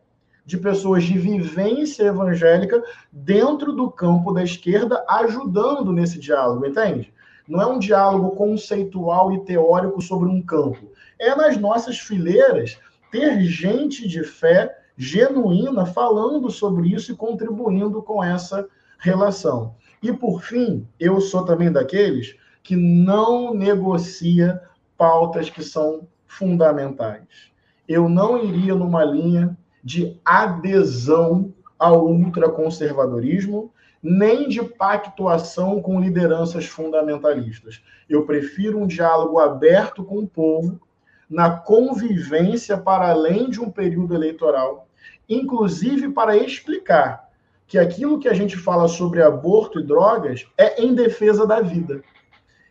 de 0.44 0.58
pessoas 0.58 1.04
de 1.04 1.16
vivência 1.16 2.04
evangélica 2.04 2.82
dentro 3.12 3.72
do 3.72 3.88
campo 3.88 4.32
da 4.32 4.42
esquerda, 4.42 5.04
ajudando 5.08 5.92
nesse 5.92 6.18
diálogo, 6.18 6.66
entende? 6.66 7.12
Não 7.48 7.62
é 7.62 7.66
um 7.66 7.78
diálogo 7.78 8.30
conceitual 8.36 9.32
e 9.32 9.44
teórico 9.44 10.00
sobre 10.00 10.28
um 10.28 10.42
campo. 10.42 10.90
É 11.18 11.34
nas 11.34 11.56
nossas 11.56 11.98
fileiras 11.98 12.78
ter 13.10 13.40
gente 13.42 14.06
de 14.06 14.24
fé 14.24 14.76
genuína 14.96 15.86
falando 15.86 16.50
sobre 16.50 16.88
isso 16.88 17.12
e 17.12 17.16
contribuindo 17.16 18.02
com 18.02 18.22
essa 18.22 18.66
relação. 18.98 19.74
E 20.02 20.12
por 20.12 20.42
fim, 20.42 20.86
eu 20.98 21.20
sou 21.20 21.44
também 21.44 21.70
daqueles 21.70 22.36
que 22.62 22.74
não 22.74 23.54
negocia 23.54 24.60
pautas 24.96 25.50
que 25.50 25.62
são 25.62 26.08
fundamentais. 26.26 27.52
Eu 27.86 28.08
não 28.08 28.42
iria 28.42 28.74
numa 28.74 29.04
linha 29.04 29.56
de 29.84 30.18
adesão 30.24 31.54
ao 31.78 32.06
ultraconservadorismo, 32.06 33.70
nem 34.08 34.48
de 34.48 34.62
pactuação 34.62 35.82
com 35.82 36.00
lideranças 36.00 36.66
fundamentalistas. 36.66 37.82
Eu 38.08 38.24
prefiro 38.24 38.78
um 38.78 38.86
diálogo 38.86 39.40
aberto 39.40 40.04
com 40.04 40.18
o 40.20 40.28
povo, 40.28 40.80
na 41.28 41.50
convivência 41.50 42.78
para 42.78 43.10
além 43.10 43.50
de 43.50 43.60
um 43.60 43.68
período 43.68 44.14
eleitoral, 44.14 44.86
inclusive 45.28 46.12
para 46.12 46.36
explicar 46.36 47.28
que 47.66 47.76
aquilo 47.76 48.20
que 48.20 48.28
a 48.28 48.32
gente 48.32 48.56
fala 48.56 48.86
sobre 48.86 49.20
aborto 49.20 49.80
e 49.80 49.82
drogas 49.82 50.46
é 50.56 50.80
em 50.80 50.94
defesa 50.94 51.44
da 51.44 51.60
vida. 51.60 52.00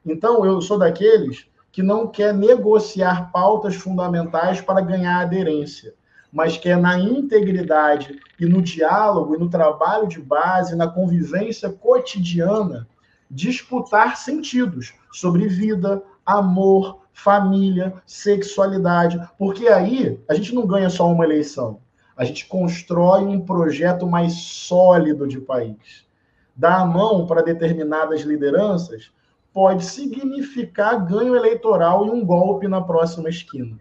Então, 0.05 0.45
eu 0.45 0.61
sou 0.61 0.79
daqueles 0.79 1.47
que 1.69 1.83
não 1.83 2.07
quer 2.07 2.33
negociar 2.33 3.29
pautas 3.33 3.75
fundamentais 3.75 4.61
para 4.61 4.79
ganhar 4.79 5.19
aderência, 5.19 5.95
mas 6.35 6.57
quer 6.57 6.77
na 6.77 6.99
integridade 6.99 8.19
e 8.37 8.45
no 8.45 8.61
diálogo 8.61 9.33
e 9.33 9.39
no 9.39 9.49
trabalho 9.49 10.05
de 10.05 10.21
base, 10.21 10.75
na 10.75 10.85
convivência 10.85 11.69
cotidiana, 11.69 12.85
disputar 13.31 14.17
sentidos 14.17 14.93
sobre 15.13 15.47
vida, 15.47 16.03
amor, 16.25 16.99
família, 17.13 17.93
sexualidade, 18.05 19.17
porque 19.39 19.69
aí 19.69 20.19
a 20.27 20.33
gente 20.33 20.53
não 20.53 20.67
ganha 20.67 20.89
só 20.89 21.09
uma 21.09 21.23
eleição, 21.23 21.79
a 22.17 22.25
gente 22.25 22.45
constrói 22.47 23.23
um 23.23 23.39
projeto 23.39 24.05
mais 24.05 24.33
sólido 24.33 25.25
de 25.25 25.39
país. 25.39 26.05
Dar 26.53 26.81
a 26.81 26.85
mão 26.85 27.25
para 27.25 27.43
determinadas 27.43 28.23
lideranças 28.23 29.09
pode 29.53 29.85
significar 29.85 31.05
ganho 31.05 31.33
eleitoral 31.33 32.05
e 32.05 32.09
um 32.09 32.25
golpe 32.25 32.67
na 32.67 32.81
próxima 32.81 33.29
esquina. 33.29 33.79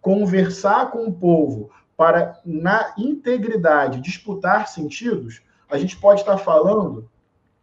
Conversar 0.00 0.90
com 0.92 1.04
o 1.04 1.12
povo 1.12 1.70
para, 2.00 2.40
na 2.46 2.94
integridade, 2.96 4.00
disputar 4.00 4.66
sentidos, 4.68 5.42
a 5.70 5.76
gente 5.76 5.98
pode 5.98 6.20
estar 6.20 6.38
falando 6.38 7.06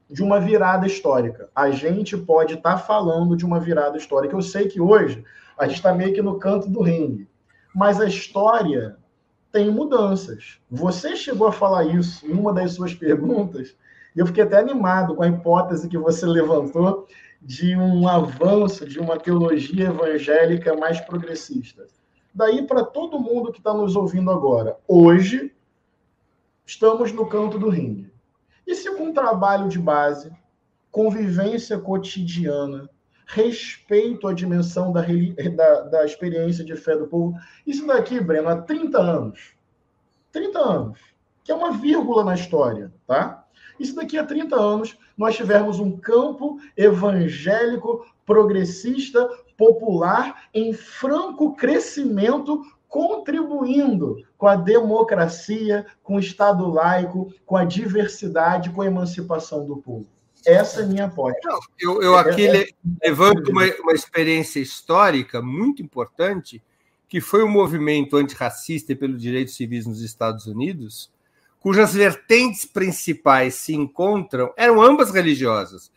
de 0.08 0.22
uma 0.22 0.40
virada 0.40 0.86
histórica. 0.86 1.50
A 1.56 1.72
gente 1.72 2.16
pode 2.16 2.54
estar 2.54 2.78
falando 2.78 3.36
de 3.36 3.44
uma 3.44 3.60
virada 3.60 3.98
histórica. 3.98 4.36
Eu 4.36 4.44
sei 4.44 4.68
que 4.68 4.80
hoje 4.80 5.26
a 5.58 5.66
gente 5.66 5.78
está 5.78 5.92
meio 5.92 6.14
que 6.14 6.22
no 6.22 6.38
canto 6.38 6.70
do 6.70 6.84
ringue, 6.84 7.28
mas 7.74 8.00
a 8.00 8.06
história 8.06 8.98
tem 9.52 9.72
mudanças. 9.72 10.60
Você 10.70 11.16
chegou 11.16 11.48
a 11.48 11.52
falar 11.52 11.86
isso 11.86 12.24
em 12.24 12.34
uma 12.34 12.54
das 12.54 12.74
suas 12.74 12.94
perguntas, 12.94 13.76
e 14.16 14.20
eu 14.20 14.28
fiquei 14.28 14.44
até 14.44 14.60
animado 14.60 15.16
com 15.16 15.24
a 15.24 15.28
hipótese 15.28 15.90
que 15.90 15.98
você 15.98 16.28
levantou 16.28 17.08
de 17.42 17.76
um 17.76 18.08
avanço 18.08 18.86
de 18.88 19.00
uma 19.00 19.18
teologia 19.18 19.86
evangélica 19.86 20.76
mais 20.76 21.02
progressista. 21.02 21.88
Daí 22.38 22.62
para 22.68 22.84
todo 22.84 23.20
mundo 23.20 23.52
que 23.52 23.58
está 23.58 23.74
nos 23.74 23.96
ouvindo 23.96 24.30
agora, 24.30 24.78
hoje 24.88 25.52
estamos 26.68 27.12
no 27.12 27.26
canto 27.26 27.58
do 27.58 27.68
ringue. 27.68 28.14
E 28.68 28.76
se 28.76 28.96
com 28.96 29.12
trabalho 29.12 29.68
de 29.68 29.80
base, 29.80 30.32
convivência 30.92 31.80
cotidiana, 31.80 32.88
respeito 33.26 34.28
à 34.28 34.34
dimensão 34.34 34.94
da, 34.94 35.02
da, 35.02 35.82
da 35.82 36.06
experiência 36.06 36.64
de 36.64 36.76
fé 36.76 36.96
do 36.96 37.08
povo, 37.08 37.36
isso 37.66 37.88
daqui, 37.88 38.20
Breno, 38.20 38.50
há 38.50 38.62
30 38.62 39.00
anos. 39.00 39.56
30 40.32 40.60
anos, 40.60 41.00
que 41.44 41.52
é 41.52 41.56
uma 41.56 41.72
vírgula 41.72 42.24
na 42.24 42.36
história, 42.36 42.94
tá? 43.08 43.48
Isso 43.80 43.96
daqui 43.96 44.16
a 44.16 44.24
30 44.24 44.56
anos 44.56 44.96
nós 45.18 45.36
tivermos 45.36 45.80
um 45.80 45.98
campo 45.98 46.60
evangélico, 46.78 48.06
progressista, 48.28 49.28
popular, 49.58 50.44
em 50.54 50.72
franco 50.72 51.56
crescimento, 51.56 52.62
contribuindo 52.88 54.24
com 54.38 54.48
a 54.48 54.56
democracia, 54.56 55.86
com 56.04 56.16
o 56.16 56.20
Estado 56.20 56.70
laico, 56.70 57.34
com 57.46 57.58
a 57.58 57.66
diversidade, 57.66 58.70
com 58.70 58.82
a 58.82 58.86
emancipação 58.86 59.66
do 59.66 59.78
povo. 59.78 60.06
Essa 60.46 60.82
é 60.82 60.84
a 60.84 60.88
minha 60.88 61.06
aposta. 61.06 61.50
Eu, 61.80 62.02
eu 62.02 62.16
aqui 62.16 62.48
é, 62.48 62.62
é, 62.62 62.70
levanto 63.04 63.52
uma, 63.52 63.66
uma 63.82 63.94
experiência 63.94 64.60
histórica 64.60 65.42
muito 65.42 65.82
importante, 65.82 66.64
que 67.10 67.20
foi 67.20 67.44
o 67.44 67.50
movimento 67.50 68.16
antirracista 68.16 68.92
e 68.92 68.96
pelos 68.96 69.22
direitos 69.22 69.56
civis 69.56 69.86
nos 69.86 70.02
Estados 70.02 70.46
Unidos, 70.46 71.12
cujas 71.60 71.94
vertentes 71.94 72.66
principais 72.66 73.56
se 73.56 73.74
encontram, 73.74 74.54
eram 74.56 74.82
ambas 74.82 75.12
religiosas. 75.12 75.92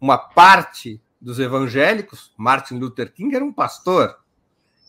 Uma 0.00 0.18
parte 0.18 1.00
dos 1.20 1.38
evangélicos, 1.38 2.32
Martin 2.36 2.74
Luther 2.78 3.12
King 3.12 3.34
era 3.34 3.44
um 3.44 3.52
pastor, 3.52 4.16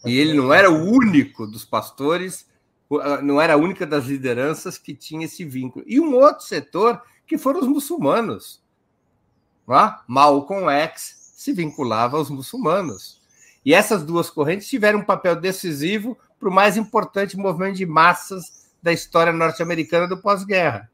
e 0.05 0.17
ele 0.17 0.33
não 0.33 0.53
era 0.53 0.71
o 0.71 0.83
único 0.83 1.45
dos 1.45 1.65
pastores, 1.65 2.47
não 3.21 3.39
era 3.39 3.53
a 3.53 3.57
única 3.57 3.85
das 3.85 4.05
lideranças 4.05 4.77
que 4.77 4.93
tinha 4.93 5.25
esse 5.25 5.45
vínculo. 5.45 5.85
E 5.87 5.99
um 5.99 6.15
outro 6.15 6.45
setor 6.45 7.01
que 7.25 7.37
foram 7.37 7.61
os 7.61 7.67
muçulmanos. 7.67 8.61
Lá, 9.67 10.03
Malcolm 10.07 10.69
X 10.69 11.33
se 11.35 11.53
vinculava 11.53 12.17
aos 12.17 12.29
muçulmanos. 12.29 13.21
E 13.63 13.73
essas 13.73 14.03
duas 14.03 14.29
correntes 14.29 14.67
tiveram 14.67 14.99
um 14.99 15.05
papel 15.05 15.35
decisivo 15.35 16.17
para 16.39 16.49
o 16.49 16.53
mais 16.53 16.75
importante 16.75 17.37
movimento 17.37 17.77
de 17.77 17.85
massas 17.85 18.69
da 18.81 18.91
história 18.91 19.31
norte-americana 19.31 20.07
do 20.07 20.17
pós-guerra. 20.19 20.89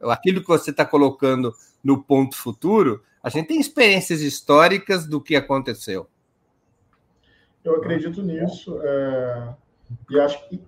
Aquilo 0.00 0.40
que 0.40 0.48
você 0.48 0.70
está 0.70 0.84
colocando 0.84 1.54
no 1.82 2.02
ponto 2.02 2.36
futuro, 2.36 3.02
a 3.22 3.28
gente 3.28 3.48
tem 3.48 3.60
experiências 3.60 4.20
históricas 4.20 5.06
do 5.06 5.20
que 5.20 5.34
aconteceu. 5.34 6.08
Eu 7.64 7.76
acredito 7.76 8.22
nisso. 8.22 8.80
É... 8.82 9.54
E 10.10 10.20
acho 10.20 10.38
e, 10.52 10.60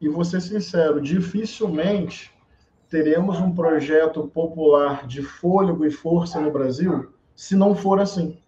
e 0.00 0.08
vou 0.08 0.24
ser 0.24 0.40
sincero, 0.40 1.00
dificilmente 1.00 2.32
teremos 2.88 3.40
um 3.40 3.52
projeto 3.52 4.28
popular 4.28 5.06
de 5.06 5.22
fôlego 5.22 5.84
e 5.84 5.90
força 5.90 6.40
no 6.40 6.52
Brasil 6.52 7.12
se 7.34 7.56
não 7.56 7.74
for 7.74 7.98
assim. 7.98 8.38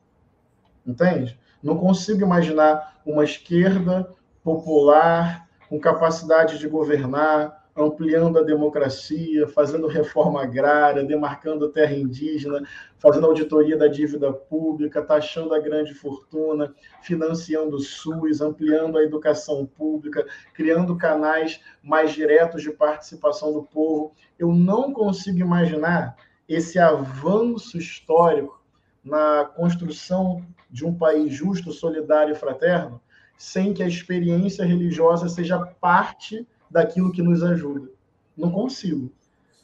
Entende? 0.86 1.38
Não 1.62 1.76
consigo 1.76 2.22
imaginar 2.22 3.00
uma 3.04 3.24
esquerda 3.24 4.08
popular 4.44 5.48
com 5.68 5.80
capacidade 5.80 6.58
de 6.58 6.68
governar, 6.68 7.65
ampliando 7.76 8.38
a 8.38 8.42
democracia, 8.42 9.46
fazendo 9.48 9.86
reforma 9.86 10.42
agrária, 10.42 11.04
demarcando 11.04 11.68
terra 11.68 11.94
indígena, 11.94 12.66
fazendo 12.98 13.26
auditoria 13.26 13.76
da 13.76 13.86
dívida 13.86 14.32
pública, 14.32 15.02
taxando 15.02 15.54
a 15.54 15.58
grande 15.58 15.92
fortuna, 15.92 16.74
financiando 17.02 17.76
o 17.76 17.80
SUS, 17.80 18.40
ampliando 18.40 18.96
a 18.96 19.02
educação 19.02 19.66
pública, 19.66 20.26
criando 20.54 20.96
canais 20.96 21.60
mais 21.82 22.12
diretos 22.12 22.62
de 22.62 22.70
participação 22.70 23.52
do 23.52 23.62
povo. 23.62 24.12
Eu 24.38 24.52
não 24.52 24.92
consigo 24.92 25.38
imaginar 25.38 26.16
esse 26.48 26.78
avanço 26.78 27.76
histórico 27.76 28.62
na 29.04 29.44
construção 29.44 30.44
de 30.70 30.84
um 30.84 30.94
país 30.94 31.32
justo, 31.32 31.72
solidário 31.72 32.32
e 32.32 32.38
fraterno 32.38 33.00
sem 33.36 33.74
que 33.74 33.82
a 33.82 33.86
experiência 33.88 34.64
religiosa 34.64 35.28
seja 35.28 35.58
parte 35.58 36.46
daquilo 36.76 37.10
que 37.10 37.22
nos 37.22 37.42
ajuda. 37.42 37.88
Não 38.36 38.50
consigo. 38.50 39.10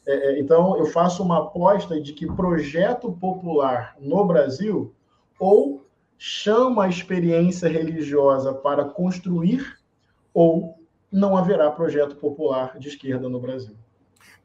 É, 0.06 0.12
é, 0.12 0.40
então, 0.40 0.78
eu 0.78 0.86
faço 0.86 1.22
uma 1.22 1.40
aposta 1.40 2.00
de 2.00 2.14
que 2.14 2.26
projeto 2.26 3.12
popular 3.12 3.94
no 4.00 4.24
Brasil 4.24 4.94
ou 5.38 5.86
chama 6.16 6.84
a 6.84 6.88
experiência 6.88 7.68
religiosa 7.68 8.54
para 8.54 8.86
construir 8.86 9.78
ou 10.32 10.78
não 11.10 11.36
haverá 11.36 11.70
projeto 11.70 12.16
popular 12.16 12.78
de 12.78 12.88
esquerda 12.88 13.28
no 13.28 13.38
Brasil. 13.38 13.76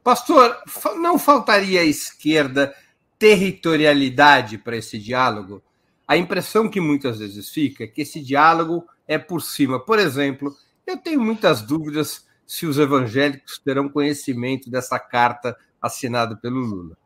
Pastor, 0.04 0.58
não 0.98 1.18
faltaria 1.18 1.80
à 1.80 1.86
esquerda 1.86 2.74
territorialidade 3.18 4.58
para 4.58 4.76
esse 4.76 5.00
diálogo? 5.00 5.64
A 6.06 6.18
impressão 6.18 6.70
que 6.70 6.82
muitas 6.82 7.20
vezes 7.20 7.50
fica 7.50 7.86
é 7.86 7.88
que 7.88 8.02
esse 8.02 8.20
diálogo 8.22 8.86
é 9.08 9.18
por 9.18 9.42
cima. 9.42 9.80
Por 9.80 10.00
exemplo, 10.00 10.54
eu 10.86 10.98
tenho 10.98 11.22
muitas 11.22 11.62
dúvidas 11.62 12.27
se 12.48 12.66
os 12.66 12.80
evangélicos 12.80 13.60
terão 13.60 13.90
conhecimento 13.90 14.70
dessa 14.70 14.98
carta 14.98 15.56
assinada 15.82 16.36
pelo 16.38 16.62
Lula. 16.62 16.98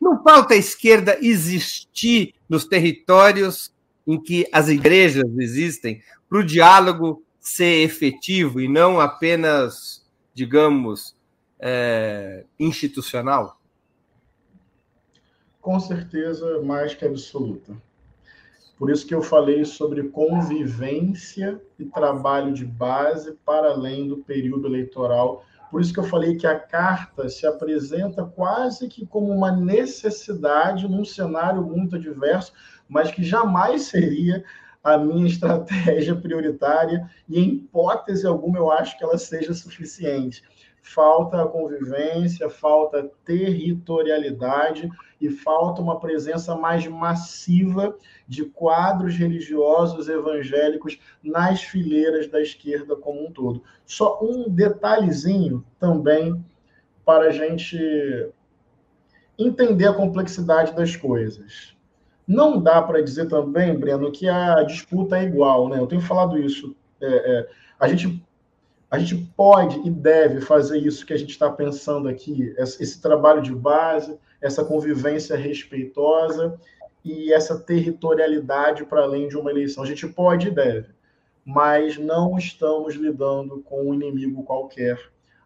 Não 0.00 0.22
falta 0.22 0.54
a 0.54 0.56
esquerda 0.56 1.16
existir 1.22 2.34
nos 2.48 2.66
territórios 2.66 3.72
em 4.06 4.20
que 4.20 4.46
as 4.52 4.68
igrejas 4.68 5.24
existem 5.38 6.02
para 6.28 6.38
o 6.38 6.44
diálogo 6.44 7.22
ser 7.40 7.84
efetivo 7.84 8.60
e 8.60 8.68
não 8.68 9.00
apenas, 9.00 10.04
digamos, 10.34 11.16
é, 11.58 12.44
institucional? 12.58 13.58
Com 15.60 15.78
certeza, 15.80 16.60
mais 16.62 16.94
que 16.94 17.06
absoluta. 17.06 17.74
Por 18.76 18.90
isso 18.90 19.06
que 19.06 19.14
eu 19.14 19.22
falei 19.22 19.64
sobre 19.64 20.08
convivência 20.08 21.60
e 21.78 21.84
trabalho 21.84 22.52
de 22.52 22.64
base 22.64 23.32
para 23.44 23.70
além 23.70 24.08
do 24.08 24.18
período 24.18 24.66
eleitoral. 24.66 25.44
Por 25.70 25.80
isso 25.80 25.92
que 25.92 26.00
eu 26.00 26.04
falei 26.04 26.36
que 26.36 26.46
a 26.46 26.58
carta 26.58 27.28
se 27.28 27.46
apresenta 27.46 28.24
quase 28.24 28.88
que 28.88 29.06
como 29.06 29.32
uma 29.32 29.52
necessidade 29.52 30.88
num 30.88 31.04
cenário 31.04 31.62
muito 31.62 31.96
adverso, 31.96 32.52
mas 32.88 33.10
que 33.10 33.22
jamais 33.22 33.82
seria 33.82 34.44
a 34.82 34.98
minha 34.98 35.26
estratégia 35.26 36.14
prioritária 36.20 37.08
e, 37.28 37.40
em 37.40 37.54
hipótese 37.54 38.26
alguma, 38.26 38.58
eu 38.58 38.70
acho 38.70 38.98
que 38.98 39.04
ela 39.04 39.16
seja 39.16 39.54
suficiente 39.54 40.42
falta 40.84 41.42
a 41.42 41.48
convivência, 41.48 42.48
falta 42.50 43.10
territorialidade 43.24 44.88
e 45.18 45.30
falta 45.30 45.80
uma 45.80 45.98
presença 45.98 46.54
mais 46.54 46.86
massiva 46.86 47.96
de 48.28 48.44
quadros 48.44 49.16
religiosos 49.16 50.10
evangélicos 50.10 51.00
nas 51.22 51.62
fileiras 51.62 52.28
da 52.28 52.40
esquerda 52.40 52.94
como 52.94 53.26
um 53.26 53.32
todo. 53.32 53.62
Só 53.86 54.20
um 54.22 54.48
detalhezinho 54.48 55.64
também 55.80 56.44
para 57.02 57.28
a 57.28 57.30
gente 57.30 57.78
entender 59.38 59.86
a 59.86 59.94
complexidade 59.94 60.76
das 60.76 60.94
coisas. 60.94 61.74
Não 62.28 62.60
dá 62.60 62.82
para 62.82 63.02
dizer 63.02 63.26
também, 63.26 63.74
Breno, 63.74 64.12
que 64.12 64.28
a 64.28 64.62
disputa 64.62 65.18
é 65.18 65.24
igual, 65.24 65.68
né? 65.70 65.78
Eu 65.78 65.86
tenho 65.86 66.02
falado 66.02 66.38
isso. 66.38 66.76
É, 67.00 67.06
é, 67.06 67.48
a 67.80 67.88
gente 67.88 68.23
a 68.94 68.98
gente 68.98 69.16
pode 69.36 69.80
e 69.84 69.90
deve 69.90 70.40
fazer 70.40 70.78
isso 70.78 71.04
que 71.04 71.12
a 71.12 71.16
gente 71.16 71.30
está 71.30 71.50
pensando 71.50 72.08
aqui, 72.08 72.54
esse 72.56 73.02
trabalho 73.02 73.42
de 73.42 73.52
base, 73.52 74.16
essa 74.40 74.64
convivência 74.64 75.36
respeitosa 75.36 76.56
e 77.04 77.32
essa 77.32 77.58
territorialidade 77.58 78.84
para 78.84 79.02
além 79.02 79.26
de 79.26 79.36
uma 79.36 79.50
eleição. 79.50 79.82
A 79.82 79.86
gente 79.86 80.06
pode 80.06 80.46
e 80.46 80.50
deve, 80.52 80.90
mas 81.44 81.98
não 81.98 82.38
estamos 82.38 82.94
lidando 82.94 83.60
com 83.62 83.90
um 83.90 83.94
inimigo 83.94 84.44
qualquer. 84.44 84.96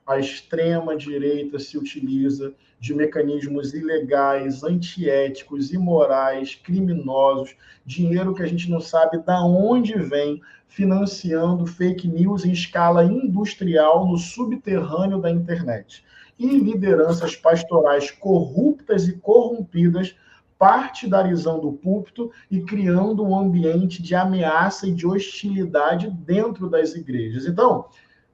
A 0.07 0.19
extrema-direita 0.19 1.59
se 1.59 1.79
utiliza 1.79 2.53
de 2.79 2.95
mecanismos 2.95 3.73
ilegais, 3.73 4.63
antiéticos, 4.63 5.73
imorais, 5.73 6.55
criminosos, 6.55 7.57
dinheiro 7.85 8.35
que 8.35 8.43
a 8.43 8.47
gente 8.47 8.71
não 8.71 8.81
sabe 8.81 9.17
de 9.19 9.31
onde 9.31 9.99
vem, 9.99 10.39
financiando 10.69 11.67
fake 11.67 12.07
news 12.07 12.45
em 12.45 12.53
escala 12.53 13.05
industrial 13.05 14.07
no 14.07 14.17
subterrâneo 14.17 15.19
da 15.19 15.31
internet. 15.31 16.05
E 16.39 16.47
lideranças 16.47 17.35
pastorais 17.35 18.11
corruptas 18.11 19.09
e 19.09 19.15
corrompidas 19.15 20.15
partidarizando 20.59 21.69
o 21.69 21.73
púlpito 21.73 22.31
e 22.51 22.61
criando 22.61 23.25
um 23.25 23.39
ambiente 23.39 24.03
de 24.03 24.15
ameaça 24.15 24.87
e 24.89 24.93
de 24.93 25.07
hostilidade 25.07 26.11
dentro 26.11 26.69
das 26.69 26.95
igrejas. 26.95 27.47
Então, 27.47 27.87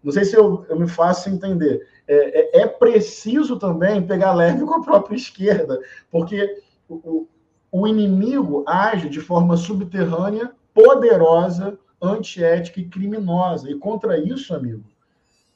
não 0.03 0.11
sei 0.11 0.25
se 0.25 0.35
eu, 0.35 0.65
eu 0.69 0.79
me 0.79 0.89
faço 0.89 1.29
entender. 1.29 1.87
É, 2.09 2.61
é, 2.61 2.63
é, 2.63 2.67
preciso 2.67 3.59
também 3.59 4.07
pegar 4.07 4.35
leve 4.35 4.65
com 4.65 4.75
a 4.75 4.83
própria 4.83 5.17
esquerda, 5.17 5.79
porque 6.11 6.63
o, 6.89 7.27
o 7.71 7.87
inimigo 7.87 8.65
age 8.67 9.09
de 9.09 9.21
forma 9.21 9.57
subterrânea, 9.57 10.53
poderosa, 10.73 11.79
antiética 12.05 12.81
e 12.81 12.89
criminosa. 12.89 13.71
E 13.71 13.75
contra 13.77 14.19
isso, 14.19 14.55
amigo, 14.55 14.85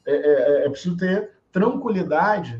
é, 0.05 0.13
é, 0.13 0.65
é 0.65 0.69
preciso 0.69 0.97
ter 0.97 1.31
tranquilidade 1.51 2.59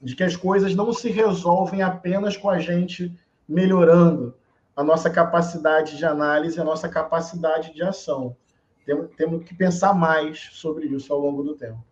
de 0.00 0.14
que 0.14 0.22
as 0.22 0.36
coisas 0.36 0.74
não 0.74 0.92
se 0.92 1.10
resolvem 1.10 1.82
apenas 1.82 2.36
com 2.36 2.50
a 2.50 2.58
gente 2.58 3.12
melhorando 3.48 4.34
a 4.76 4.82
nossa 4.82 5.08
capacidade 5.08 5.96
de 5.96 6.04
análise, 6.04 6.60
a 6.60 6.64
nossa 6.64 6.88
capacidade 6.88 7.72
de 7.72 7.82
ação. 7.82 8.36
Temos, 8.84 9.08
temos 9.16 9.44
que 9.44 9.54
pensar 9.54 9.94
mais 9.94 10.50
sobre 10.52 10.86
isso 10.86 11.12
ao 11.12 11.20
longo 11.20 11.42
do 11.42 11.54
tempo. 11.54 11.82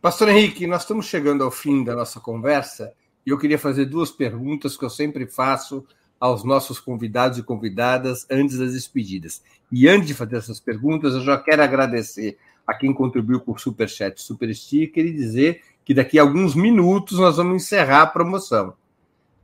Pastor 0.00 0.28
Henrique, 0.28 0.66
nós 0.66 0.82
estamos 0.82 1.06
chegando 1.06 1.42
ao 1.42 1.50
fim 1.50 1.82
da 1.82 1.96
nossa 1.96 2.20
conversa 2.20 2.92
e 3.24 3.30
eu 3.30 3.38
queria 3.38 3.58
fazer 3.58 3.86
duas 3.86 4.10
perguntas 4.10 4.76
que 4.76 4.84
eu 4.84 4.90
sempre 4.90 5.26
faço 5.26 5.84
aos 6.24 6.42
nossos 6.42 6.80
convidados 6.80 7.36
e 7.36 7.42
convidadas 7.42 8.26
antes 8.30 8.56
das 8.56 8.72
despedidas. 8.72 9.42
E 9.70 9.86
antes 9.86 10.08
de 10.08 10.14
fazer 10.14 10.36
essas 10.36 10.58
perguntas, 10.58 11.12
eu 11.12 11.20
já 11.20 11.36
quero 11.36 11.62
agradecer 11.62 12.38
a 12.66 12.72
quem 12.72 12.94
contribuiu 12.94 13.40
com 13.40 13.52
o 13.52 13.58
Superchat 13.58 14.22
Super 14.22 14.54
Sticker 14.54 15.04
e 15.04 15.12
dizer 15.12 15.60
que 15.84 15.92
daqui 15.92 16.18
a 16.18 16.22
alguns 16.22 16.54
minutos 16.54 17.18
nós 17.18 17.36
vamos 17.36 17.62
encerrar 17.62 18.00
a 18.00 18.06
promoção. 18.06 18.72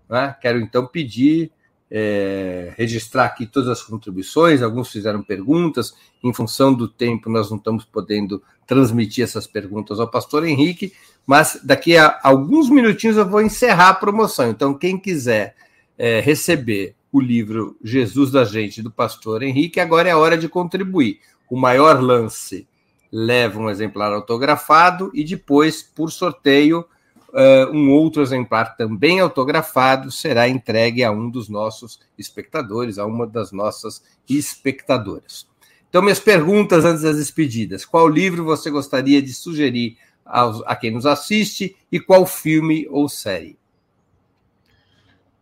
Né? 0.09 0.35
Quero 0.41 0.59
então 0.59 0.87
pedir 0.87 1.53
é, 1.91 2.72
registrar 2.78 3.26
aqui 3.26 3.45
todas 3.45 3.68
as 3.68 3.83
contribuições, 3.83 4.62
alguns 4.62 4.91
fizeram 4.91 5.22
perguntas, 5.22 5.95
em 6.24 6.33
função 6.33 6.72
do 6.72 6.89
tempo 6.89 7.28
nós 7.28 7.51
não 7.51 7.59
estamos 7.59 7.85
podendo 7.85 8.43
transmitir 8.66 9.22
essas 9.22 9.47
perguntas 9.47 10.01
ao 10.01 10.11
pastor 10.11 10.47
Henrique, 10.47 10.95
mas 11.26 11.61
daqui 11.62 11.99
a 11.99 12.18
alguns 12.22 12.70
minutinhos 12.70 13.18
eu 13.18 13.28
vou 13.28 13.43
encerrar 13.43 13.91
a 13.91 13.95
promoção. 13.95 14.49
Então, 14.49 14.72
quem 14.72 14.97
quiser 14.97 15.55
é, 16.01 16.19
receber 16.19 16.95
o 17.13 17.21
livro 17.21 17.77
Jesus 17.85 18.31
da 18.31 18.43
Gente 18.43 18.81
do 18.81 18.91
pastor 18.91 19.43
Henrique, 19.43 19.79
agora 19.79 20.09
é 20.09 20.13
a 20.13 20.17
hora 20.17 20.39
de 20.39 20.49
contribuir. 20.49 21.21
O 21.51 21.59
maior 21.59 22.01
lance 22.01 22.67
leva 23.13 23.61
um 23.61 23.69
exemplar 23.69 24.11
autografado 24.11 25.11
e 25.13 25.23
depois, 25.23 25.83
por 25.83 26.11
sorteio, 26.11 26.87
uh, 27.29 27.71
um 27.71 27.91
outro 27.91 28.23
exemplar 28.23 28.77
também 28.79 29.21
autografado 29.21 30.11
será 30.11 30.49
entregue 30.49 31.05
a 31.05 31.11
um 31.11 31.29
dos 31.29 31.51
nossos 31.51 32.01
espectadores, 32.17 32.97
a 32.99 33.05
uma 33.05 33.27
das 33.27 33.53
nossas 33.53 34.03
espectadoras. 34.27 35.47
Então, 35.91 36.01
minhas 36.01 36.21
perguntas 36.21 36.87
antes 36.87 37.03
das 37.03 37.19
despedidas: 37.19 37.85
qual 37.85 38.09
livro 38.09 38.43
você 38.43 38.71
gostaria 38.71 39.21
de 39.21 39.35
sugerir 39.35 39.99
aos, 40.25 40.63
a 40.65 40.75
quem 40.75 40.93
nos 40.93 41.05
assiste 41.05 41.77
e 41.93 42.01
qual 42.01 42.25
filme 42.25 42.87
ou 42.89 43.07
série? 43.07 43.60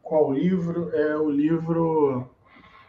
Qual 0.08 0.32
livro? 0.32 0.88
É 0.96 1.18
o 1.18 1.28
livro 1.28 2.26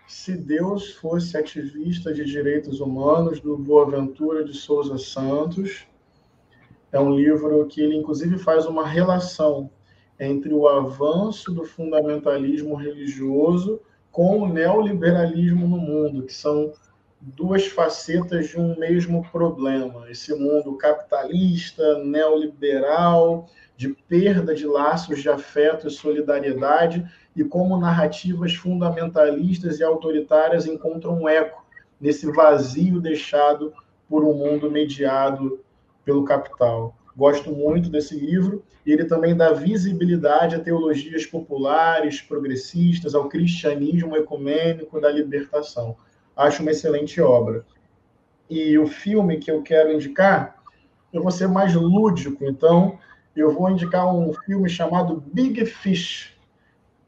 Se 0.08 0.38
Deus 0.38 0.94
Fosse 0.94 1.36
Ativista 1.36 2.14
de 2.14 2.24
Direitos 2.24 2.80
Humanos, 2.80 3.42
do 3.42 3.58
Boaventura 3.58 4.42
de 4.46 4.54
Souza 4.54 4.98
Santos. 4.98 5.86
É 6.94 6.98
um 6.98 7.14
livro 7.14 7.68
que 7.68 7.82
ele, 7.82 7.98
inclusive, 7.98 8.38
faz 8.38 8.66
uma 8.66 8.88
relação 8.88 9.70
entre 10.18 10.54
o 10.54 10.66
avanço 10.66 11.52
do 11.52 11.66
fundamentalismo 11.66 12.74
religioso 12.74 13.82
com 14.14 14.40
o 14.40 14.48
neoliberalismo 14.48 15.68
no 15.68 15.78
mundo, 15.78 16.24
que 16.24 16.34
são 16.34 16.72
duas 17.22 17.68
facetas 17.68 18.48
de 18.48 18.60
um 18.60 18.78
mesmo 18.78 19.30
problema. 19.32 20.10
Esse 20.10 20.34
mundo 20.34 20.78
capitalista, 20.78 22.04
neoliberal, 22.04 23.48
de 23.76 23.90
perda 23.90 24.56
de 24.56 24.66
laços 24.66 25.22
de 25.22 25.30
afeto 25.30 25.88
e 25.88 25.92
solidariedade, 25.92 27.06
e 27.36 27.44
como 27.44 27.78
narrativas 27.78 28.54
fundamentalistas 28.54 29.80
e 29.80 29.84
autoritárias 29.84 30.66
encontram 30.66 31.22
um 31.22 31.30
eco 31.30 31.66
nesse 32.00 32.32
vazio 32.32 33.00
deixado 33.00 33.74
por 34.08 34.24
um 34.24 34.34
mundo 34.34 34.72
mediado 34.72 35.60
pelo 36.04 36.24
capital. 36.24 36.96
Gosto 37.16 37.52
muito 37.52 37.90
desse 37.90 38.16
livro. 38.16 38.64
E 38.86 38.92
ele 38.92 39.06
também 39.06 39.36
dá 39.36 39.52
visibilidade 39.52 40.56
a 40.56 40.60
teologias 40.60 41.26
populares, 41.26 42.22
progressistas, 42.22 43.14
ao 43.14 43.28
cristianismo 43.28 44.16
ecumênico 44.16 45.00
da 45.00 45.12
libertação. 45.12 45.98
Acho 46.40 46.62
uma 46.62 46.72
excelente 46.72 47.20
obra. 47.20 47.66
E 48.50 48.78
o 48.78 48.88
filme 48.88 49.40
que 49.40 49.52
eu 49.52 49.62
quero 49.62 49.92
indicar, 49.92 50.56
eu 51.12 51.22
vou 51.22 51.32
ser 51.32 51.50
mais 51.50 51.76
lúdico, 51.76 52.46
então 52.46 52.98
eu 53.36 53.52
vou 53.52 53.70
indicar 53.70 54.08
um 54.08 54.32
filme 54.46 54.70
chamado 54.70 55.22
Big 55.34 55.66
Fish, 55.66 56.34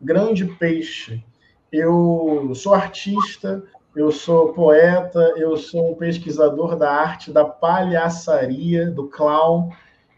Grande 0.02 0.44
Peixe. 0.44 1.24
Eu 1.72 2.52
sou 2.54 2.74
artista, 2.74 3.64
eu 3.96 4.12
sou 4.12 4.52
poeta, 4.52 5.34
eu 5.38 5.56
sou 5.56 5.94
um 5.94 5.96
pesquisador 5.96 6.76
da 6.76 6.92
arte 6.92 7.32
da 7.32 7.46
palhaçaria, 7.46 8.92
do 8.92 9.08
clown, 9.08 9.70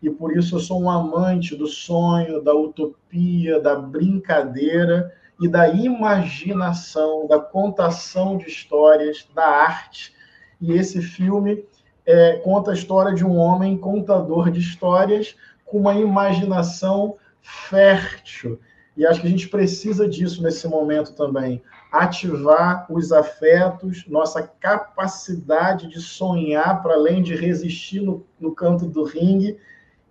e 0.01 0.09
por 0.09 0.35
isso 0.35 0.55
eu 0.55 0.59
sou 0.59 0.81
um 0.81 0.89
amante 0.89 1.55
do 1.55 1.67
sonho, 1.67 2.41
da 2.41 2.55
utopia, 2.55 3.59
da 3.59 3.75
brincadeira 3.75 5.13
e 5.41 5.47
da 5.47 5.67
imaginação, 5.67 7.27
da 7.27 7.39
contação 7.39 8.37
de 8.37 8.47
histórias, 8.47 9.27
da 9.33 9.45
arte. 9.45 10.13
E 10.61 10.73
esse 10.73 11.01
filme 11.01 11.65
é, 12.05 12.37
conta 12.43 12.71
a 12.71 12.73
história 12.73 13.13
de 13.13 13.25
um 13.25 13.37
homem 13.37 13.77
contador 13.77 14.51
de 14.51 14.59
histórias 14.59 15.35
com 15.65 15.79
uma 15.79 15.95
imaginação 15.95 17.17
fértil. 17.41 18.59
E 18.95 19.05
acho 19.05 19.21
que 19.21 19.27
a 19.27 19.29
gente 19.29 19.49
precisa 19.49 20.07
disso 20.07 20.43
nesse 20.43 20.67
momento 20.67 21.15
também. 21.15 21.63
Ativar 21.91 22.85
os 22.89 23.11
afetos, 23.11 24.05
nossa 24.07 24.43
capacidade 24.43 25.87
de 25.87 25.99
sonhar 25.99 26.81
para 26.81 26.93
além 26.93 27.23
de 27.23 27.35
resistir 27.35 28.01
no, 28.01 28.25
no 28.39 28.53
canto 28.53 28.85
do 28.85 29.03
ringue 29.03 29.57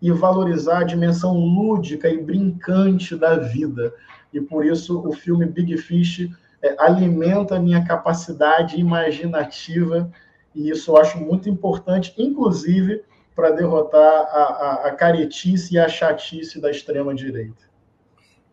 e 0.01 0.11
valorizar 0.11 0.81
a 0.81 0.85
dimensão 0.85 1.35
lúdica 1.35 2.09
e 2.09 2.21
brincante 2.21 3.15
da 3.15 3.37
vida. 3.37 3.95
E 4.33 4.41
por 4.41 4.65
isso 4.65 5.07
o 5.07 5.13
filme 5.13 5.47
Big 5.47 5.77
Fish 5.79 6.29
é, 6.63 6.75
alimenta 6.79 7.57
a 7.57 7.61
minha 7.61 7.85
capacidade 7.85 8.79
imaginativa 8.79 10.11
e 10.55 10.71
isso 10.71 10.91
eu 10.91 10.97
acho 10.99 11.19
muito 11.19 11.49
importante, 11.49 12.15
inclusive 12.19 13.03
para 13.35 13.51
derrotar 13.51 14.03
a, 14.03 14.43
a, 14.43 14.89
a 14.89 14.93
caretice 14.93 15.75
e 15.75 15.79
a 15.79 15.89
chatice 15.89 16.61
da 16.61 16.71
extrema-direita. 16.71 17.71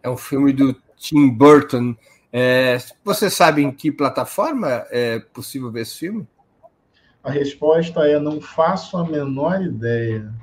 É 0.02 0.10
um 0.10 0.18
filme 0.18 0.54
do 0.54 0.74
Tim 0.96 1.30
Burton. 1.30 1.96
É, 2.32 2.78
você 3.04 3.30
sabe 3.30 3.62
em 3.62 3.72
que 3.72 3.92
plataforma 3.92 4.86
é 4.90 5.20
possível 5.20 5.72
ver 5.72 5.82
esse 5.82 5.98
filme? 5.98 6.28
A 7.22 7.30
resposta 7.30 8.08
é: 8.08 8.18
não 8.20 8.40
faço 8.40 8.98
a 8.98 9.06
menor 9.06 9.62
ideia. 9.62 10.34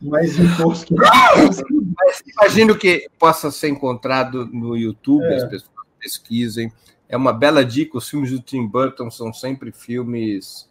Mas. 0.00 0.36
Mas 0.38 2.22
imagino 2.26 2.76
que 2.76 3.08
possa 3.18 3.50
ser 3.50 3.68
encontrado 3.68 4.46
no 4.46 4.76
YouTube, 4.76 5.24
é. 5.24 5.36
as 5.36 5.44
pessoas 5.44 5.70
pesquisem. 5.98 6.72
É 7.08 7.16
uma 7.16 7.32
bela 7.32 7.64
dica. 7.64 7.98
Os 7.98 8.08
filmes 8.08 8.30
do 8.30 8.40
Tim 8.40 8.66
Burton 8.66 9.10
são 9.10 9.32
sempre 9.32 9.70
filmes 9.70 10.68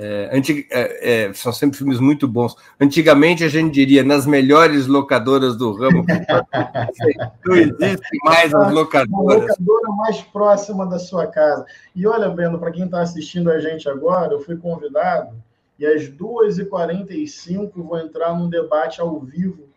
é, 0.00 0.30
antig... 0.32 0.64
é, 0.70 1.24
é, 1.24 1.32
são 1.32 1.52
sempre 1.52 1.76
filmes 1.76 1.98
muito 1.98 2.28
bons. 2.28 2.54
Antigamente 2.80 3.42
a 3.42 3.48
gente 3.48 3.74
diria 3.74 4.04
nas 4.04 4.26
melhores 4.26 4.86
locadoras 4.86 5.56
do 5.56 5.72
ramo. 5.72 6.04
Não 7.44 7.56
existe 7.56 8.18
mais 8.24 8.54
as 8.54 8.72
locadoras. 8.72 9.42
A 9.42 9.46
locadora 9.48 9.90
mais 9.96 10.20
próxima 10.20 10.86
da 10.86 11.00
sua 11.00 11.26
casa. 11.26 11.66
E 11.96 12.06
olha, 12.06 12.30
Breno, 12.30 12.60
para 12.60 12.70
quem 12.70 12.84
está 12.84 13.00
assistindo 13.00 13.50
a 13.50 13.58
gente 13.58 13.88
agora, 13.88 14.34
eu 14.34 14.40
fui 14.40 14.56
convidado 14.56 15.32
e 15.78 15.86
às 15.86 16.02
2h45 16.08 17.72
vou 17.74 17.98
entrar 17.98 18.36
num 18.36 18.48
debate 18.48 19.00
ao 19.00 19.20
vivo 19.20 19.68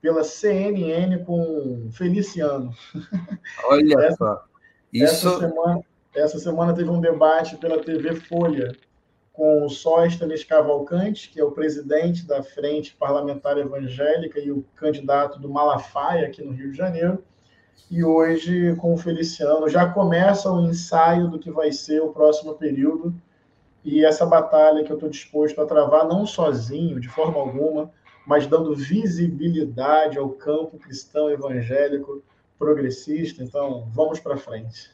pela 0.00 0.22
CNN 0.22 1.24
com 1.24 1.88
Feliciano. 1.90 2.72
Olha 3.64 3.94
essa, 4.04 4.16
só. 4.16 4.44
Isso... 4.92 5.28
Essa 5.28 5.38
semana, 5.38 5.80
essa 6.14 6.38
semana 6.38 6.74
teve 6.74 6.90
um 6.90 7.00
debate 7.00 7.56
pela 7.56 7.82
TV 7.82 8.14
Folha 8.14 8.76
com 9.32 9.64
o 9.64 9.68
Sóstenes 9.68 10.42
Cavalcante, 10.42 11.30
que 11.30 11.40
é 11.40 11.44
o 11.44 11.52
presidente 11.52 12.26
da 12.26 12.42
Frente 12.42 12.96
Parlamentar 12.96 13.56
Evangélica 13.56 14.40
e 14.40 14.50
o 14.50 14.64
candidato 14.74 15.38
do 15.38 15.48
Malafaia 15.48 16.26
aqui 16.26 16.42
no 16.42 16.52
Rio 16.52 16.72
de 16.72 16.76
Janeiro. 16.76 17.22
E 17.88 18.02
hoje, 18.02 18.74
com 18.76 18.92
o 18.92 18.98
Feliciano, 18.98 19.68
já 19.68 19.88
começa 19.88 20.50
o 20.50 20.66
ensaio 20.66 21.28
do 21.28 21.38
que 21.38 21.50
vai 21.50 21.70
ser 21.70 22.02
o 22.02 22.12
próximo 22.12 22.54
período. 22.54 23.14
E 23.90 24.04
essa 24.04 24.26
batalha 24.26 24.84
que 24.84 24.92
eu 24.92 24.96
estou 24.96 25.08
disposto 25.08 25.58
a 25.62 25.64
travar, 25.64 26.06
não 26.06 26.26
sozinho, 26.26 27.00
de 27.00 27.08
forma 27.08 27.38
alguma, 27.38 27.90
mas 28.26 28.46
dando 28.46 28.74
visibilidade 28.74 30.18
ao 30.18 30.28
campo 30.28 30.78
cristão 30.78 31.30
evangélico 31.30 32.22
progressista. 32.58 33.42
Então, 33.42 33.88
vamos 33.94 34.20
para 34.20 34.36
frente. 34.36 34.90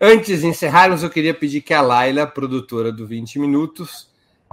Antes 0.00 0.42
de 0.42 0.46
encerrarmos, 0.46 1.02
eu 1.02 1.10
queria 1.10 1.34
pedir 1.34 1.60
que 1.60 1.74
a 1.74 1.80
Laila, 1.80 2.24
produtora 2.24 2.92
do 2.92 3.04
20 3.04 3.40
Minutos, 3.40 4.08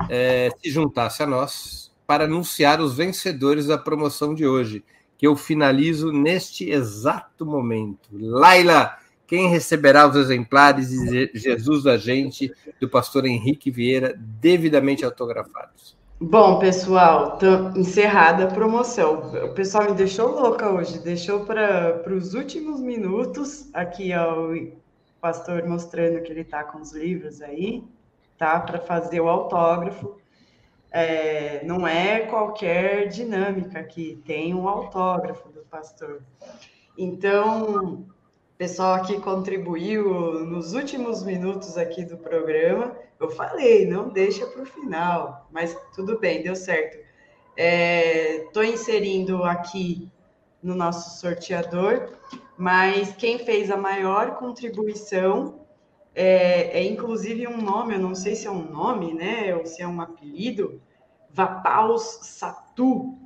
é, 0.10 0.50
se 0.60 0.72
juntasse 0.72 1.22
a 1.22 1.28
nós 1.28 1.92
para 2.08 2.24
anunciar 2.24 2.82
os 2.82 2.98
vencedores 2.98 3.68
da 3.68 3.78
promoção 3.78 4.34
de 4.34 4.48
hoje, 4.48 4.84
que 5.20 5.28
eu 5.28 5.36
finalizo 5.36 6.12
neste 6.12 6.68
exato 6.68 7.46
momento. 7.46 8.10
Laila, 8.12 8.98
quem 9.32 9.48
receberá 9.48 10.06
os 10.06 10.18
exemplares 10.18 10.90
de 10.90 11.32
Jesus 11.34 11.86
da 11.86 11.96
Gente, 11.96 12.54
do 12.82 12.90
pastor 12.90 13.26
Henrique 13.26 13.72
Vieira, 13.72 14.14
devidamente 14.18 15.06
autografados? 15.06 15.98
Bom, 16.20 16.60
pessoal, 16.60 17.40
encerrada 17.74 18.44
a 18.44 18.48
promoção. 18.48 19.32
O 19.46 19.54
pessoal 19.54 19.86
me 19.86 19.94
deixou 19.94 20.38
louca 20.38 20.70
hoje, 20.70 21.00
deixou 21.00 21.46
para 21.46 22.04
os 22.14 22.34
últimos 22.34 22.82
minutos 22.82 23.70
aqui 23.74 24.12
ó, 24.14 24.54
pastor 25.22 25.66
mostrando 25.66 26.22
que 26.24 26.30
ele 26.34 26.42
está 26.42 26.66
com 26.66 26.82
os 26.82 26.92
livros 26.92 27.42
aí, 27.42 27.86
tá? 28.38 28.60
Para 28.60 28.80
fazer 28.80 29.22
o 29.22 29.30
autógrafo. 29.30 30.18
É, 30.92 31.64
não 31.64 31.88
é 31.88 32.20
qualquer 32.20 33.08
dinâmica 33.08 33.80
aqui, 33.80 34.22
tem 34.26 34.54
um 34.54 34.68
autógrafo 34.68 35.48
do 35.54 35.62
pastor. 35.62 36.22
Então, 36.98 38.06
o 38.10 38.11
pessoal 38.62 38.94
aqui 38.94 39.20
contribuiu 39.20 40.46
nos 40.46 40.76
últimos 40.76 41.24
minutos 41.24 41.80
aqui 41.80 42.06
do 42.06 42.16
programa. 42.16 42.96
Eu 43.20 43.32
falei, 43.32 43.88
não 43.88 44.10
deixa 44.10 44.46
para 44.46 44.62
o 44.62 44.66
final, 44.68 45.48
mas 45.52 45.76
tudo 45.96 46.20
bem, 46.20 46.44
deu 46.44 46.56
certo. 46.56 46.96
Estou 47.58 48.62
é, 48.62 48.68
inserindo 48.68 49.44
aqui 49.44 50.08
no 50.62 50.76
nosso 50.76 51.20
sorteador 51.20 52.10
mas 52.56 53.16
quem 53.16 53.40
fez 53.40 53.72
a 53.72 53.78
maior 53.78 54.36
contribuição 54.36 55.66
é, 56.14 56.82
é, 56.82 56.84
inclusive 56.84 57.48
um 57.48 57.58
nome, 57.60 57.96
eu 57.96 58.00
não 58.00 58.14
sei 58.14 58.36
se 58.36 58.46
é 58.46 58.52
um 58.52 58.70
nome, 58.70 59.12
né, 59.12 59.56
ou 59.56 59.66
se 59.66 59.82
é 59.82 59.88
um 59.88 60.00
apelido, 60.00 60.80
Vapaus 61.32 62.20
Satu. 62.22 63.18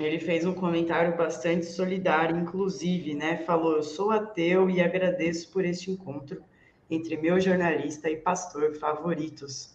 Ele 0.00 0.18
fez 0.18 0.46
um 0.46 0.54
comentário 0.54 1.16
bastante 1.16 1.66
solidário, 1.66 2.38
inclusive, 2.38 3.14
né? 3.14 3.38
Falou: 3.38 3.76
Eu 3.76 3.82
sou 3.82 4.10
ateu 4.10 4.70
e 4.70 4.80
agradeço 4.80 5.50
por 5.52 5.64
este 5.64 5.90
encontro 5.90 6.42
entre 6.90 7.16
meu 7.16 7.38
jornalista 7.40 8.10
e 8.10 8.16
pastor 8.16 8.74
favoritos. 8.76 9.74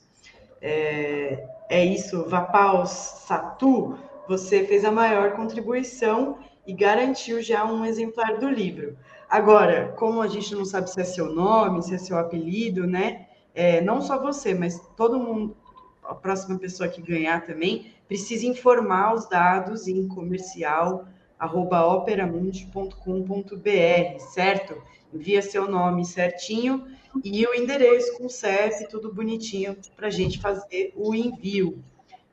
É, 0.61 1.47
é 1.69 1.85
isso, 1.85 2.25
Vapaus 2.27 2.89
Satu. 2.89 3.97
Você 4.27 4.65
fez 4.65 4.83
a 4.83 4.91
maior 4.91 5.33
contribuição 5.33 6.39
e 6.65 6.73
garantiu 6.73 7.41
já 7.41 7.65
um 7.65 7.85
exemplar 7.85 8.37
do 8.39 8.49
livro. 8.49 8.97
Agora, 9.29 9.93
como 9.97 10.21
a 10.21 10.27
gente 10.27 10.53
não 10.53 10.65
sabe 10.65 10.89
se 10.89 10.99
é 10.99 11.03
seu 11.03 11.33
nome, 11.33 11.81
se 11.83 11.95
é 11.95 11.97
seu 11.97 12.17
apelido, 12.17 12.85
né? 12.85 13.27
É, 13.53 13.81
não 13.81 14.01
só 14.01 14.21
você, 14.21 14.53
mas 14.53 14.79
todo 14.95 15.19
mundo, 15.19 15.55
a 16.03 16.13
próxima 16.13 16.57
pessoa 16.59 16.89
que 16.89 17.01
ganhar 17.01 17.45
também, 17.45 17.93
precisa 18.07 18.45
informar 18.45 19.13
os 19.13 19.27
dados 19.27 19.87
em 19.87 20.07
comercial 20.07 21.07
operamundi.com.br, 21.39 24.19
certo? 24.19 24.81
Envia 25.13 25.41
seu 25.41 25.69
nome 25.69 26.05
certinho 26.05 26.87
e 27.23 27.45
o 27.45 27.53
endereço 27.53 28.17
com 28.17 28.27
CEP, 28.27 28.87
tudo 28.89 29.13
bonitinho, 29.13 29.77
para 29.95 30.07
a 30.07 30.11
gente 30.11 30.39
fazer 30.39 30.93
o 30.95 31.13
envio, 31.13 31.83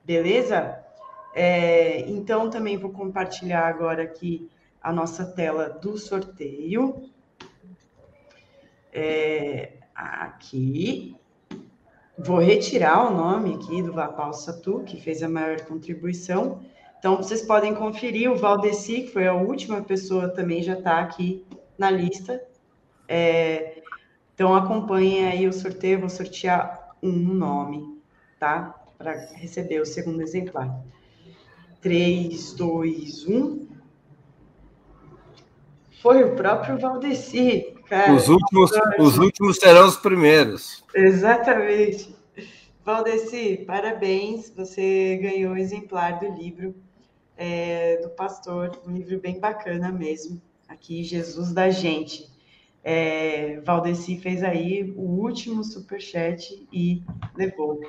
beleza? 0.04 0.82
É, 1.34 2.00
então, 2.08 2.48
também 2.48 2.76
vou 2.76 2.90
compartilhar 2.90 3.66
agora 3.66 4.02
aqui 4.02 4.48
a 4.80 4.92
nossa 4.92 5.24
tela 5.24 5.68
do 5.68 5.98
sorteio. 5.98 7.10
É, 8.92 9.72
aqui. 9.94 11.16
Vou 12.16 12.38
retirar 12.38 13.10
o 13.10 13.16
nome 13.16 13.54
aqui 13.54 13.82
do 13.82 13.92
Vapal 13.92 14.32
Satu, 14.32 14.84
que 14.84 15.00
fez 15.00 15.20
a 15.20 15.28
maior 15.28 15.60
contribuição. 15.62 16.60
Então, 16.96 17.16
vocês 17.16 17.42
podem 17.42 17.74
conferir 17.74 18.30
o 18.30 18.36
Valdeci, 18.36 19.02
que 19.02 19.08
foi 19.08 19.26
a 19.26 19.34
última 19.34 19.82
pessoa, 19.82 20.28
também 20.28 20.62
já 20.62 20.74
está 20.74 21.00
aqui 21.00 21.44
na 21.76 21.90
lista. 21.90 22.40
É, 23.08 23.82
então, 24.32 24.54
acompanhem 24.54 25.26
aí 25.26 25.48
o 25.48 25.52
sorteio, 25.52 25.98
vou 25.98 26.08
sortear 26.08 26.94
um 27.02 27.10
nome, 27.10 28.00
tá? 28.38 28.80
Para 28.96 29.12
receber 29.34 29.80
o 29.80 29.86
segundo 29.86 30.22
exemplar. 30.22 30.72
3, 31.80 32.54
2, 32.54 33.26
1. 33.26 33.68
Foi 36.00 36.22
o 36.22 36.36
próprio 36.36 36.78
Valdeci, 36.78 37.73
cara. 37.88 38.12
Os 38.12 38.28
últimos, 38.28 38.70
os 38.98 39.18
últimos 39.18 39.56
serão 39.56 39.86
os 39.86 39.96
primeiros. 39.96 40.84
Exatamente. 40.94 42.14
Valdeci, 42.84 43.64
parabéns. 43.66 44.52
Você 44.56 45.18
ganhou 45.22 45.54
o 45.54 45.56
exemplar 45.56 46.18
do 46.18 46.26
livro 46.32 46.74
é, 47.36 47.98
do 48.02 48.10
pastor, 48.10 48.80
um 48.86 48.92
livro 48.92 49.18
bem 49.18 49.40
bacana 49.40 49.90
mesmo, 49.90 50.40
aqui, 50.68 51.02
Jesus 51.02 51.52
da 51.52 51.70
Gente. 51.70 52.32
É, 52.82 53.60
Valdeci 53.60 54.18
fez 54.18 54.42
aí 54.42 54.92
o 54.96 55.02
último 55.02 55.64
superchat 55.64 56.66
e 56.72 57.02
levou, 57.34 57.80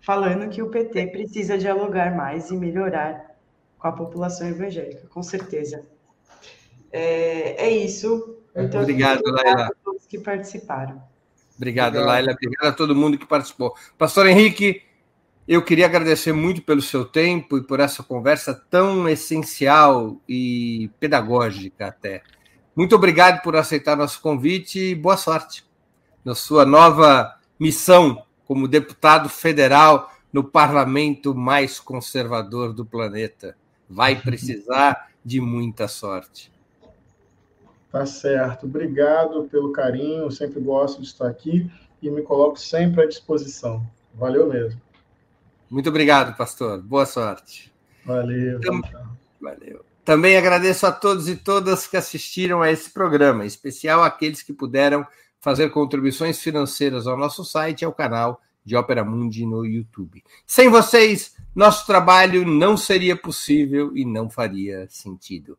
falando 0.00 0.48
que 0.48 0.62
o 0.62 0.70
PT 0.70 1.08
precisa 1.08 1.58
dialogar 1.58 2.16
mais 2.16 2.50
e 2.50 2.56
melhorar 2.56 3.36
com 3.78 3.86
a 3.86 3.92
população 3.92 4.48
evangélica, 4.48 5.06
com 5.08 5.22
certeza. 5.22 5.86
É, 6.90 7.66
é 7.66 7.70
isso. 7.70 8.37
Então, 8.58 8.82
obrigado, 8.82 9.22
Laila. 9.24 9.66
a 9.66 9.70
todos 9.84 10.06
que 10.06 10.18
participaram. 10.18 11.02
Obrigado, 11.56 11.94
obrigado, 11.94 12.06
Laila. 12.06 12.32
Obrigado 12.32 12.66
a 12.66 12.72
todo 12.72 12.94
mundo 12.94 13.16
que 13.16 13.26
participou. 13.26 13.74
Pastor 13.96 14.26
Henrique, 14.26 14.82
eu 15.46 15.62
queria 15.62 15.86
agradecer 15.86 16.32
muito 16.32 16.60
pelo 16.62 16.82
seu 16.82 17.04
tempo 17.04 17.56
e 17.56 17.62
por 17.62 17.80
essa 17.80 18.02
conversa 18.02 18.54
tão 18.54 19.08
essencial 19.08 20.20
e 20.28 20.90
pedagógica 21.00 21.86
até. 21.86 22.22
Muito 22.76 22.94
obrigado 22.94 23.42
por 23.42 23.56
aceitar 23.56 23.96
nosso 23.96 24.20
convite 24.20 24.78
e 24.78 24.94
boa 24.94 25.16
sorte 25.16 25.64
na 26.24 26.34
sua 26.34 26.64
nova 26.64 27.34
missão 27.58 28.22
como 28.44 28.68
deputado 28.68 29.28
federal 29.28 30.12
no 30.32 30.44
parlamento 30.44 31.34
mais 31.34 31.80
conservador 31.80 32.72
do 32.72 32.84
planeta. 32.84 33.56
Vai 33.88 34.14
precisar 34.20 35.08
de 35.24 35.40
muita 35.40 35.88
sorte. 35.88 36.52
Tá 37.90 38.04
certo. 38.04 38.66
Obrigado 38.66 39.44
pelo 39.44 39.72
carinho. 39.72 40.30
sempre 40.30 40.60
gosto 40.60 41.00
de 41.00 41.06
estar 41.06 41.26
aqui 41.26 41.70
e 42.02 42.10
me 42.10 42.22
coloco 42.22 42.58
sempre 42.58 43.02
à 43.02 43.06
disposição. 43.06 43.84
Valeu 44.14 44.48
mesmo. 44.48 44.80
Muito 45.70 45.88
obrigado, 45.88 46.36
pastor. 46.36 46.82
Boa 46.82 47.06
sorte. 47.06 47.72
Valeu. 48.04 48.58
Então, 48.58 48.80
valeu. 49.40 49.84
Também 50.04 50.36
agradeço 50.36 50.86
a 50.86 50.92
todos 50.92 51.28
e 51.28 51.36
todas 51.36 51.86
que 51.86 51.96
assistiram 51.96 52.62
a 52.62 52.70
esse 52.70 52.90
programa, 52.90 53.44
em 53.44 53.46
especial 53.46 54.02
aqueles 54.02 54.42
que 54.42 54.54
puderam 54.54 55.06
fazer 55.40 55.68
contribuições 55.70 56.40
financeiras 56.40 57.06
ao 57.06 57.16
nosso 57.16 57.44
site 57.44 57.82
e 57.82 57.84
ao 57.84 57.92
canal 57.92 58.40
de 58.64 58.74
Ópera 58.74 59.04
Mundi 59.04 59.44
no 59.46 59.64
YouTube. 59.64 60.22
Sem 60.46 60.68
vocês, 60.68 61.36
nosso 61.54 61.86
trabalho 61.86 62.46
não 62.46 62.76
seria 62.76 63.16
possível 63.16 63.96
e 63.96 64.04
não 64.04 64.28
faria 64.28 64.86
sentido. 64.88 65.58